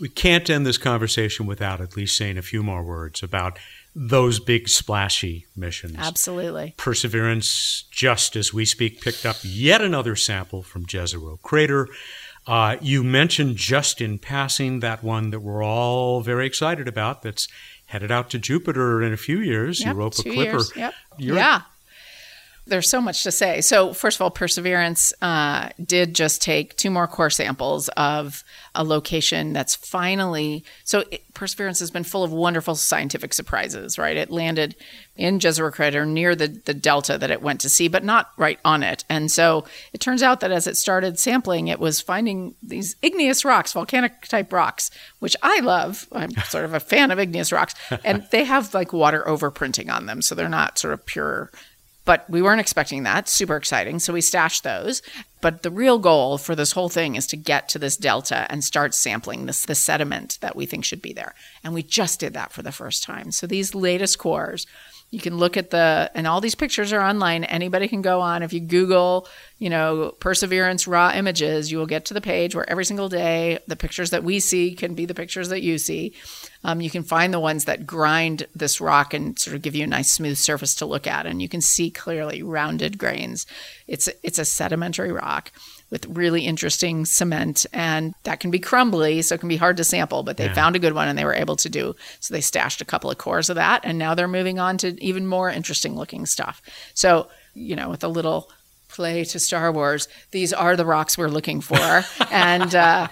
We 0.00 0.08
can't 0.08 0.48
end 0.48 0.64
this 0.64 0.78
conversation 0.78 1.46
without 1.46 1.80
at 1.80 1.96
least 1.96 2.16
saying 2.16 2.38
a 2.38 2.42
few 2.42 2.62
more 2.62 2.84
words 2.84 3.22
about 3.22 3.58
those 4.00 4.38
big 4.38 4.68
splashy 4.68 5.46
missions. 5.56 5.96
Absolutely. 5.98 6.72
Perseverance, 6.76 7.84
just 7.90 8.36
as 8.36 8.54
we 8.54 8.64
speak, 8.64 9.00
picked 9.00 9.26
up 9.26 9.36
yet 9.42 9.82
another 9.82 10.14
sample 10.14 10.62
from 10.62 10.86
Jezero 10.86 11.42
Crater. 11.42 11.88
Uh, 12.46 12.76
you 12.80 13.02
mentioned 13.02 13.56
just 13.56 14.00
in 14.00 14.18
passing 14.18 14.78
that 14.80 15.02
one 15.02 15.30
that 15.30 15.40
we're 15.40 15.64
all 15.64 16.20
very 16.20 16.46
excited 16.46 16.86
about 16.86 17.22
that's 17.22 17.48
headed 17.86 18.12
out 18.12 18.30
to 18.30 18.38
Jupiter 18.38 19.02
in 19.02 19.12
a 19.12 19.16
few 19.16 19.40
years, 19.40 19.80
yep, 19.80 19.94
Europa 19.94 20.22
Clipper. 20.22 20.42
Years. 20.42 20.72
Yep. 20.76 20.94
yeah 21.18 21.62
there's 22.68 22.88
so 22.88 23.00
much 23.00 23.22
to 23.22 23.32
say. 23.32 23.60
So, 23.60 23.92
first 23.92 24.16
of 24.18 24.22
all, 24.22 24.30
Perseverance 24.30 25.12
uh, 25.22 25.70
did 25.84 26.14
just 26.14 26.42
take 26.42 26.76
two 26.76 26.90
more 26.90 27.06
core 27.06 27.30
samples 27.30 27.88
of 27.90 28.44
a 28.74 28.84
location 28.84 29.52
that's 29.52 29.74
finally. 29.74 30.64
So, 30.84 31.04
it, 31.10 31.22
Perseverance 31.34 31.80
has 31.80 31.90
been 31.90 32.04
full 32.04 32.24
of 32.24 32.32
wonderful 32.32 32.74
scientific 32.74 33.32
surprises, 33.32 33.98
right? 33.98 34.16
It 34.16 34.30
landed 34.30 34.76
in 35.16 35.38
Jezero 35.38 35.72
Crater 35.72 36.04
near 36.04 36.36
the, 36.36 36.48
the 36.48 36.74
delta 36.74 37.18
that 37.18 37.30
it 37.30 37.42
went 37.42 37.60
to 37.62 37.68
see, 37.68 37.88
but 37.88 38.04
not 38.04 38.30
right 38.36 38.60
on 38.64 38.82
it. 38.82 39.04
And 39.08 39.30
so, 39.30 39.64
it 39.92 40.00
turns 40.00 40.22
out 40.22 40.40
that 40.40 40.52
as 40.52 40.66
it 40.66 40.76
started 40.76 41.18
sampling, 41.18 41.68
it 41.68 41.80
was 41.80 42.00
finding 42.00 42.54
these 42.62 42.96
igneous 43.02 43.44
rocks, 43.44 43.72
volcanic 43.72 44.22
type 44.22 44.52
rocks, 44.52 44.90
which 45.18 45.36
I 45.42 45.60
love. 45.60 46.06
I'm 46.12 46.32
sort 46.48 46.64
of 46.64 46.74
a 46.74 46.80
fan 46.80 47.10
of 47.10 47.18
igneous 47.18 47.52
rocks. 47.52 47.74
And 48.04 48.26
they 48.30 48.44
have 48.44 48.74
like 48.74 48.92
water 48.92 49.24
overprinting 49.26 49.92
on 49.92 50.06
them. 50.06 50.22
So, 50.22 50.34
they're 50.34 50.48
not 50.48 50.78
sort 50.78 50.94
of 50.94 51.04
pure 51.04 51.50
but 52.08 52.24
we 52.30 52.40
weren't 52.40 52.58
expecting 52.58 53.02
that. 53.02 53.28
Super 53.28 53.54
exciting. 53.54 53.98
So 53.98 54.14
we 54.14 54.22
stashed 54.22 54.64
those. 54.64 55.02
But 55.42 55.62
the 55.62 55.70
real 55.70 55.98
goal 55.98 56.38
for 56.38 56.54
this 56.54 56.72
whole 56.72 56.88
thing 56.88 57.16
is 57.16 57.26
to 57.26 57.36
get 57.36 57.68
to 57.68 57.78
this 57.78 57.98
delta 57.98 58.46
and 58.48 58.64
start 58.64 58.94
sampling 58.94 59.44
this 59.44 59.66
the 59.66 59.74
sediment 59.74 60.38
that 60.40 60.56
we 60.56 60.64
think 60.64 60.86
should 60.86 61.02
be 61.02 61.12
there. 61.12 61.34
And 61.62 61.74
we 61.74 61.82
just 61.82 62.18
did 62.18 62.32
that 62.32 62.50
for 62.50 62.62
the 62.62 62.72
first 62.72 63.02
time. 63.02 63.30
So 63.30 63.46
these 63.46 63.74
latest 63.74 64.18
cores 64.18 64.66
you 65.10 65.20
can 65.20 65.38
look 65.38 65.56
at 65.56 65.70
the 65.70 66.10
and 66.14 66.26
all 66.26 66.40
these 66.40 66.54
pictures 66.54 66.92
are 66.92 67.00
online. 67.00 67.44
Anybody 67.44 67.88
can 67.88 68.02
go 68.02 68.20
on. 68.20 68.42
If 68.42 68.52
you 68.52 68.60
google 68.60 69.26
you 69.58 69.70
know 69.70 70.14
perseverance 70.20 70.86
raw 70.86 71.12
images 71.14 71.72
you 71.72 71.78
will 71.78 71.86
get 71.86 72.04
to 72.06 72.14
the 72.14 72.20
page 72.20 72.54
where 72.54 72.68
every 72.68 72.84
single 72.84 73.08
day 73.08 73.58
the 73.66 73.76
pictures 73.76 74.10
that 74.10 74.22
we 74.22 74.38
see 74.38 74.74
can 74.74 74.94
be 74.94 75.06
the 75.06 75.14
pictures 75.14 75.48
that 75.48 75.62
you 75.62 75.78
see. 75.78 76.14
Um, 76.64 76.80
you 76.80 76.90
can 76.90 77.02
find 77.04 77.32
the 77.32 77.40
ones 77.40 77.64
that 77.64 77.86
grind 77.86 78.46
this 78.54 78.80
rock 78.80 79.14
and 79.14 79.38
sort 79.38 79.56
of 79.56 79.62
give 79.62 79.74
you 79.74 79.84
a 79.84 79.88
nice 79.88 80.12
smooth 80.12 80.36
surface 80.36 80.74
to 80.76 80.86
look 80.86 81.06
at. 81.06 81.26
And 81.26 81.40
you 81.40 81.48
can 81.48 81.60
see 81.60 81.90
clearly 81.90 82.42
rounded 82.42 82.98
grains. 82.98 83.46
It's 83.86 84.08
it's 84.22 84.38
a 84.38 84.44
sedimentary 84.44 85.12
rock 85.12 85.52
with 85.90 86.06
really 86.06 86.44
interesting 86.44 87.04
cement 87.04 87.64
and 87.72 88.14
that 88.24 88.40
can 88.40 88.50
be 88.50 88.58
crumbly 88.58 89.22
so 89.22 89.34
it 89.34 89.38
can 89.38 89.48
be 89.48 89.56
hard 89.56 89.76
to 89.76 89.84
sample 89.84 90.22
but 90.22 90.36
they 90.36 90.46
yeah. 90.46 90.54
found 90.54 90.76
a 90.76 90.78
good 90.78 90.92
one 90.92 91.08
and 91.08 91.18
they 91.18 91.24
were 91.24 91.34
able 91.34 91.56
to 91.56 91.68
do 91.68 91.94
so 92.20 92.34
they 92.34 92.40
stashed 92.40 92.80
a 92.80 92.84
couple 92.84 93.10
of 93.10 93.18
cores 93.18 93.48
of 93.48 93.56
that 93.56 93.80
and 93.84 93.98
now 93.98 94.14
they're 94.14 94.28
moving 94.28 94.58
on 94.58 94.76
to 94.76 95.02
even 95.02 95.26
more 95.26 95.50
interesting 95.50 95.96
looking 95.96 96.26
stuff 96.26 96.60
so 96.94 97.28
you 97.54 97.74
know 97.74 97.88
with 97.88 98.04
a 98.04 98.08
little 98.08 98.50
play 98.88 99.24
to 99.24 99.38
star 99.38 99.72
wars 99.72 100.08
these 100.30 100.52
are 100.52 100.76
the 100.76 100.86
rocks 100.86 101.16
we're 101.16 101.28
looking 101.28 101.60
for 101.60 102.02
and 102.30 102.74
uh, 102.74 103.08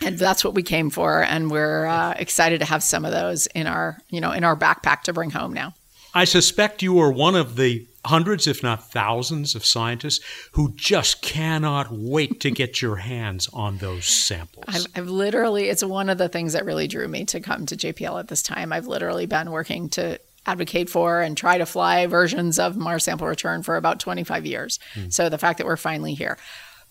and 0.00 0.18
that's 0.18 0.44
what 0.44 0.54
we 0.54 0.62
came 0.62 0.90
for 0.90 1.22
and 1.22 1.50
we're 1.50 1.86
uh, 1.86 2.12
excited 2.18 2.58
to 2.60 2.66
have 2.66 2.82
some 2.82 3.04
of 3.04 3.12
those 3.12 3.46
in 3.48 3.66
our 3.66 3.98
you 4.10 4.20
know 4.20 4.32
in 4.32 4.44
our 4.44 4.56
backpack 4.56 5.02
to 5.02 5.12
bring 5.12 5.30
home 5.30 5.52
now 5.52 5.74
i 6.14 6.24
suspect 6.24 6.82
you 6.82 6.98
are 6.98 7.12
one 7.12 7.34
of 7.34 7.56
the 7.56 7.86
hundreds, 8.08 8.46
if 8.46 8.62
not 8.62 8.90
thousands, 8.90 9.54
of 9.54 9.64
scientists 9.64 10.24
who 10.52 10.72
just 10.74 11.22
cannot 11.22 11.88
wait 11.90 12.40
to 12.40 12.50
get 12.50 12.82
your 12.82 12.96
hands 13.12 13.48
on 13.52 13.78
those 13.78 14.06
samples. 14.06 14.64
I've, 14.68 14.86
I've, 14.94 15.08
literally, 15.08 15.68
it's 15.68 15.84
one 15.84 16.10
of 16.10 16.18
the 16.18 16.28
things 16.28 16.52
that 16.54 16.64
really 16.64 16.88
drew 16.88 17.08
me 17.08 17.24
to 17.26 17.40
come 17.40 17.66
to 17.66 17.76
JPL 17.76 18.18
at 18.18 18.28
this 18.28 18.42
time. 18.42 18.72
I've 18.72 18.86
literally 18.86 19.26
been 19.26 19.50
working 19.50 19.88
to 19.90 20.18
advocate 20.46 20.88
for 20.88 21.20
and 21.20 21.36
try 21.36 21.58
to 21.58 21.66
fly 21.66 22.06
versions 22.06 22.58
of 22.58 22.76
Mars 22.76 23.04
sample 23.04 23.26
return 23.26 23.62
for 23.62 23.76
about 23.76 24.00
25 24.00 24.46
years. 24.46 24.78
Mm. 24.94 25.12
So 25.12 25.28
the 25.28 25.38
fact 25.38 25.58
that 25.58 25.66
we're 25.66 25.76
finally 25.76 26.14
here. 26.14 26.38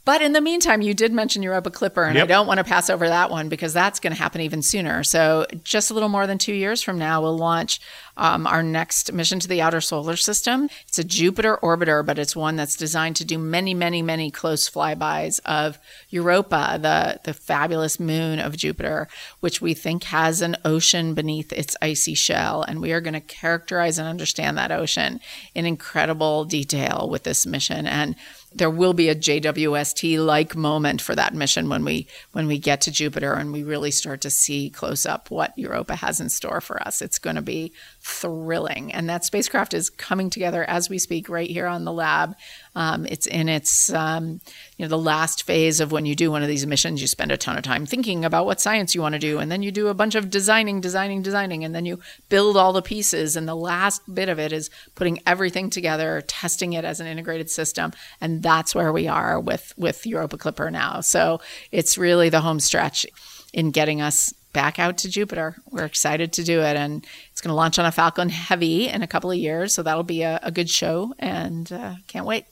But 0.07 0.21
in 0.21 0.31
the 0.31 0.39
meantime, 0.39 0.81
you 0.81 0.93
did 0.93 1.11
mention 1.11 1.43
Europa 1.43 1.69
Clipper, 1.69 2.05
and 2.05 2.15
yep. 2.15 2.23
I 2.23 2.27
don't 2.27 2.47
want 2.47 2.59
to 2.59 2.63
pass 2.63 2.89
over 2.89 3.09
that 3.09 3.29
one 3.29 3.49
because 3.49 3.73
that's 3.73 3.99
going 3.99 4.13
to 4.13 4.17
happen 4.17 4.39
even 4.39 4.61
sooner. 4.61 5.03
So, 5.03 5.45
just 5.65 5.91
a 5.91 5.93
little 5.93 6.07
more 6.07 6.25
than 6.25 6.37
two 6.37 6.53
years 6.53 6.81
from 6.81 6.97
now, 6.97 7.21
we'll 7.21 7.37
launch 7.37 7.81
um, 8.15 8.47
our 8.47 8.63
next 8.63 9.11
mission 9.11 9.41
to 9.41 9.49
the 9.49 9.61
outer 9.61 9.81
solar 9.81 10.15
system. 10.15 10.69
It's 10.87 10.97
a 10.97 11.03
Jupiter 11.03 11.59
orbiter, 11.61 12.05
but 12.05 12.17
it's 12.17 12.37
one 12.37 12.55
that's 12.55 12.77
designed 12.77 13.17
to 13.17 13.25
do 13.25 13.37
many, 13.37 13.73
many, 13.73 14.01
many 14.01 14.31
close 14.31 14.69
flybys 14.69 15.41
of 15.43 15.77
Europa, 16.09 16.79
the, 16.81 17.19
the 17.25 17.33
fabulous 17.33 17.99
moon 17.99 18.39
of 18.39 18.55
Jupiter, 18.55 19.09
which 19.41 19.61
we 19.61 19.73
think 19.73 20.05
has 20.05 20.41
an 20.41 20.55
ocean 20.63 21.15
beneath 21.15 21.51
its 21.51 21.75
icy 21.81 22.13
shell. 22.13 22.63
And 22.63 22.81
we 22.81 22.93
are 22.93 23.01
going 23.01 23.13
to 23.13 23.19
characterize 23.19 23.97
and 23.97 24.07
understand 24.07 24.57
that 24.57 24.71
ocean 24.71 25.19
in 25.53 25.65
incredible 25.65 26.45
detail 26.45 27.09
with 27.11 27.23
this 27.23 27.45
mission. 27.45 27.85
And 27.85 28.15
there 28.57 28.69
will 28.69 28.93
be 28.93 29.09
a 29.09 29.15
JWST 29.15 30.23
like 30.23 30.55
moment 30.55 31.01
for 31.01 31.15
that 31.15 31.33
mission 31.33 31.69
when 31.69 31.83
we 31.83 32.07
when 32.31 32.47
we 32.47 32.57
get 32.57 32.81
to 32.81 32.91
Jupiter 32.91 33.33
and 33.33 33.51
we 33.51 33.63
really 33.63 33.91
start 33.91 34.21
to 34.21 34.29
see 34.29 34.69
close 34.69 35.05
up 35.05 35.29
what 35.29 35.57
Europa 35.57 35.95
has 35.95 36.19
in 36.19 36.29
store 36.29 36.61
for 36.61 36.81
us. 36.81 37.01
It's 37.01 37.19
going 37.19 37.35
to 37.35 37.41
be 37.41 37.71
thrilling. 38.07 38.93
And 38.93 39.09
that 39.09 39.25
spacecraft 39.25 39.73
is 39.73 39.89
coming 39.89 40.29
together 40.29 40.63
as 40.63 40.89
we 40.89 40.97
speak 40.97 41.27
right 41.27 41.49
here 41.49 41.67
on 41.67 41.83
the 41.83 41.91
lab. 41.91 42.37
Um, 42.73 43.05
it's 43.05 43.27
in 43.27 43.49
its, 43.49 43.91
um, 43.91 44.39
you 44.77 44.85
know, 44.85 44.87
the 44.87 44.97
last 44.97 45.43
phase 45.43 45.81
of 45.81 45.91
when 45.91 46.05
you 46.05 46.15
do 46.15 46.31
one 46.31 46.41
of 46.41 46.47
these 46.47 46.65
missions, 46.65 47.01
you 47.01 47.07
spend 47.07 47.33
a 47.33 47.37
ton 47.37 47.57
of 47.57 47.63
time 47.63 47.85
thinking 47.85 48.23
about 48.23 48.45
what 48.45 48.61
science 48.61 48.95
you 48.95 49.01
want 49.01 49.13
to 49.13 49.19
do. 49.19 49.39
And 49.39 49.51
then 49.51 49.61
you 49.61 49.71
do 49.71 49.89
a 49.89 49.93
bunch 49.93 50.15
of 50.15 50.29
designing, 50.29 50.79
designing, 50.79 51.21
designing. 51.21 51.65
And 51.65 51.75
then 51.75 51.85
you 51.85 51.99
build 52.29 52.55
all 52.55 52.71
the 52.71 52.81
pieces. 52.81 53.35
And 53.35 53.45
the 53.45 53.55
last 53.55 54.01
bit 54.13 54.29
of 54.29 54.39
it 54.39 54.53
is 54.53 54.69
putting 54.95 55.19
everything 55.27 55.69
together, 55.69 56.23
testing 56.27 56.73
it 56.73 56.85
as 56.85 57.01
an 57.01 57.07
integrated 57.07 57.49
system. 57.49 57.91
And 58.21 58.41
that's 58.41 58.73
where 58.73 58.93
we 58.93 59.09
are 59.09 59.37
with, 59.37 59.73
with 59.77 60.05
Europa 60.05 60.37
Clipper 60.37 60.71
now. 60.71 61.01
So 61.01 61.41
it's 61.73 61.97
really 61.97 62.29
the 62.29 62.41
home 62.41 62.61
stretch 62.61 63.05
in 63.51 63.71
getting 63.71 64.01
us 64.01 64.33
back 64.57 64.79
out 64.79 64.97
to 64.97 65.07
Jupiter. 65.07 65.55
We're 65.69 65.85
excited 65.85 66.33
to 66.33 66.43
do 66.43 66.61
it. 66.63 66.75
And 66.75 67.05
it's 67.31 67.41
going 67.41 67.51
to 67.51 67.55
launch 67.55 67.77
on 67.77 67.85
a 67.85 67.91
Falcon 67.91 68.29
Heavy 68.29 68.87
in 68.87 69.03
a 69.03 69.07
couple 69.07 69.29
of 69.29 69.37
years. 69.37 69.71
So 69.71 69.83
that'll 69.83 70.01
be 70.01 70.23
a, 70.23 70.39
a 70.41 70.51
good 70.51 70.67
show 70.67 71.13
and 71.19 71.71
uh, 71.71 71.93
can't 72.07 72.25
wait. 72.25 72.45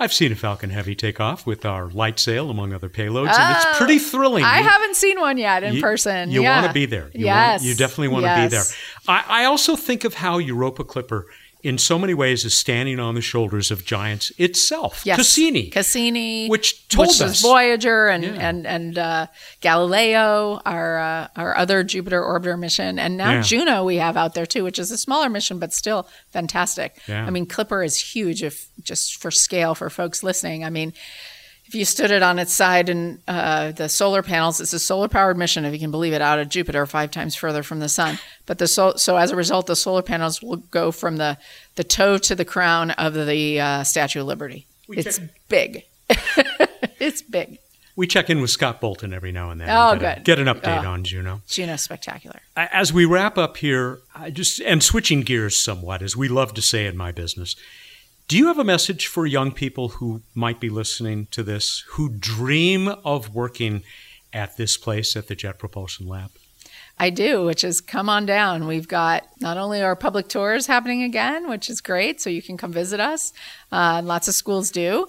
I've 0.00 0.12
seen 0.12 0.32
a 0.32 0.34
Falcon 0.34 0.70
Heavy 0.70 0.96
take 0.96 1.20
off 1.20 1.46
with 1.46 1.64
our 1.64 1.86
light 1.90 2.18
sail, 2.18 2.50
among 2.50 2.72
other 2.72 2.88
payloads, 2.88 3.32
oh, 3.32 3.38
and 3.38 3.56
it's 3.56 3.78
pretty 3.78 3.96
oh, 3.96 3.98
thrilling. 3.98 4.42
I 4.42 4.58
you, 4.58 4.68
haven't 4.68 4.96
seen 4.96 5.20
one 5.20 5.36
yet 5.36 5.62
in 5.62 5.74
you, 5.74 5.82
person. 5.82 6.30
You 6.30 6.42
yeah. 6.42 6.62
want 6.62 6.68
to 6.68 6.72
be 6.72 6.86
there. 6.86 7.10
You 7.14 7.26
yes. 7.26 7.60
Want, 7.60 7.68
you 7.68 7.74
definitely 7.76 8.08
want 8.08 8.24
yes. 8.24 8.36
to 8.36 8.56
be 8.56 8.56
there. 8.56 8.64
I, 9.06 9.42
I 9.42 9.44
also 9.44 9.76
think 9.76 10.04
of 10.04 10.14
how 10.14 10.38
Europa 10.38 10.82
Clipper 10.82 11.26
in 11.62 11.78
so 11.78 11.98
many 11.98 12.14
ways 12.14 12.44
is 12.44 12.54
standing 12.54 12.98
on 12.98 13.14
the 13.14 13.20
shoulders 13.20 13.70
of 13.70 13.84
giants 13.84 14.32
itself. 14.38 15.02
Yes. 15.04 15.16
Cassini. 15.16 15.68
Cassini. 15.68 16.48
Which 16.48 16.88
told 16.88 17.08
which 17.08 17.20
us. 17.20 17.42
Voyager 17.42 18.08
and, 18.08 18.24
yeah. 18.24 18.48
and, 18.48 18.66
and 18.66 18.98
uh, 18.98 19.26
Galileo, 19.60 20.60
our, 20.64 20.98
uh, 20.98 21.28
our 21.36 21.56
other 21.56 21.84
Jupiter 21.84 22.22
orbiter 22.22 22.58
mission. 22.58 22.98
And 22.98 23.16
now 23.16 23.32
yeah. 23.32 23.42
Juno 23.42 23.84
we 23.84 23.96
have 23.96 24.16
out 24.16 24.34
there 24.34 24.46
too, 24.46 24.64
which 24.64 24.78
is 24.78 24.90
a 24.90 24.98
smaller 24.98 25.28
mission, 25.28 25.58
but 25.58 25.72
still 25.72 26.08
fantastic. 26.30 26.98
Yeah. 27.06 27.26
I 27.26 27.30
mean, 27.30 27.46
Clipper 27.46 27.82
is 27.82 27.96
huge 27.96 28.42
if 28.42 28.68
just 28.82 29.20
for 29.20 29.30
scale 29.30 29.74
for 29.74 29.90
folks 29.90 30.22
listening. 30.22 30.64
I 30.64 30.70
mean, 30.70 30.92
if 31.70 31.74
you 31.76 31.84
stood 31.84 32.10
it 32.10 32.20
on 32.20 32.40
its 32.40 32.52
side 32.52 32.88
and 32.88 33.20
uh, 33.28 33.70
the 33.70 33.88
solar 33.88 34.24
panels, 34.24 34.60
it's 34.60 34.72
a 34.72 34.78
solar 34.80 35.06
powered 35.06 35.38
mission, 35.38 35.64
if 35.64 35.72
you 35.72 35.78
can 35.78 35.92
believe 35.92 36.12
it, 36.12 36.20
out 36.20 36.40
of 36.40 36.48
Jupiter, 36.48 36.84
five 36.84 37.12
times 37.12 37.36
further 37.36 37.62
from 37.62 37.78
the 37.78 37.88
sun. 37.88 38.18
But 38.44 38.58
the 38.58 38.66
so, 38.66 38.94
so 38.96 39.16
as 39.16 39.30
a 39.30 39.36
result, 39.36 39.68
the 39.68 39.76
solar 39.76 40.02
panels 40.02 40.42
will 40.42 40.56
go 40.56 40.90
from 40.90 41.18
the, 41.18 41.38
the 41.76 41.84
toe 41.84 42.18
to 42.18 42.34
the 42.34 42.44
crown 42.44 42.90
of 42.90 43.14
the 43.14 43.60
uh, 43.60 43.84
Statue 43.84 44.22
of 44.22 44.26
Liberty. 44.26 44.66
We 44.88 44.96
it's 44.96 45.18
check. 45.18 45.28
big. 45.48 45.84
it's 46.98 47.22
big. 47.22 47.60
We 47.94 48.08
check 48.08 48.30
in 48.30 48.40
with 48.40 48.50
Scott 48.50 48.80
Bolton 48.80 49.14
every 49.14 49.30
now 49.30 49.50
and 49.50 49.60
then. 49.60 49.68
Oh, 49.70 49.92
get 49.92 50.00
good. 50.00 50.22
A, 50.22 50.24
get 50.24 50.38
an 50.40 50.46
update 50.46 50.84
oh, 50.84 50.88
on 50.88 51.04
Juno. 51.04 51.42
Juno's 51.46 51.82
spectacular. 51.82 52.40
As 52.56 52.92
we 52.92 53.04
wrap 53.04 53.38
up 53.38 53.58
here, 53.58 54.00
I 54.12 54.30
just 54.30 54.60
and 54.62 54.82
switching 54.82 55.20
gears 55.20 55.56
somewhat, 55.56 56.02
as 56.02 56.16
we 56.16 56.26
love 56.26 56.52
to 56.54 56.62
say 56.62 56.86
in 56.86 56.96
my 56.96 57.12
business, 57.12 57.54
do 58.30 58.38
you 58.38 58.46
have 58.46 58.60
a 58.60 58.64
message 58.64 59.08
for 59.08 59.26
young 59.26 59.50
people 59.50 59.88
who 59.88 60.22
might 60.36 60.60
be 60.60 60.68
listening 60.68 61.26
to 61.32 61.42
this 61.42 61.80
who 61.88 62.08
dream 62.08 62.86
of 62.86 63.34
working 63.34 63.82
at 64.32 64.56
this 64.56 64.76
place 64.76 65.16
at 65.16 65.26
the 65.26 65.34
Jet 65.34 65.58
Propulsion 65.58 66.06
Lab? 66.06 66.30
I 66.96 67.10
do, 67.10 67.44
which 67.44 67.64
is 67.64 67.80
come 67.80 68.08
on 68.08 68.26
down. 68.26 68.68
We've 68.68 68.86
got 68.86 69.26
not 69.40 69.56
only 69.56 69.82
our 69.82 69.96
public 69.96 70.28
tours 70.28 70.68
happening 70.68 71.02
again, 71.02 71.48
which 71.48 71.68
is 71.68 71.80
great, 71.80 72.20
so 72.20 72.30
you 72.30 72.40
can 72.40 72.56
come 72.56 72.72
visit 72.72 73.00
us. 73.00 73.32
Uh, 73.72 74.00
lots 74.04 74.28
of 74.28 74.34
schools 74.34 74.70
do. 74.70 75.08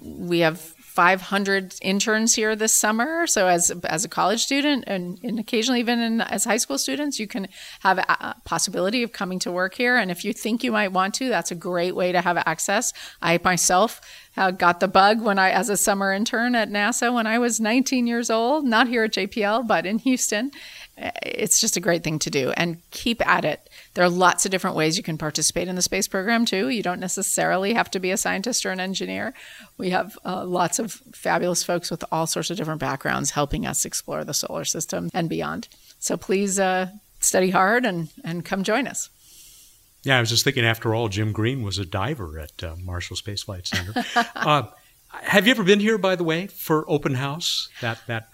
We 0.00 0.38
have 0.38 0.58
500 0.92 1.76
interns 1.80 2.34
here 2.34 2.54
this 2.54 2.74
summer. 2.74 3.26
So 3.26 3.46
as 3.46 3.70
as 3.84 4.04
a 4.04 4.10
college 4.10 4.42
student 4.42 4.84
and, 4.86 5.18
and 5.22 5.38
occasionally 5.40 5.80
even 5.80 6.00
in, 6.00 6.20
as 6.20 6.44
high 6.44 6.58
school 6.58 6.76
students, 6.76 7.18
you 7.18 7.26
can 7.26 7.48
have 7.80 7.96
a 7.96 8.36
possibility 8.44 9.02
of 9.02 9.10
coming 9.10 9.38
to 9.38 9.50
work 9.50 9.74
here. 9.74 9.96
And 9.96 10.10
if 10.10 10.22
you 10.22 10.34
think 10.34 10.62
you 10.62 10.70
might 10.70 10.92
want 10.92 11.14
to, 11.14 11.30
that's 11.30 11.50
a 11.50 11.54
great 11.54 11.96
way 11.96 12.12
to 12.12 12.20
have 12.20 12.36
access. 12.36 12.92
I 13.22 13.40
myself 13.42 14.02
uh, 14.36 14.50
got 14.50 14.80
the 14.80 14.88
bug 14.88 15.22
when 15.22 15.38
I, 15.38 15.50
as 15.50 15.70
a 15.70 15.78
summer 15.78 16.12
intern 16.12 16.54
at 16.54 16.68
NASA 16.68 17.12
when 17.12 17.26
I 17.26 17.38
was 17.38 17.58
19 17.58 18.06
years 18.06 18.28
old, 18.28 18.66
not 18.66 18.86
here 18.86 19.04
at 19.04 19.14
JPL, 19.14 19.66
but 19.66 19.86
in 19.86 19.98
Houston 20.00 20.50
it's 21.22 21.60
just 21.60 21.76
a 21.76 21.80
great 21.80 22.04
thing 22.04 22.18
to 22.18 22.30
do 22.30 22.52
and 22.56 22.78
keep 22.90 23.26
at 23.26 23.44
it. 23.44 23.68
There 23.94 24.04
are 24.04 24.10
lots 24.10 24.44
of 24.44 24.50
different 24.50 24.76
ways 24.76 24.96
you 24.96 25.02
can 25.02 25.18
participate 25.18 25.68
in 25.68 25.76
the 25.76 25.82
space 25.82 26.08
program 26.08 26.44
too. 26.44 26.68
You 26.68 26.82
don't 26.82 27.00
necessarily 27.00 27.74
have 27.74 27.90
to 27.90 28.00
be 28.00 28.10
a 28.10 28.16
scientist 28.16 28.64
or 28.64 28.70
an 28.70 28.80
engineer. 28.80 29.34
We 29.76 29.90
have 29.90 30.18
uh, 30.24 30.44
lots 30.46 30.78
of 30.78 31.02
fabulous 31.14 31.62
folks 31.62 31.90
with 31.90 32.04
all 32.10 32.26
sorts 32.26 32.50
of 32.50 32.56
different 32.56 32.80
backgrounds 32.80 33.32
helping 33.32 33.66
us 33.66 33.84
explore 33.84 34.24
the 34.24 34.34
solar 34.34 34.64
system 34.64 35.10
and 35.12 35.28
beyond. 35.28 35.68
So 35.98 36.16
please 36.16 36.58
uh, 36.58 36.88
study 37.20 37.50
hard 37.50 37.84
and, 37.84 38.08
and 38.24 38.44
come 38.44 38.62
join 38.62 38.86
us. 38.86 39.10
Yeah, 40.04 40.16
I 40.16 40.20
was 40.20 40.30
just 40.30 40.42
thinking, 40.42 40.64
after 40.64 40.94
all, 40.94 41.08
Jim 41.08 41.32
Green 41.32 41.62
was 41.62 41.78
a 41.78 41.86
diver 41.86 42.38
at 42.38 42.64
uh, 42.64 42.74
Marshall 42.82 43.16
Space 43.16 43.42
Flight 43.42 43.66
Center. 43.66 43.92
Uh, 44.34 44.64
have 45.12 45.46
you 45.46 45.50
ever 45.50 45.62
been 45.62 45.78
here, 45.78 45.98
by 45.98 46.16
the 46.16 46.24
way, 46.24 46.46
for 46.46 46.90
open 46.90 47.14
house? 47.14 47.68
That 47.82 48.00
that 48.06 48.28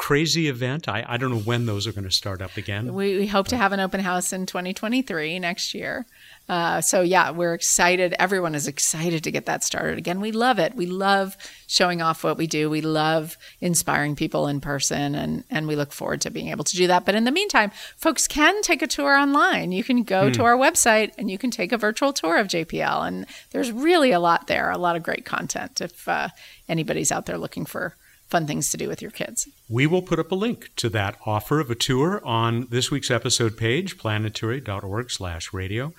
crazy 0.00 0.48
event. 0.48 0.88
I, 0.88 1.04
I 1.06 1.18
don't 1.18 1.30
know 1.30 1.40
when 1.40 1.66
those 1.66 1.86
are 1.86 1.92
going 1.92 2.04
to 2.04 2.10
start 2.10 2.40
up 2.40 2.56
again. 2.56 2.94
We, 2.94 3.18
we 3.18 3.26
hope 3.26 3.48
to 3.48 3.56
have 3.58 3.72
an 3.72 3.80
open 3.80 4.00
house 4.00 4.32
in 4.32 4.46
2023 4.46 5.38
next 5.38 5.74
year. 5.74 6.06
Uh, 6.48 6.80
so 6.80 7.02
yeah, 7.02 7.30
we're 7.30 7.52
excited. 7.52 8.14
Everyone 8.18 8.54
is 8.54 8.66
excited 8.66 9.22
to 9.24 9.30
get 9.30 9.44
that 9.44 9.62
started 9.62 9.98
again. 9.98 10.22
We 10.22 10.32
love 10.32 10.58
it. 10.58 10.74
We 10.74 10.86
love 10.86 11.36
showing 11.66 12.00
off 12.00 12.24
what 12.24 12.38
we 12.38 12.46
do. 12.46 12.70
We 12.70 12.80
love 12.80 13.36
inspiring 13.60 14.16
people 14.16 14.46
in 14.46 14.62
person, 14.62 15.14
and 15.14 15.44
and 15.50 15.68
we 15.68 15.76
look 15.76 15.92
forward 15.92 16.22
to 16.22 16.30
being 16.30 16.48
able 16.48 16.64
to 16.64 16.76
do 16.76 16.86
that. 16.86 17.04
But 17.04 17.14
in 17.14 17.24
the 17.24 17.30
meantime, 17.30 17.70
folks 17.98 18.26
can 18.26 18.62
take 18.62 18.80
a 18.80 18.86
tour 18.86 19.14
online. 19.14 19.70
You 19.70 19.84
can 19.84 20.02
go 20.02 20.30
mm. 20.30 20.32
to 20.32 20.44
our 20.44 20.56
website 20.56 21.12
and 21.18 21.30
you 21.30 21.36
can 21.36 21.50
take 21.50 21.72
a 21.72 21.78
virtual 21.78 22.14
tour 22.14 22.38
of 22.38 22.48
JPL, 22.48 23.06
and 23.06 23.26
there's 23.50 23.70
really 23.70 24.12
a 24.12 24.18
lot 24.18 24.46
there. 24.46 24.70
A 24.70 24.78
lot 24.78 24.96
of 24.96 25.02
great 25.02 25.26
content. 25.26 25.82
If 25.82 26.08
uh, 26.08 26.28
anybody's 26.70 27.12
out 27.12 27.26
there 27.26 27.36
looking 27.36 27.66
for 27.66 27.96
fun 28.30 28.46
things 28.46 28.70
to 28.70 28.76
do 28.76 28.88
with 28.88 29.02
your 29.02 29.10
kids. 29.10 29.48
We 29.68 29.86
will 29.86 30.02
put 30.02 30.18
up 30.18 30.32
a 30.32 30.34
link 30.34 30.70
to 30.76 30.88
that 30.90 31.16
offer 31.26 31.60
of 31.60 31.70
a 31.70 31.74
tour 31.74 32.22
on 32.24 32.68
this 32.70 32.90
week's 32.90 33.10
episode 33.10 33.56
page, 33.56 33.98
planetary.org 33.98 35.10
slash 35.10 35.52
radio. 35.52 35.92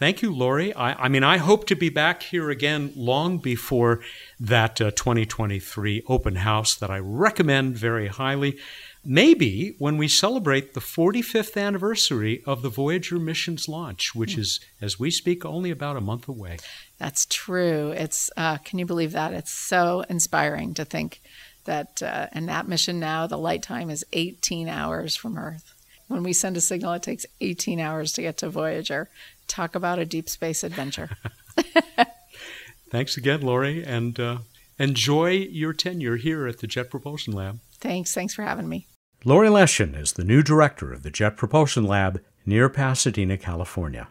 Thank 0.00 0.22
you, 0.22 0.34
Laurie. 0.34 0.72
I, 0.72 0.94
I, 1.04 1.08
mean, 1.08 1.22
I 1.22 1.36
hope 1.36 1.66
to 1.66 1.76
be 1.76 1.90
back 1.90 2.22
here 2.22 2.48
again 2.48 2.90
long 2.96 3.36
before 3.36 4.00
that 4.40 4.80
uh, 4.80 4.92
2023 4.92 6.04
open 6.08 6.36
house 6.36 6.74
that 6.74 6.90
I 6.90 6.98
recommend 7.00 7.76
very 7.76 8.06
highly. 8.06 8.58
Maybe 9.04 9.74
when 9.78 9.98
we 9.98 10.08
celebrate 10.08 10.72
the 10.72 10.80
45th 10.80 11.60
anniversary 11.60 12.42
of 12.46 12.62
the 12.62 12.70
Voyager 12.70 13.18
mission's 13.18 13.68
launch, 13.68 14.14
which 14.14 14.36
mm. 14.36 14.38
is, 14.38 14.60
as 14.80 14.98
we 14.98 15.10
speak, 15.10 15.44
only 15.44 15.70
about 15.70 15.98
a 15.98 16.00
month 16.00 16.28
away. 16.28 16.56
That's 16.96 17.26
true. 17.26 17.90
It's 17.90 18.30
uh, 18.38 18.56
can 18.58 18.78
you 18.78 18.86
believe 18.86 19.12
that? 19.12 19.34
It's 19.34 19.52
so 19.52 20.04
inspiring 20.08 20.72
to 20.74 20.86
think 20.86 21.20
that 21.64 22.02
uh, 22.02 22.26
and 22.32 22.48
that 22.48 22.68
mission 22.68 23.00
now 23.00 23.26
the 23.26 23.38
light 23.38 23.62
time 23.62 23.90
is 23.90 24.04
18 24.12 24.68
hours 24.68 25.16
from 25.16 25.38
earth. 25.38 25.74
When 26.08 26.22
we 26.22 26.32
send 26.32 26.56
a 26.56 26.60
signal 26.60 26.92
it 26.94 27.02
takes 27.02 27.26
18 27.40 27.80
hours 27.80 28.12
to 28.12 28.22
get 28.22 28.36
to 28.38 28.48
voyager. 28.48 29.08
Talk 29.46 29.74
about 29.74 29.98
a 29.98 30.04
deep 30.04 30.28
space 30.28 30.62
adventure. 30.64 31.10
Thanks 32.90 33.16
again 33.16 33.40
laurie 33.42 33.84
and 33.84 34.18
uh, 34.18 34.38
enjoy 34.78 35.30
your 35.30 35.72
tenure 35.72 36.16
here 36.16 36.46
at 36.46 36.58
the 36.58 36.66
jet 36.66 36.90
propulsion 36.90 37.32
lab. 37.32 37.60
Thanks. 37.74 38.14
Thanks 38.14 38.34
for 38.34 38.42
having 38.42 38.68
me. 38.68 38.86
Laurie 39.24 39.48
leshin 39.48 39.94
is 39.94 40.14
the 40.14 40.24
new 40.24 40.42
director 40.42 40.92
of 40.92 41.02
the 41.02 41.10
jet 41.10 41.36
propulsion 41.36 41.84
lab 41.84 42.22
near 42.46 42.68
pasadena 42.68 43.36
california. 43.36 44.08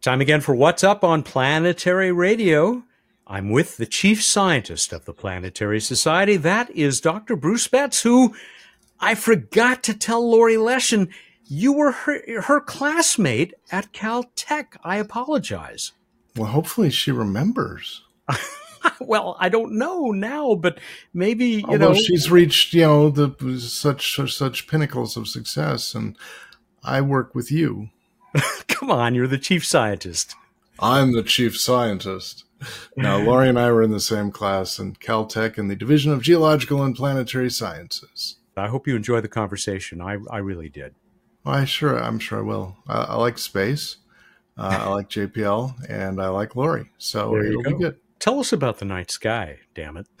Time 0.00 0.20
again 0.20 0.42
for 0.42 0.54
What's 0.54 0.84
Up 0.84 1.02
on 1.02 1.22
Planetary 1.22 2.12
Radio. 2.12 2.84
I'm 3.26 3.50
with 3.50 3.78
the 3.78 3.86
chief 3.86 4.22
scientist 4.22 4.92
of 4.92 5.06
the 5.06 5.14
Planetary 5.14 5.80
Society. 5.80 6.36
That 6.36 6.70
is 6.70 7.00
Dr. 7.00 7.36
Bruce 7.36 7.66
Betts, 7.68 8.02
who 8.02 8.34
I 9.00 9.14
forgot 9.14 9.82
to 9.84 9.94
tell 9.94 10.30
Laurie 10.30 10.56
Leshin 10.56 11.10
you 11.46 11.72
were 11.72 11.92
her, 11.92 12.42
her 12.42 12.60
classmate 12.60 13.54
at 13.70 13.92
Caltech. 13.92 14.76
I 14.82 14.96
apologize. 14.96 15.92
Well, 16.36 16.50
hopefully 16.50 16.90
she 16.90 17.12
remembers. 17.12 18.02
well, 19.00 19.36
I 19.38 19.48
don't 19.48 19.78
know 19.78 20.10
now, 20.10 20.54
but 20.54 20.78
maybe 21.12 21.46
you 21.46 21.64
Although 21.66 21.92
know 21.92 21.94
she's 21.94 22.30
reached 22.30 22.74
you 22.74 22.82
know 22.82 23.10
the 23.10 23.60
such 23.60 24.16
such 24.32 24.66
pinnacles 24.66 25.16
of 25.16 25.28
success, 25.28 25.94
and 25.94 26.16
I 26.82 27.00
work 27.00 27.34
with 27.34 27.52
you. 27.52 27.90
Come 28.68 28.90
on, 28.90 29.14
you're 29.14 29.28
the 29.28 29.38
chief 29.38 29.64
scientist. 29.64 30.34
I'm 30.80 31.12
the 31.12 31.22
chief 31.22 31.58
scientist. 31.58 32.44
Now, 32.96 33.18
Laurie 33.18 33.48
and 33.48 33.58
I 33.58 33.70
were 33.70 33.82
in 33.82 33.90
the 33.90 34.00
same 34.00 34.30
class 34.30 34.78
in 34.78 34.94
Caltech 34.94 35.58
in 35.58 35.68
the 35.68 35.76
Division 35.76 36.12
of 36.12 36.22
Geological 36.22 36.82
and 36.82 36.94
Planetary 36.94 37.50
Sciences. 37.50 38.36
I 38.56 38.68
hope 38.68 38.86
you 38.86 38.94
enjoy 38.94 39.20
the 39.20 39.28
conversation. 39.28 40.00
I, 40.00 40.18
I 40.30 40.38
really 40.38 40.68
did. 40.68 40.94
Well, 41.44 41.56
I 41.56 41.64
sure, 41.64 41.98
I'm 41.98 42.18
sure 42.18 42.38
I 42.38 42.42
will. 42.42 42.76
I, 42.88 43.02
I 43.02 43.14
like 43.16 43.38
space. 43.38 43.96
Uh, 44.56 44.78
I 44.82 44.88
like 44.88 45.08
JPL, 45.08 45.88
and 45.88 46.22
I 46.22 46.28
like 46.28 46.54
Laurie. 46.54 46.90
So 46.96 47.32
There 47.32 47.44
you 47.44 47.60
it'll 47.60 47.72
be 47.72 47.78
good. 47.78 47.96
Tell 48.20 48.38
us 48.38 48.52
about 48.52 48.78
the 48.78 48.84
night 48.84 49.10
sky, 49.10 49.58
damn 49.74 49.96
it. 49.96 50.06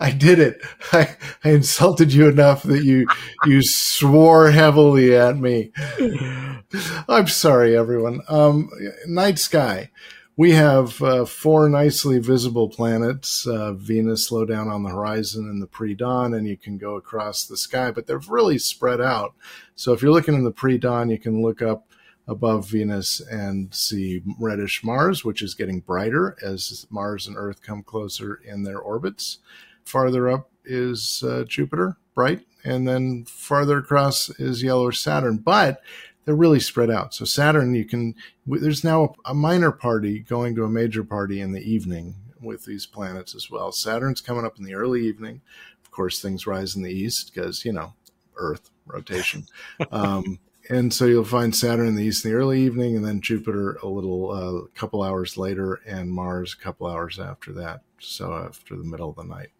I 0.00 0.10
did 0.10 0.38
it. 0.38 0.62
I, 0.92 1.14
I 1.44 1.50
insulted 1.50 2.12
you 2.12 2.26
enough 2.28 2.62
that 2.62 2.82
you 2.82 3.06
you 3.44 3.62
swore 3.62 4.50
heavily 4.50 5.14
at 5.14 5.36
me. 5.36 5.72
I'm 7.08 7.26
sorry, 7.26 7.76
everyone. 7.76 8.20
Um, 8.28 8.70
night 9.06 9.38
sky. 9.38 9.90
We 10.36 10.52
have 10.52 11.02
uh, 11.02 11.26
four 11.26 11.68
nicely 11.68 12.18
visible 12.18 12.68
planets. 12.68 13.46
Uh, 13.46 13.74
Venus 13.74 14.30
low 14.32 14.44
down 14.44 14.68
on 14.68 14.84
the 14.84 14.90
horizon 14.90 15.50
in 15.50 15.60
the 15.60 15.66
pre-dawn, 15.66 16.32
and 16.32 16.46
you 16.46 16.56
can 16.56 16.78
go 16.78 16.94
across 16.94 17.44
the 17.44 17.56
sky, 17.56 17.90
but 17.90 18.06
they're 18.06 18.20
really 18.28 18.58
spread 18.58 19.00
out. 19.00 19.34
So 19.74 19.92
if 19.92 20.00
you're 20.00 20.12
looking 20.12 20.34
in 20.34 20.44
the 20.44 20.50
pre-dawn, 20.50 21.10
you 21.10 21.18
can 21.18 21.42
look 21.42 21.60
up 21.60 21.86
above 22.26 22.68
Venus 22.68 23.20
and 23.20 23.74
see 23.74 24.22
reddish 24.38 24.84
Mars, 24.84 25.24
which 25.24 25.42
is 25.42 25.54
getting 25.54 25.80
brighter 25.80 26.36
as 26.42 26.86
Mars 26.88 27.26
and 27.26 27.36
Earth 27.36 27.60
come 27.60 27.82
closer 27.82 28.40
in 28.46 28.62
their 28.62 28.78
orbits. 28.78 29.38
Farther 29.84 30.30
up 30.30 30.50
is 30.64 31.24
uh, 31.26 31.44
Jupiter, 31.46 31.96
bright, 32.14 32.46
and 32.64 32.86
then 32.86 33.24
farther 33.24 33.78
across 33.78 34.30
is 34.38 34.62
yellow 34.62 34.90
Saturn. 34.90 35.38
But 35.38 35.80
they're 36.24 36.34
really 36.34 36.60
spread 36.60 36.90
out. 36.90 37.14
So 37.14 37.24
Saturn, 37.24 37.74
you 37.74 37.84
can. 37.84 38.14
There's 38.46 38.84
now 38.84 39.14
a 39.24 39.34
minor 39.34 39.72
party 39.72 40.20
going 40.20 40.54
to 40.56 40.64
a 40.64 40.68
major 40.68 41.04
party 41.04 41.40
in 41.40 41.52
the 41.52 41.62
evening 41.62 42.16
with 42.40 42.64
these 42.64 42.86
planets 42.86 43.34
as 43.34 43.50
well. 43.50 43.72
Saturn's 43.72 44.20
coming 44.20 44.44
up 44.44 44.58
in 44.58 44.64
the 44.64 44.74
early 44.74 45.06
evening. 45.06 45.40
Of 45.84 45.90
course, 45.90 46.20
things 46.20 46.46
rise 46.46 46.76
in 46.76 46.82
the 46.82 46.92
east 46.92 47.32
because 47.34 47.64
you 47.64 47.72
know 47.72 47.94
Earth 48.36 48.70
rotation. 48.86 49.46
um, 49.92 50.38
and 50.68 50.94
so 50.94 51.06
you'll 51.06 51.24
find 51.24 51.54
Saturn 51.54 51.88
in 51.88 51.96
the 51.96 52.04
east 52.04 52.24
in 52.24 52.30
the 52.30 52.36
early 52.36 52.60
evening, 52.60 52.96
and 52.96 53.04
then 53.04 53.20
Jupiter 53.20 53.78
a 53.82 53.88
little 53.88 54.30
uh, 54.30 54.68
couple 54.74 55.02
hours 55.02 55.36
later, 55.36 55.80
and 55.86 56.12
Mars 56.12 56.54
a 56.58 56.62
couple 56.62 56.86
hours 56.86 57.18
after 57.18 57.52
that. 57.54 57.82
So 57.98 58.34
after 58.34 58.76
the 58.76 58.84
middle 58.84 59.10
of 59.10 59.16
the 59.16 59.24
night. 59.24 59.50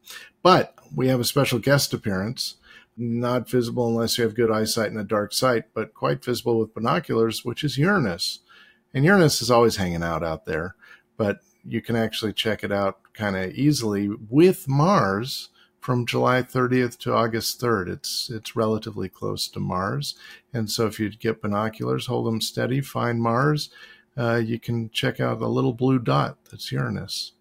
But 0.42 0.74
we 0.94 1.08
have 1.08 1.20
a 1.20 1.24
special 1.24 1.58
guest 1.58 1.92
appearance, 1.92 2.56
not 3.00 3.48
visible 3.48 3.88
unless 3.88 4.18
you 4.18 4.24
have 4.24 4.34
good 4.34 4.50
eyesight 4.50 4.90
and 4.90 5.00
a 5.00 5.04
dark 5.04 5.32
sight, 5.32 5.64
but 5.74 5.94
quite 5.94 6.24
visible 6.24 6.58
with 6.58 6.74
binoculars, 6.74 7.44
which 7.44 7.64
is 7.64 7.78
Uranus. 7.78 8.40
And 8.92 9.04
Uranus 9.04 9.40
is 9.40 9.50
always 9.50 9.76
hanging 9.76 10.02
out 10.02 10.22
out 10.22 10.44
there, 10.44 10.74
but 11.16 11.40
you 11.64 11.80
can 11.80 11.96
actually 11.96 12.32
check 12.32 12.62
it 12.62 12.72
out 12.72 13.00
kind 13.14 13.36
of 13.36 13.52
easily 13.52 14.08
with 14.28 14.68
Mars 14.68 15.48
from 15.80 16.06
July 16.06 16.42
30th 16.42 16.98
to 16.98 17.14
August 17.14 17.60
3rd. 17.60 17.88
It's 17.88 18.30
it's 18.30 18.54
relatively 18.56 19.08
close 19.08 19.48
to 19.48 19.60
Mars, 19.60 20.14
and 20.52 20.70
so 20.70 20.86
if 20.86 21.00
you 21.00 21.10
get 21.10 21.42
binoculars, 21.42 22.06
hold 22.06 22.26
them 22.26 22.40
steady, 22.40 22.80
find 22.80 23.22
Mars, 23.22 23.70
uh, 24.16 24.36
you 24.36 24.58
can 24.58 24.90
check 24.90 25.20
out 25.20 25.40
a 25.40 25.46
little 25.46 25.72
blue 25.72 25.98
dot 25.98 26.36
that's 26.50 26.70
Uranus. 26.72 27.32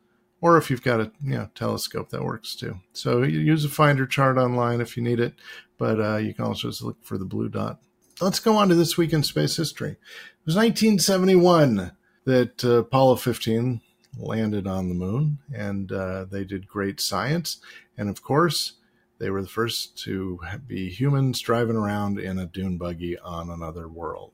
Or 0.41 0.57
if 0.57 0.69
you've 0.69 0.83
got 0.83 1.01
a 1.01 1.11
you 1.21 1.35
know, 1.35 1.49
telescope, 1.53 2.09
that 2.09 2.23
works 2.23 2.55
too. 2.55 2.79
So 2.93 3.23
you 3.23 3.39
use 3.39 3.65
a 3.65 3.69
finder 3.69 4.05
chart 4.05 4.37
online 4.37 4.81
if 4.81 4.95
you 4.95 5.03
need 5.03 5.19
it, 5.19 5.33
but 5.77 5.99
uh, 5.99 6.17
you 6.17 6.33
can 6.33 6.45
also 6.45 6.69
just 6.69 6.81
look 6.81 7.03
for 7.03 7.17
the 7.17 7.25
blue 7.25 7.49
dot. 7.49 7.79
Let's 8.21 8.39
go 8.39 8.55
on 8.55 8.69
to 8.69 8.75
this 8.75 8.97
week 8.97 9.13
in 9.13 9.23
space 9.23 9.55
history. 9.55 9.91
It 9.91 10.45
was 10.45 10.55
1971 10.55 11.91
that 12.25 12.63
uh, 12.63 12.79
Apollo 12.79 13.17
15 13.17 13.81
landed 14.17 14.67
on 14.67 14.89
the 14.89 14.95
moon, 14.95 15.39
and 15.53 15.91
uh, 15.91 16.25
they 16.25 16.43
did 16.43 16.67
great 16.67 16.99
science. 16.99 17.59
And 17.97 18.09
of 18.09 18.21
course, 18.21 18.73
they 19.19 19.29
were 19.29 19.41
the 19.41 19.47
first 19.47 19.97
to 20.03 20.39
be 20.65 20.89
humans 20.89 21.41
driving 21.41 21.75
around 21.75 22.19
in 22.19 22.39
a 22.39 22.45
dune 22.45 22.77
buggy 22.77 23.17
on 23.19 23.49
another 23.49 23.87
world. 23.87 24.31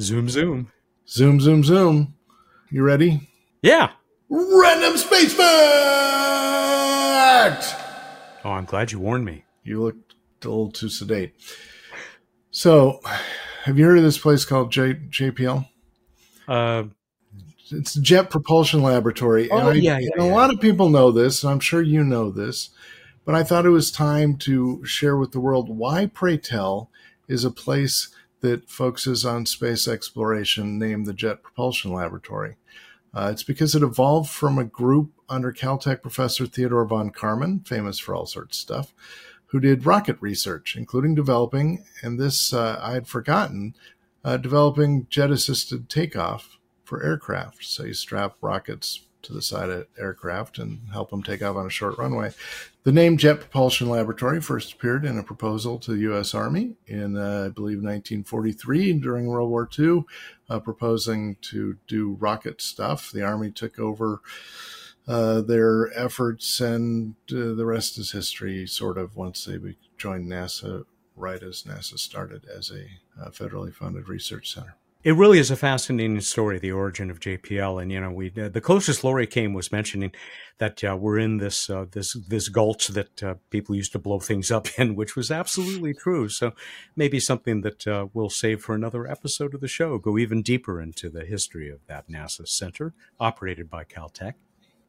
Zoom, 0.00 0.28
zoom. 0.28 0.72
Zoom, 1.08 1.40
zoom, 1.40 1.64
zoom. 1.64 2.14
You 2.70 2.82
ready? 2.82 3.28
Yeah. 3.62 3.92
Random 4.30 4.96
space 4.98 5.32
fact. 5.34 5.44
Oh, 8.44 8.50
I'm 8.50 8.64
glad 8.66 8.92
you 8.92 8.98
warned 9.00 9.24
me. 9.24 9.44
You 9.64 9.82
looked 9.82 10.14
a 10.44 10.48
little 10.48 10.70
too 10.70 10.88
sedate. 10.88 11.34
So, 12.50 13.00
have 13.64 13.78
you 13.78 13.84
heard 13.86 13.98
of 13.98 14.04
this 14.04 14.18
place 14.18 14.44
called 14.44 14.70
J- 14.72 14.94
JPL? 15.10 15.66
Uh, 16.46 16.84
It's 17.70 17.94
Jet 17.94 18.30
Propulsion 18.30 18.82
Laboratory. 18.82 19.50
Oh, 19.50 19.58
and 19.58 19.68
I- 19.68 19.72
yeah, 19.74 19.98
yeah, 19.98 20.08
and 20.14 20.22
a 20.22 20.34
lot 20.34 20.52
of 20.52 20.58
people 20.60 20.88
know 20.88 21.10
this, 21.10 21.42
and 21.42 21.50
I'm 21.52 21.60
sure 21.60 21.82
you 21.82 22.02
know 22.02 22.30
this, 22.30 22.70
but 23.26 23.34
I 23.34 23.42
thought 23.42 23.66
it 23.66 23.70
was 23.70 23.90
time 23.90 24.36
to 24.38 24.82
share 24.86 25.16
with 25.18 25.32
the 25.32 25.40
world 25.40 25.68
why, 25.68 26.06
pray 26.06 26.38
tell, 26.38 26.90
is 27.28 27.44
a 27.44 27.50
place 27.50 28.08
that 28.40 28.70
focuses 28.70 29.26
on 29.26 29.44
space 29.44 29.86
exploration 29.86 30.78
named 30.78 31.04
the 31.06 31.12
Jet 31.12 31.42
Propulsion 31.42 31.92
Laboratory. 31.92 32.56
Uh, 33.18 33.30
it's 33.32 33.42
because 33.42 33.74
it 33.74 33.82
evolved 33.82 34.30
from 34.30 34.58
a 34.58 34.64
group 34.64 35.10
under 35.28 35.52
Caltech 35.52 36.02
professor 36.02 36.46
Theodore 36.46 36.84
von 36.84 37.10
Karman, 37.10 37.66
famous 37.66 37.98
for 37.98 38.14
all 38.14 38.26
sorts 38.26 38.56
of 38.56 38.60
stuff, 38.60 38.94
who 39.46 39.58
did 39.58 39.84
rocket 39.84 40.16
research, 40.20 40.76
including 40.76 41.16
developing, 41.16 41.84
and 42.00 42.20
this 42.20 42.52
uh, 42.52 42.78
I 42.80 42.92
had 42.92 43.08
forgotten, 43.08 43.74
uh, 44.24 44.36
developing 44.36 45.08
jet 45.10 45.32
assisted 45.32 45.88
takeoff 45.88 46.58
for 46.84 47.02
aircraft. 47.02 47.64
So 47.64 47.86
you 47.86 47.94
strap 47.94 48.36
rockets 48.40 49.04
to 49.22 49.32
the 49.32 49.42
side 49.42 49.68
of 49.68 49.88
aircraft 49.98 50.58
and 50.58 50.82
help 50.92 51.10
them 51.10 51.24
take 51.24 51.42
off 51.42 51.56
on 51.56 51.66
a 51.66 51.70
short 51.70 51.98
runway. 51.98 52.30
The 52.88 52.92
name 52.92 53.18
Jet 53.18 53.40
Propulsion 53.40 53.90
Laboratory 53.90 54.40
first 54.40 54.72
appeared 54.72 55.04
in 55.04 55.18
a 55.18 55.22
proposal 55.22 55.78
to 55.80 55.90
the 55.90 55.98
U.S. 56.04 56.32
Army 56.32 56.76
in, 56.86 57.18
uh, 57.18 57.44
I 57.44 57.48
believe, 57.50 57.82
1943 57.82 58.94
during 58.94 59.26
World 59.26 59.50
War 59.50 59.68
II, 59.78 60.04
uh, 60.48 60.58
proposing 60.60 61.36
to 61.50 61.76
do 61.86 62.16
rocket 62.18 62.62
stuff. 62.62 63.12
The 63.12 63.22
Army 63.22 63.50
took 63.50 63.78
over 63.78 64.22
uh, 65.06 65.42
their 65.42 65.92
efforts, 65.94 66.62
and 66.62 67.16
uh, 67.30 67.52
the 67.52 67.66
rest 67.66 67.98
is 67.98 68.12
history, 68.12 68.66
sort 68.66 68.96
of, 68.96 69.16
once 69.16 69.44
they 69.44 69.58
joined 69.98 70.26
NASA, 70.26 70.86
right 71.14 71.42
as 71.42 71.64
NASA 71.64 71.98
started 71.98 72.46
as 72.46 72.70
a 72.70 72.86
uh, 73.22 73.28
federally 73.28 73.74
funded 73.74 74.08
research 74.08 74.54
center. 74.54 74.78
It 75.04 75.14
really 75.14 75.38
is 75.38 75.52
a 75.52 75.56
fascinating 75.56 76.20
story, 76.22 76.58
the 76.58 76.72
origin 76.72 77.08
of 77.08 77.20
JPL. 77.20 77.80
And 77.80 77.92
you 77.92 78.00
know, 78.00 78.10
we 78.10 78.32
uh, 78.36 78.48
the 78.48 78.60
closest 78.60 79.04
Laurie 79.04 79.28
came 79.28 79.52
was 79.52 79.70
mentioning 79.70 80.10
that 80.58 80.82
uh, 80.82 80.96
we're 80.96 81.18
in 81.18 81.36
this 81.36 81.70
uh, 81.70 81.86
this 81.92 82.14
this 82.26 82.48
gulch 82.48 82.88
that 82.88 83.22
uh, 83.22 83.34
people 83.50 83.76
used 83.76 83.92
to 83.92 84.00
blow 84.00 84.18
things 84.18 84.50
up 84.50 84.66
in, 84.78 84.96
which 84.96 85.14
was 85.14 85.30
absolutely 85.30 85.94
true. 85.94 86.28
So 86.28 86.52
maybe 86.96 87.20
something 87.20 87.60
that 87.60 87.86
uh, 87.86 88.08
we'll 88.12 88.28
save 88.28 88.60
for 88.60 88.74
another 88.74 89.06
episode 89.06 89.54
of 89.54 89.60
the 89.60 89.68
show. 89.68 89.98
Go 89.98 90.18
even 90.18 90.42
deeper 90.42 90.80
into 90.80 91.08
the 91.08 91.24
history 91.24 91.70
of 91.70 91.78
that 91.86 92.10
NASA 92.10 92.48
center 92.48 92.92
operated 93.20 93.70
by 93.70 93.84
Caltech. 93.84 94.34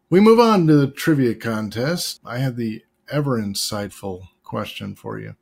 We 0.10 0.20
move 0.20 0.40
on 0.40 0.66
to 0.66 0.76
the 0.76 0.88
trivia 0.88 1.36
contest. 1.36 2.20
I 2.26 2.40
have 2.40 2.56
the 2.56 2.84
ever 3.12 3.40
insightful 3.40 4.24
question 4.42 4.96
for 4.96 5.20
you. 5.20 5.36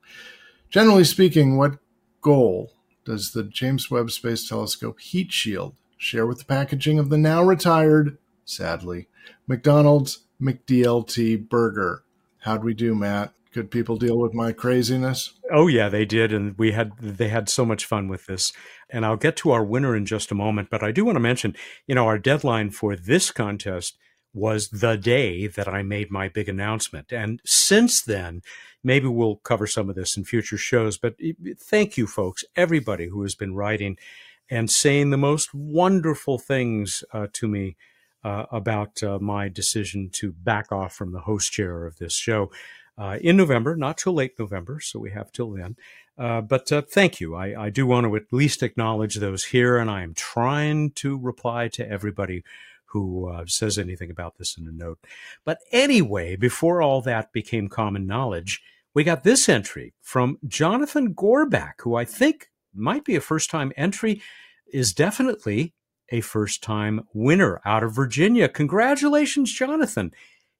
Generally 0.70 1.05
speaking, 1.05 1.55
what 1.55 1.78
goal 2.22 2.74
does 3.08 3.32
the 3.32 3.43
James 3.43 3.89
Webb 3.89 4.12
Space 4.12 4.47
Telescope 4.47 4.99
heat 4.99 5.32
shield 5.32 5.76
share 5.97 6.28
with 6.28 6.39
the 6.39 6.45
packaging 6.45 6.99
of 6.99 7.10
the 7.10 7.18
now 7.18 7.41
retired, 7.41 8.18
sadly, 8.43 9.08
McDonald's 9.47 10.26
McDLT 10.41 11.47
burger? 11.47 12.03
How'd 12.39 12.66
we 12.66 12.74
do, 12.74 12.93
Matt? 12.93 13.32
Could 13.53 13.72
people 13.72 13.95
deal 13.95 14.20
with 14.20 14.34
my 14.34 14.51
craziness? 14.51 15.34
Oh 15.49 15.68
yeah, 15.68 15.88
they 15.88 16.03
did, 16.03 16.34
and 16.34 16.58
we 16.58 16.74
had 16.74 16.91
they 16.99 17.30
had 17.30 17.47
so 17.47 17.66
much 17.66 17.86
fun 17.86 18.10
with 18.10 18.26
this. 18.26 18.51
And 18.89 19.05
I'll 19.05 19.16
get 19.16 19.38
to 19.38 19.51
our 19.51 19.64
winner 19.64 19.95
in 19.95 20.05
just 20.05 20.30
a 20.30 20.36
moment, 20.36 20.70
but 20.70 20.84
I 20.84 20.91
do 20.91 21.05
want 21.05 21.16
to 21.16 21.22
mention, 21.22 21.55
you 21.88 21.95
know, 21.95 22.08
our 22.08 22.20
deadline 22.20 22.72
for 22.72 22.97
this 22.97 23.32
contest 23.32 23.97
was 24.34 24.68
the 24.70 24.97
day 24.97 25.47
that 25.47 25.70
I 25.70 25.82
made 25.82 26.12
my 26.12 26.28
big 26.28 26.49
announcement. 26.49 27.14
And 27.14 27.39
since 27.45 28.01
then, 28.01 28.41
maybe 28.88 29.07
we'll 29.07 29.35
cover 29.35 29.67
some 29.67 29.89
of 29.89 29.95
this 29.95 30.15
in 30.15 30.23
future 30.23 30.57
shows, 30.57 30.97
but 30.97 31.15
thank 31.59 31.97
you 31.97 32.07
folks, 32.07 32.45
everybody 32.55 33.07
who 33.07 33.21
has 33.21 33.35
been 33.35 33.53
writing 33.53 33.97
and 34.49 34.71
saying 34.71 35.09
the 35.09 35.17
most 35.17 35.53
wonderful 35.53 36.39
things 36.39 37.03
uh, 37.11 37.27
to 37.33 37.49
me 37.49 37.75
uh, 38.23 38.45
about 38.49 39.03
uh, 39.03 39.19
my 39.19 39.49
decision 39.49 40.09
to 40.11 40.31
back 40.31 40.71
off 40.71 40.93
from 40.93 41.11
the 41.11 41.19
host 41.19 41.51
chair 41.51 41.85
of 41.85 41.97
this 41.97 42.13
show 42.13 42.49
uh, 42.97 43.17
in 43.21 43.35
November, 43.35 43.75
not 43.75 43.97
till 43.97 44.13
late 44.13 44.39
November, 44.39 44.79
so 44.79 44.99
we 44.99 45.11
have 45.11 45.33
till 45.33 45.51
then. 45.51 45.75
Uh, 46.17 46.39
but 46.39 46.71
uh, 46.71 46.81
thank 46.81 47.19
you. 47.19 47.35
I, 47.35 47.65
I, 47.65 47.69
do 47.69 47.85
want 47.85 48.05
to 48.05 48.15
at 48.15 48.31
least 48.31 48.63
acknowledge 48.63 49.15
those 49.15 49.43
here, 49.45 49.77
and 49.77 49.91
I 49.91 50.01
am 50.01 50.15
trying 50.15 50.91
to 50.91 51.15
reply 51.15 51.67
to 51.67 51.88
everybody 51.88 52.43
who 52.85 53.27
uh, 53.27 53.45
says 53.45 53.77
anything 53.77 54.09
about 54.09 54.38
this 54.38 54.57
in 54.57 54.67
a 54.67 54.71
note. 54.71 54.97
But 55.45 55.59
anyway, 55.71 56.35
before 56.35 56.81
all 56.81 57.01
that 57.01 57.31
became 57.33 57.67
common 57.67 58.07
knowledge, 58.07 58.63
we 58.97 59.03
got 59.03 59.23
this 59.23 59.47
entry 59.47 59.93
from 60.01 60.39
Jonathan 60.47 61.13
Gorback, 61.13 61.73
who 61.81 61.93
I 61.93 62.03
think 62.03 62.49
might 62.73 63.05
be 63.05 63.15
a 63.15 63.21
first 63.21 63.51
time 63.51 63.71
entry, 63.77 64.23
is 64.73 64.91
definitely 64.91 65.75
a 66.09 66.21
first 66.21 66.63
time 66.63 67.03
winner 67.13 67.61
out 67.63 67.83
of 67.83 67.93
Virginia. 67.93 68.49
Congratulations, 68.49 69.53
Jonathan. 69.53 70.13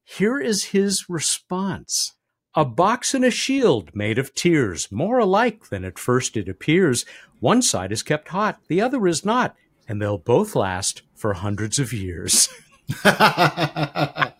Here 0.03 0.39
is 0.39 0.65
his 0.65 1.09
response. 1.09 2.13
A 2.53 2.63
box 2.63 3.15
and 3.15 3.25
a 3.25 3.31
shield 3.31 3.95
made 3.95 4.19
of 4.19 4.35
tears, 4.35 4.91
more 4.91 5.17
alike 5.17 5.69
than 5.69 5.83
at 5.83 5.97
first 5.97 6.38
it 6.38 6.47
appears. 6.47 7.07
One 7.39 7.63
side 7.63 7.91
is 7.91 8.03
kept 8.03 8.27
hot, 8.27 8.59
the 8.67 8.81
other 8.81 9.07
is 9.07 9.25
not, 9.25 9.55
and 9.88 9.99
they'll 9.99 10.19
both 10.19 10.55
last 10.55 11.01
for 11.15 11.33
hundreds 11.33 11.79
of 11.79 11.91
years. 11.91 12.49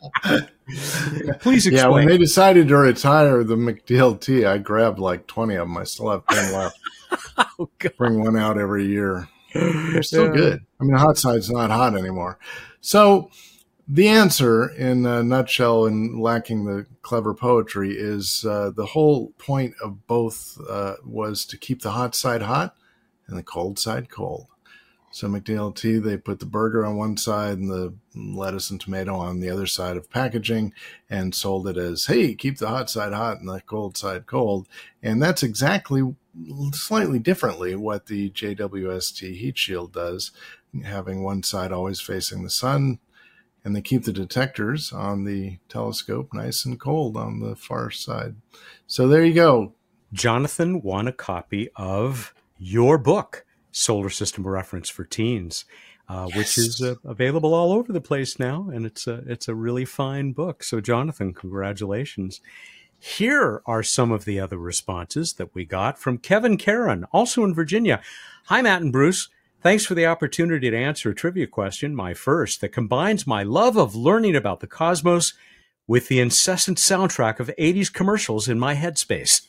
Please 1.40 1.66
explain. 1.66 1.74
Yeah, 1.74 1.88
when 1.88 2.08
they 2.08 2.18
decided 2.18 2.68
to 2.70 2.78
retire 2.78 3.44
the 3.44 3.56
McDLT, 3.56 4.48
I 4.48 4.58
grabbed 4.58 5.00
like 5.00 5.28
20 5.28 5.56
of 5.56 5.68
them. 5.68 5.78
I 5.78 5.84
still 5.84 6.10
have 6.10 6.26
10 6.28 6.54
left. 6.54 6.80
oh, 7.60 7.70
Bring 7.98 8.24
one 8.24 8.38
out 8.38 8.58
every 8.58 8.86
year. 8.86 9.28
They're 9.54 10.04
still 10.04 10.28
yeah. 10.28 10.34
good. 10.34 10.66
I 10.80 10.84
mean, 10.84 10.94
the 10.94 11.00
hot 11.00 11.18
side's 11.18 11.50
not 11.50 11.72
hot 11.72 11.98
anymore. 11.98 12.38
So, 12.82 13.30
the 13.88 14.10
answer, 14.10 14.70
in 14.70 15.06
a 15.06 15.24
nutshell, 15.24 15.86
and 15.86 16.20
lacking 16.20 16.66
the 16.66 16.86
clever 17.02 17.34
poetry, 17.34 17.96
is 17.98 18.46
uh, 18.48 18.72
the 18.76 18.88
whole 18.88 19.32
point 19.38 19.76
of 19.82 20.06
both 20.08 20.58
uh, 20.70 20.96
was 21.06 21.46
to 21.46 21.58
keep 21.58 21.82
the 21.82 21.92
hot 21.92 22.14
side 22.14 22.42
hot 22.42 22.76
and 23.28 23.38
the 23.38 23.44
cold 23.44 23.80
side 23.80 24.10
cold. 24.10 24.48
So 25.18 25.28
McDLT, 25.28 26.04
they 26.04 26.16
put 26.16 26.40
the 26.40 26.46
burger 26.46 26.86
on 26.86 26.96
one 26.96 27.18
side 27.18 27.58
and 27.58 27.72
the 27.72 27.96
lettuce 28.16 28.70
and 28.70 28.80
tomato 28.80 29.16
on 29.16 29.40
the 29.40 29.50
other 29.50 29.66
side 29.66 29.98
of 29.98 30.12
packaging 30.12 30.76
and 31.10 31.34
sold 31.34 31.68
it 31.68 31.76
as, 31.76 32.06
hey, 32.06 32.36
keep 32.36 32.60
the 32.60 32.68
hot 32.68 32.88
side 32.88 33.14
hot 33.14 33.40
and 33.40 33.50
the 33.50 33.60
cold 33.62 33.98
side 33.98 34.28
cold. 34.28 34.68
And 35.02 35.20
that's 35.20 35.42
exactly, 35.42 36.16
slightly 36.74 37.18
differently, 37.18 37.76
what 37.76 38.06
the 38.06 38.30
JWST 38.30 39.36
heat 39.36 39.58
shield 39.58 39.92
does, 39.92 40.30
having 40.84 41.24
one 41.24 41.42
side 41.42 41.72
always 41.72 42.00
facing 42.00 42.44
the 42.44 42.52
sun, 42.52 43.00
and 43.66 43.76
they 43.76 43.82
keep 43.82 44.04
the 44.04 44.14
detectors 44.14 44.94
on 44.94 45.24
the 45.24 45.58
telescope 45.68 46.32
nice 46.32 46.64
and 46.64 46.80
cold 46.80 47.18
on 47.18 47.40
the 47.40 47.56
far 47.56 47.90
side. 47.90 48.36
So 48.86 49.08
there 49.08 49.26
you 49.26 49.34
go. 49.34 49.74
Jonathan 50.14 50.80
won 50.80 51.08
a 51.08 51.12
copy 51.12 51.70
of 51.76 52.36
your 52.60 53.00
book, 53.00 53.47
Solar 53.78 54.10
System 54.10 54.46
Reference 54.46 54.90
for 54.90 55.04
Teens, 55.04 55.66
uh, 56.10 56.26
yes. 56.30 56.38
which 56.38 56.58
is 56.58 56.82
uh, 56.82 56.96
available 57.06 57.54
all 57.54 57.72
over 57.72 57.94
the 57.94 58.02
place 58.02 58.40
now, 58.40 58.70
and 58.74 58.86
it's 58.86 59.08
a 59.08 59.24
it's 59.28 59.48
a 59.48 59.56
really 59.56 59.86
fine 59.86 60.32
book. 60.32 60.64
So, 60.64 60.82
Jonathan, 60.82 61.34
congratulations. 61.34 62.42
Here 63.00 63.62
are 63.68 63.84
some 63.84 64.12
of 64.12 64.26
the 64.26 64.40
other 64.40 64.58
responses 64.58 65.34
that 65.34 65.54
we 65.54 65.66
got 65.66 66.00
from 66.00 66.18
Kevin 66.18 66.58
Karen, 66.58 67.06
also 67.12 67.44
in 67.44 67.54
Virginia. 67.54 68.02
Hi, 68.46 68.64
Matt 68.64 68.82
and 68.82 68.92
Bruce. 68.92 69.30
Thanks 69.62 69.86
for 69.86 69.94
the 69.94 70.06
opportunity 70.08 70.70
to 70.72 70.78
answer 70.78 71.12
a 71.12 71.16
trivia 71.16 71.46
question, 71.46 71.96
my 71.96 72.16
first, 72.16 72.62
that 72.62 72.70
combines 72.70 73.28
my 73.28 73.44
love 73.44 73.78
of 73.78 73.96
learning 73.96 74.36
about 74.36 74.60
the 74.60 74.68
cosmos 74.68 75.34
with 75.86 76.08
the 76.08 76.20
incessant 76.20 76.80
soundtrack 76.80 77.40
of 77.40 77.52
80s 77.60 77.94
commercials 77.94 78.48
in 78.48 78.58
my 78.58 78.76
headspace. 78.76 79.48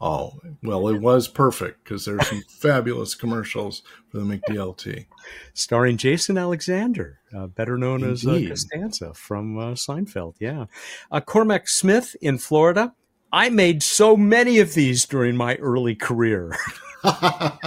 Oh, 0.00 0.38
well, 0.62 0.88
it 0.88 1.00
was 1.00 1.28
perfect 1.28 1.84
because 1.84 2.04
there's 2.04 2.26
some 2.26 2.42
fabulous 2.48 3.14
commercials 3.14 3.82
for 4.10 4.18
the 4.18 4.24
McDLT. 4.24 5.06
Starring 5.54 5.96
Jason 5.96 6.38
Alexander, 6.38 7.20
uh, 7.36 7.46
better 7.46 7.76
known 7.76 8.02
Indeed. 8.02 8.10
as 8.10 8.26
uh, 8.26 8.48
Costanza 8.48 9.14
from 9.14 9.58
uh, 9.58 9.72
Seinfeld. 9.72 10.34
Yeah. 10.38 10.66
Uh, 11.10 11.20
Cormac 11.20 11.68
Smith 11.68 12.16
in 12.20 12.38
Florida. 12.38 12.94
I 13.32 13.50
made 13.50 13.82
so 13.82 14.16
many 14.16 14.58
of 14.58 14.74
these 14.74 15.04
during 15.04 15.36
my 15.36 15.56
early 15.56 15.94
career. 15.94 16.56
oh, 17.04 17.58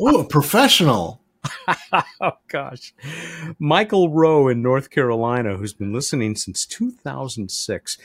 a 0.00 0.24
professional. 0.24 1.20
oh 2.20 2.32
gosh. 2.48 2.94
Michael 3.58 4.08
Rowe 4.10 4.48
in 4.48 4.62
North 4.62 4.90
Carolina, 4.90 5.56
who's 5.56 5.74
been 5.74 5.92
listening 5.92 6.36
since 6.36 6.64
2006. 6.66 7.98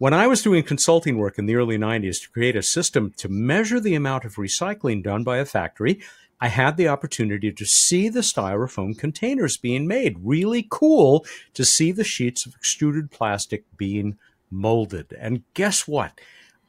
When 0.00 0.14
I 0.14 0.28
was 0.28 0.40
doing 0.40 0.62
consulting 0.62 1.18
work 1.18 1.38
in 1.38 1.44
the 1.44 1.56
early 1.56 1.76
90s 1.76 2.22
to 2.22 2.30
create 2.30 2.56
a 2.56 2.62
system 2.62 3.12
to 3.18 3.28
measure 3.28 3.78
the 3.78 3.94
amount 3.94 4.24
of 4.24 4.36
recycling 4.36 5.02
done 5.02 5.24
by 5.24 5.36
a 5.36 5.44
factory, 5.44 6.00
I 6.40 6.48
had 6.48 6.78
the 6.78 6.88
opportunity 6.88 7.52
to 7.52 7.66
see 7.66 8.08
the 8.08 8.20
styrofoam 8.20 8.96
containers 8.98 9.58
being 9.58 9.86
made. 9.86 10.16
Really 10.22 10.66
cool 10.70 11.26
to 11.52 11.66
see 11.66 11.92
the 11.92 12.02
sheets 12.02 12.46
of 12.46 12.54
extruded 12.54 13.10
plastic 13.10 13.64
being 13.76 14.16
molded. 14.50 15.12
And 15.20 15.42
guess 15.52 15.86
what? 15.86 16.18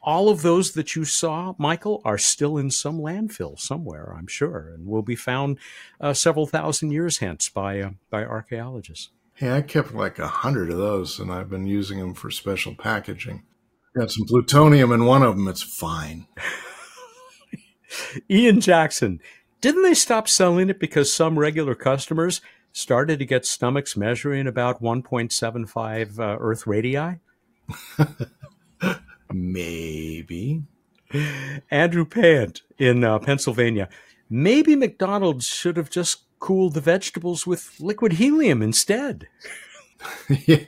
all 0.03 0.29
of 0.29 0.41
those 0.41 0.71
that 0.71 0.95
you 0.95 1.05
saw, 1.05 1.53
Michael, 1.59 2.01
are 2.03 2.17
still 2.17 2.57
in 2.57 2.71
some 2.71 2.97
landfill 2.97 3.59
somewhere, 3.59 4.15
I'm 4.17 4.25
sure, 4.25 4.71
and 4.73 4.87
will 4.87 5.03
be 5.03 5.15
found 5.15 5.59
uh, 5.99 6.13
several 6.13 6.47
thousand 6.47 6.89
years 6.89 7.19
hence 7.19 7.49
by 7.49 7.79
uh, 7.81 7.91
by 8.09 8.25
archaeologists. 8.25 9.11
Yeah, 9.41 9.55
I 9.55 9.61
kept 9.61 9.93
like 9.95 10.19
a 10.19 10.27
hundred 10.27 10.69
of 10.69 10.77
those, 10.77 11.19
and 11.19 11.31
I've 11.31 11.49
been 11.49 11.65
using 11.65 11.99
them 11.99 12.13
for 12.13 12.29
special 12.29 12.75
packaging. 12.75 13.43
Got 13.97 14.11
some 14.11 14.27
plutonium 14.27 14.91
in 14.91 15.05
one 15.05 15.23
of 15.23 15.35
them. 15.35 15.47
It's 15.47 15.63
fine. 15.63 16.27
Ian 18.29 18.61
Jackson, 18.61 19.19
didn't 19.59 19.81
they 19.81 19.95
stop 19.95 20.29
selling 20.29 20.69
it 20.69 20.79
because 20.79 21.11
some 21.11 21.39
regular 21.39 21.73
customers 21.73 22.39
started 22.71 23.17
to 23.19 23.25
get 23.25 23.45
stomachs 23.45 23.97
measuring 23.97 24.47
about 24.47 24.81
1.75 24.81 26.19
uh, 26.19 26.37
Earth 26.39 26.67
radii? 26.67 27.19
Maybe. 29.33 30.61
Andrew 31.71 32.05
Pant 32.05 32.61
in 32.77 33.03
uh, 33.03 33.17
Pennsylvania. 33.19 33.89
Maybe 34.29 34.75
McDonald's 34.75 35.47
should 35.47 35.77
have 35.77 35.89
just 35.89 36.23
cooled 36.41 36.73
the 36.73 36.81
vegetables 36.81 37.47
with 37.47 37.79
liquid 37.79 38.13
helium 38.13 38.61
instead. 38.61 39.29
yeah. 40.29 40.65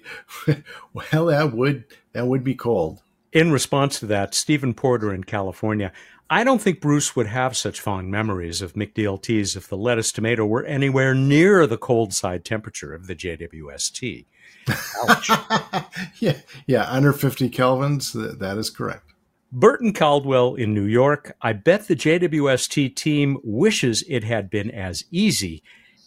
Well, 0.94 1.26
that 1.26 1.54
would 1.54 1.86
that 2.14 2.28
would 2.28 2.44
be 2.44 2.56
cold. 2.56 3.02
In 3.34 3.52
response 3.52 4.00
to 4.00 4.06
that, 4.06 4.36
Stephen 4.36 4.74
Porter 4.74 5.14
in 5.14 5.24
California. 5.24 5.92
I 6.30 6.44
don't 6.44 6.62
think 6.62 6.80
Bruce 6.80 7.16
would 7.16 7.28
have 7.28 7.58
such 7.58 7.82
fond 7.82 8.10
memories 8.12 8.62
of 8.62 8.74
McDLTs 8.74 9.58
if 9.58 9.68
the 9.68 9.78
lettuce 9.78 10.12
tomato 10.12 10.46
were 10.46 10.64
anywhere 10.64 11.14
near 11.14 11.68
the 11.68 11.78
cold 11.78 12.14
side 12.14 12.46
temperature 12.46 12.94
of 12.94 13.08
the 13.08 13.16
JWST. 13.16 14.26
yeah, 16.20 16.38
yeah, 16.66 16.86
under 16.90 17.12
50 17.12 17.50
kelvins, 17.50 18.14
that 18.40 18.58
is 18.58 18.70
correct. 18.70 19.13
Burton 19.56 19.94
Caldwell 19.94 20.56
in 20.56 20.74
New 20.74 20.86
York. 20.86 21.38
I 21.40 21.54
bet 21.54 21.88
the 21.88 21.96
JWST 21.96 22.96
team 22.96 23.38
wishes 23.44 24.04
it 24.10 24.24
had 24.24 24.50
been 24.50 24.72
as 24.72 25.06
easy 25.12 25.62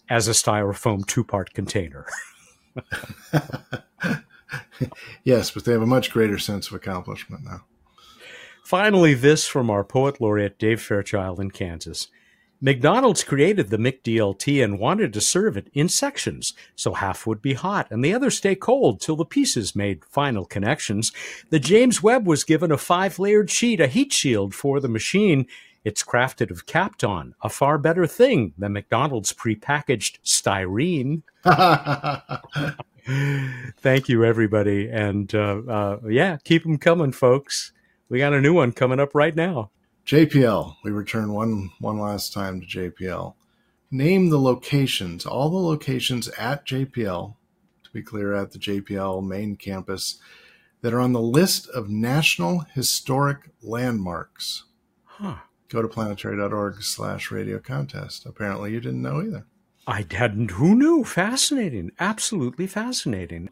as 0.08 0.26
a 0.26 0.32
styrofoam 0.32 1.06
two 1.06 1.22
part 1.22 1.54
container. 1.54 2.06
yes, 5.22 5.52
but 5.52 5.64
they 5.64 5.70
have 5.70 5.82
a 5.82 5.86
much 5.86 6.10
greater 6.10 6.38
sense 6.38 6.66
of 6.66 6.74
accomplishment 6.74 7.44
now. 7.44 7.60
Finally, 8.64 9.14
this 9.14 9.46
from 9.46 9.70
our 9.70 9.84
poet 9.84 10.20
laureate 10.20 10.58
Dave 10.58 10.82
Fairchild 10.82 11.38
in 11.38 11.52
Kansas. 11.52 12.08
McDonald's 12.60 13.22
created 13.22 13.68
the 13.68 13.76
McDLT 13.76 14.64
and 14.64 14.78
wanted 14.78 15.12
to 15.12 15.20
serve 15.20 15.56
it 15.56 15.68
in 15.74 15.88
sections, 15.88 16.54
so 16.74 16.94
half 16.94 17.26
would 17.26 17.42
be 17.42 17.54
hot 17.54 17.86
and 17.90 18.04
the 18.04 18.14
other 18.14 18.30
stay 18.30 18.54
cold 18.54 19.00
till 19.00 19.16
the 19.16 19.24
pieces 19.24 19.76
made 19.76 20.04
final 20.04 20.46
connections. 20.46 21.12
The 21.50 21.58
James 21.58 22.02
Webb 22.02 22.26
was 22.26 22.44
given 22.44 22.72
a 22.72 22.78
five 22.78 23.18
layered 23.18 23.50
sheet, 23.50 23.80
a 23.80 23.86
heat 23.86 24.12
shield 24.12 24.54
for 24.54 24.80
the 24.80 24.88
machine. 24.88 25.46
It's 25.84 26.02
crafted 26.02 26.50
of 26.50 26.66
Kapton, 26.66 27.34
a 27.42 27.48
far 27.48 27.78
better 27.78 28.06
thing 28.06 28.54
than 28.58 28.72
McDonald's 28.72 29.32
prepackaged 29.32 30.18
styrene. 30.24 31.22
Thank 33.78 34.08
you, 34.08 34.24
everybody. 34.24 34.88
And 34.88 35.32
uh, 35.34 35.60
uh, 35.68 35.98
yeah, 36.08 36.38
keep 36.42 36.64
them 36.64 36.78
coming, 36.78 37.12
folks. 37.12 37.72
We 38.08 38.18
got 38.18 38.32
a 38.32 38.40
new 38.40 38.54
one 38.54 38.72
coming 38.72 38.98
up 38.98 39.14
right 39.14 39.36
now. 39.36 39.70
JPL. 40.06 40.76
We 40.84 40.92
return 40.92 41.32
one 41.32 41.72
one 41.80 41.98
last 41.98 42.32
time 42.32 42.60
to 42.60 42.66
JPL. 42.66 43.34
Name 43.90 44.30
the 44.30 44.38
locations, 44.38 45.26
all 45.26 45.50
the 45.50 45.56
locations 45.56 46.28
at 46.28 46.64
JPL, 46.64 47.34
to 47.82 47.90
be 47.90 48.02
clear, 48.02 48.32
at 48.32 48.52
the 48.52 48.58
JPL 48.58 49.26
main 49.26 49.56
campus, 49.56 50.20
that 50.80 50.94
are 50.94 51.00
on 51.00 51.12
the 51.12 51.20
list 51.20 51.68
of 51.68 51.88
National 51.88 52.60
Historic 52.72 53.50
Landmarks. 53.62 54.64
Huh. 55.04 55.36
go 55.68 55.82
to 55.82 55.88
planetary.org 55.88 56.82
slash 56.82 57.30
radio 57.30 57.58
contest. 57.58 58.26
Apparently 58.26 58.72
you 58.72 58.80
didn't 58.80 59.02
know 59.02 59.20
either. 59.22 59.46
I 59.88 60.04
hadn't. 60.10 60.52
Who 60.52 60.76
knew? 60.76 61.02
Fascinating. 61.04 61.90
Absolutely 61.98 62.66
fascinating. 62.66 63.50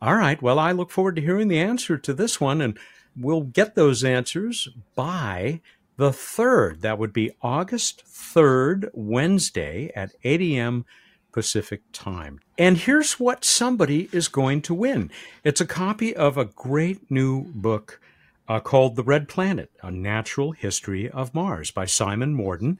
All 0.00 0.14
right. 0.16 0.40
Well, 0.42 0.58
I 0.58 0.72
look 0.72 0.90
forward 0.90 1.16
to 1.16 1.22
hearing 1.22 1.48
the 1.48 1.58
answer 1.58 1.96
to 1.96 2.12
this 2.12 2.40
one, 2.40 2.60
and 2.60 2.78
we'll 3.16 3.42
get 3.42 3.74
those 3.74 4.04
answers 4.04 4.68
by 4.94 5.62
the 5.96 6.10
3rd. 6.10 6.80
That 6.80 6.98
would 6.98 7.12
be 7.12 7.32
August 7.42 8.04
3rd, 8.06 8.90
Wednesday 8.92 9.90
at 9.94 10.12
8 10.24 10.40
a.m. 10.40 10.84
Pacific 11.32 11.82
time. 11.92 12.40
And 12.56 12.78
here's 12.78 13.20
what 13.20 13.44
somebody 13.44 14.08
is 14.12 14.28
going 14.28 14.62
to 14.62 14.74
win 14.74 15.10
it's 15.44 15.60
a 15.60 15.66
copy 15.66 16.16
of 16.16 16.38
a 16.38 16.46
great 16.46 17.10
new 17.10 17.44
book 17.52 18.00
uh, 18.48 18.60
called 18.60 18.96
The 18.96 19.02
Red 19.02 19.28
Planet 19.28 19.70
A 19.82 19.90
Natural 19.90 20.52
History 20.52 21.10
of 21.10 21.34
Mars 21.34 21.70
by 21.70 21.84
Simon 21.84 22.32
Morden 22.34 22.78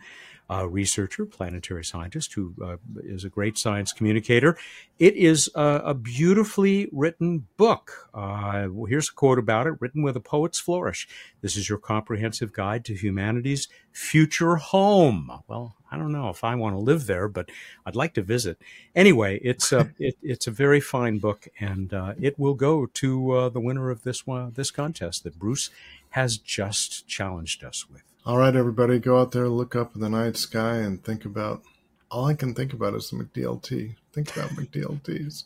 uh, 0.49 0.69
researcher, 0.69 1.27
planetary 1.27 1.85
scientist, 1.85 2.35
who 2.35 2.55
uh, 2.63 2.77
is 3.03 3.25
a 3.25 3.29
great 3.29 3.59
science 3.59 3.93
communicator. 3.93 4.57
It 4.99 5.15
is 5.17 5.51
a, 5.55 5.83
a 5.87 5.95
beautifully 5.95 6.89
written 6.93 7.47
book. 7.57 8.09
Uh, 8.15 8.69
here's 8.89 9.09
a 9.09 9.13
quote 9.13 9.39
about 9.39 9.67
it, 9.67 9.75
written 9.81 10.03
with 10.03 10.17
a 10.17 10.21
poet's 10.21 10.59
flourish. 10.59 11.09
This 11.41 11.57
is 11.57 11.69
your 11.69 11.79
comprehensive 11.79 12.53
guide 12.53 12.85
to 12.87 12.95
humanity's 12.95 13.69
future 13.93 14.57
home. 14.57 15.31
Well, 15.49 15.77
I 15.91 15.97
don't 15.97 16.13
know 16.13 16.29
if 16.31 16.45
I 16.45 16.55
want 16.55 16.75
to 16.75 16.81
live 16.81 17.07
there, 17.07 17.29
but 17.29 17.51
I'd 17.85 17.97
like 17.97 18.15
to 18.15 18.23
visit. 18.23 18.59
Anyway, 18.95 19.41
it's 19.43 19.73
a 19.73 19.93
it, 19.99 20.17
it's 20.23 20.47
a 20.47 20.51
very 20.51 20.81
fine 20.81 21.19
book, 21.19 21.49
and 21.59 21.93
uh, 21.93 22.15
it 22.21 22.39
will 22.39 22.55
go 22.55 22.87
to 22.87 23.31
uh, 23.33 23.49
the 23.49 23.61
winner 23.61 23.91
of 23.91 24.03
this 24.03 24.27
one, 24.27 24.53
this 24.55 24.71
contest 24.71 25.25
that 25.25 25.39
Bruce 25.39 25.71
has 26.11 26.39
just 26.39 27.07
challenged 27.07 27.65
us 27.65 27.89
with. 27.91 28.03
All 28.27 28.39
right, 28.39 28.57
everybody, 28.57 28.99
go 28.99 29.21
out 29.21 29.31
there, 29.31 29.49
look 29.49 29.77
up 29.77 29.95
in 29.95 30.01
the 30.01 30.09
night 30.09 30.37
sky, 30.37 30.79
and 30.79 31.05
think 31.05 31.25
about. 31.25 31.63
All 32.11 32.25
I 32.25 32.35
can 32.35 32.55
think 32.55 32.73
about 32.73 32.95
is 32.95 33.09
the 33.09 33.19
McDLT. 33.19 33.95
Think 34.13 34.37
about 34.37 34.51
McDLTs. 34.51 35.45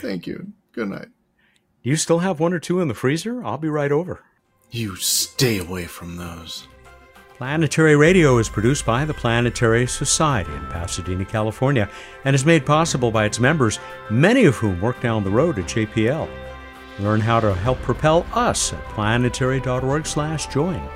Thank 0.00 0.26
you. 0.26 0.48
Good 0.72 0.88
night. 0.88 1.10
You 1.80 1.94
still 1.94 2.18
have 2.18 2.40
one 2.40 2.52
or 2.52 2.58
two 2.58 2.80
in 2.80 2.88
the 2.88 2.94
freezer? 2.94 3.44
I'll 3.44 3.56
be 3.56 3.68
right 3.68 3.92
over. 3.92 4.24
You 4.72 4.96
stay 4.96 5.58
away 5.58 5.84
from 5.84 6.16
those. 6.16 6.66
Planetary 7.36 7.94
Radio 7.94 8.38
is 8.38 8.48
produced 8.48 8.84
by 8.84 9.04
the 9.04 9.14
Planetary 9.14 9.86
Society 9.86 10.52
in 10.52 10.66
Pasadena, 10.66 11.24
California, 11.24 11.88
and 12.24 12.34
is 12.34 12.44
made 12.44 12.66
possible 12.66 13.12
by 13.12 13.26
its 13.26 13.38
members, 13.38 13.78
many 14.10 14.44
of 14.44 14.56
whom 14.56 14.80
work 14.80 15.00
down 15.00 15.22
the 15.22 15.30
road 15.30 15.56
at 15.60 15.66
JPL. 15.66 16.28
Learn 16.98 17.20
how 17.20 17.38
to 17.38 17.54
help 17.54 17.80
propel 17.82 18.26
us 18.32 18.72
at 18.72 18.84
planetary.org/join. 18.86 20.90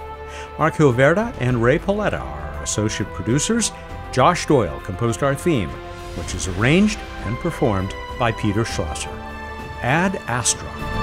Mark 0.59 0.75
Hilverda 0.75 1.35
and 1.41 1.63
Ray 1.63 1.79
Paoletta 1.79 2.21
are 2.21 2.41
our 2.55 2.63
associate 2.63 3.09
producers. 3.13 3.73
Josh 4.13 4.47
Doyle 4.47 4.81
composed 4.81 5.23
our 5.23 5.35
theme, 5.35 5.71
which 6.17 6.35
is 6.35 6.49
arranged 6.49 6.99
and 7.25 7.37
performed 7.39 7.95
by 8.19 8.33
Peter 8.33 8.65
Schlosser. 8.65 9.11
Ad 9.83 10.17
Astra. 10.29 11.02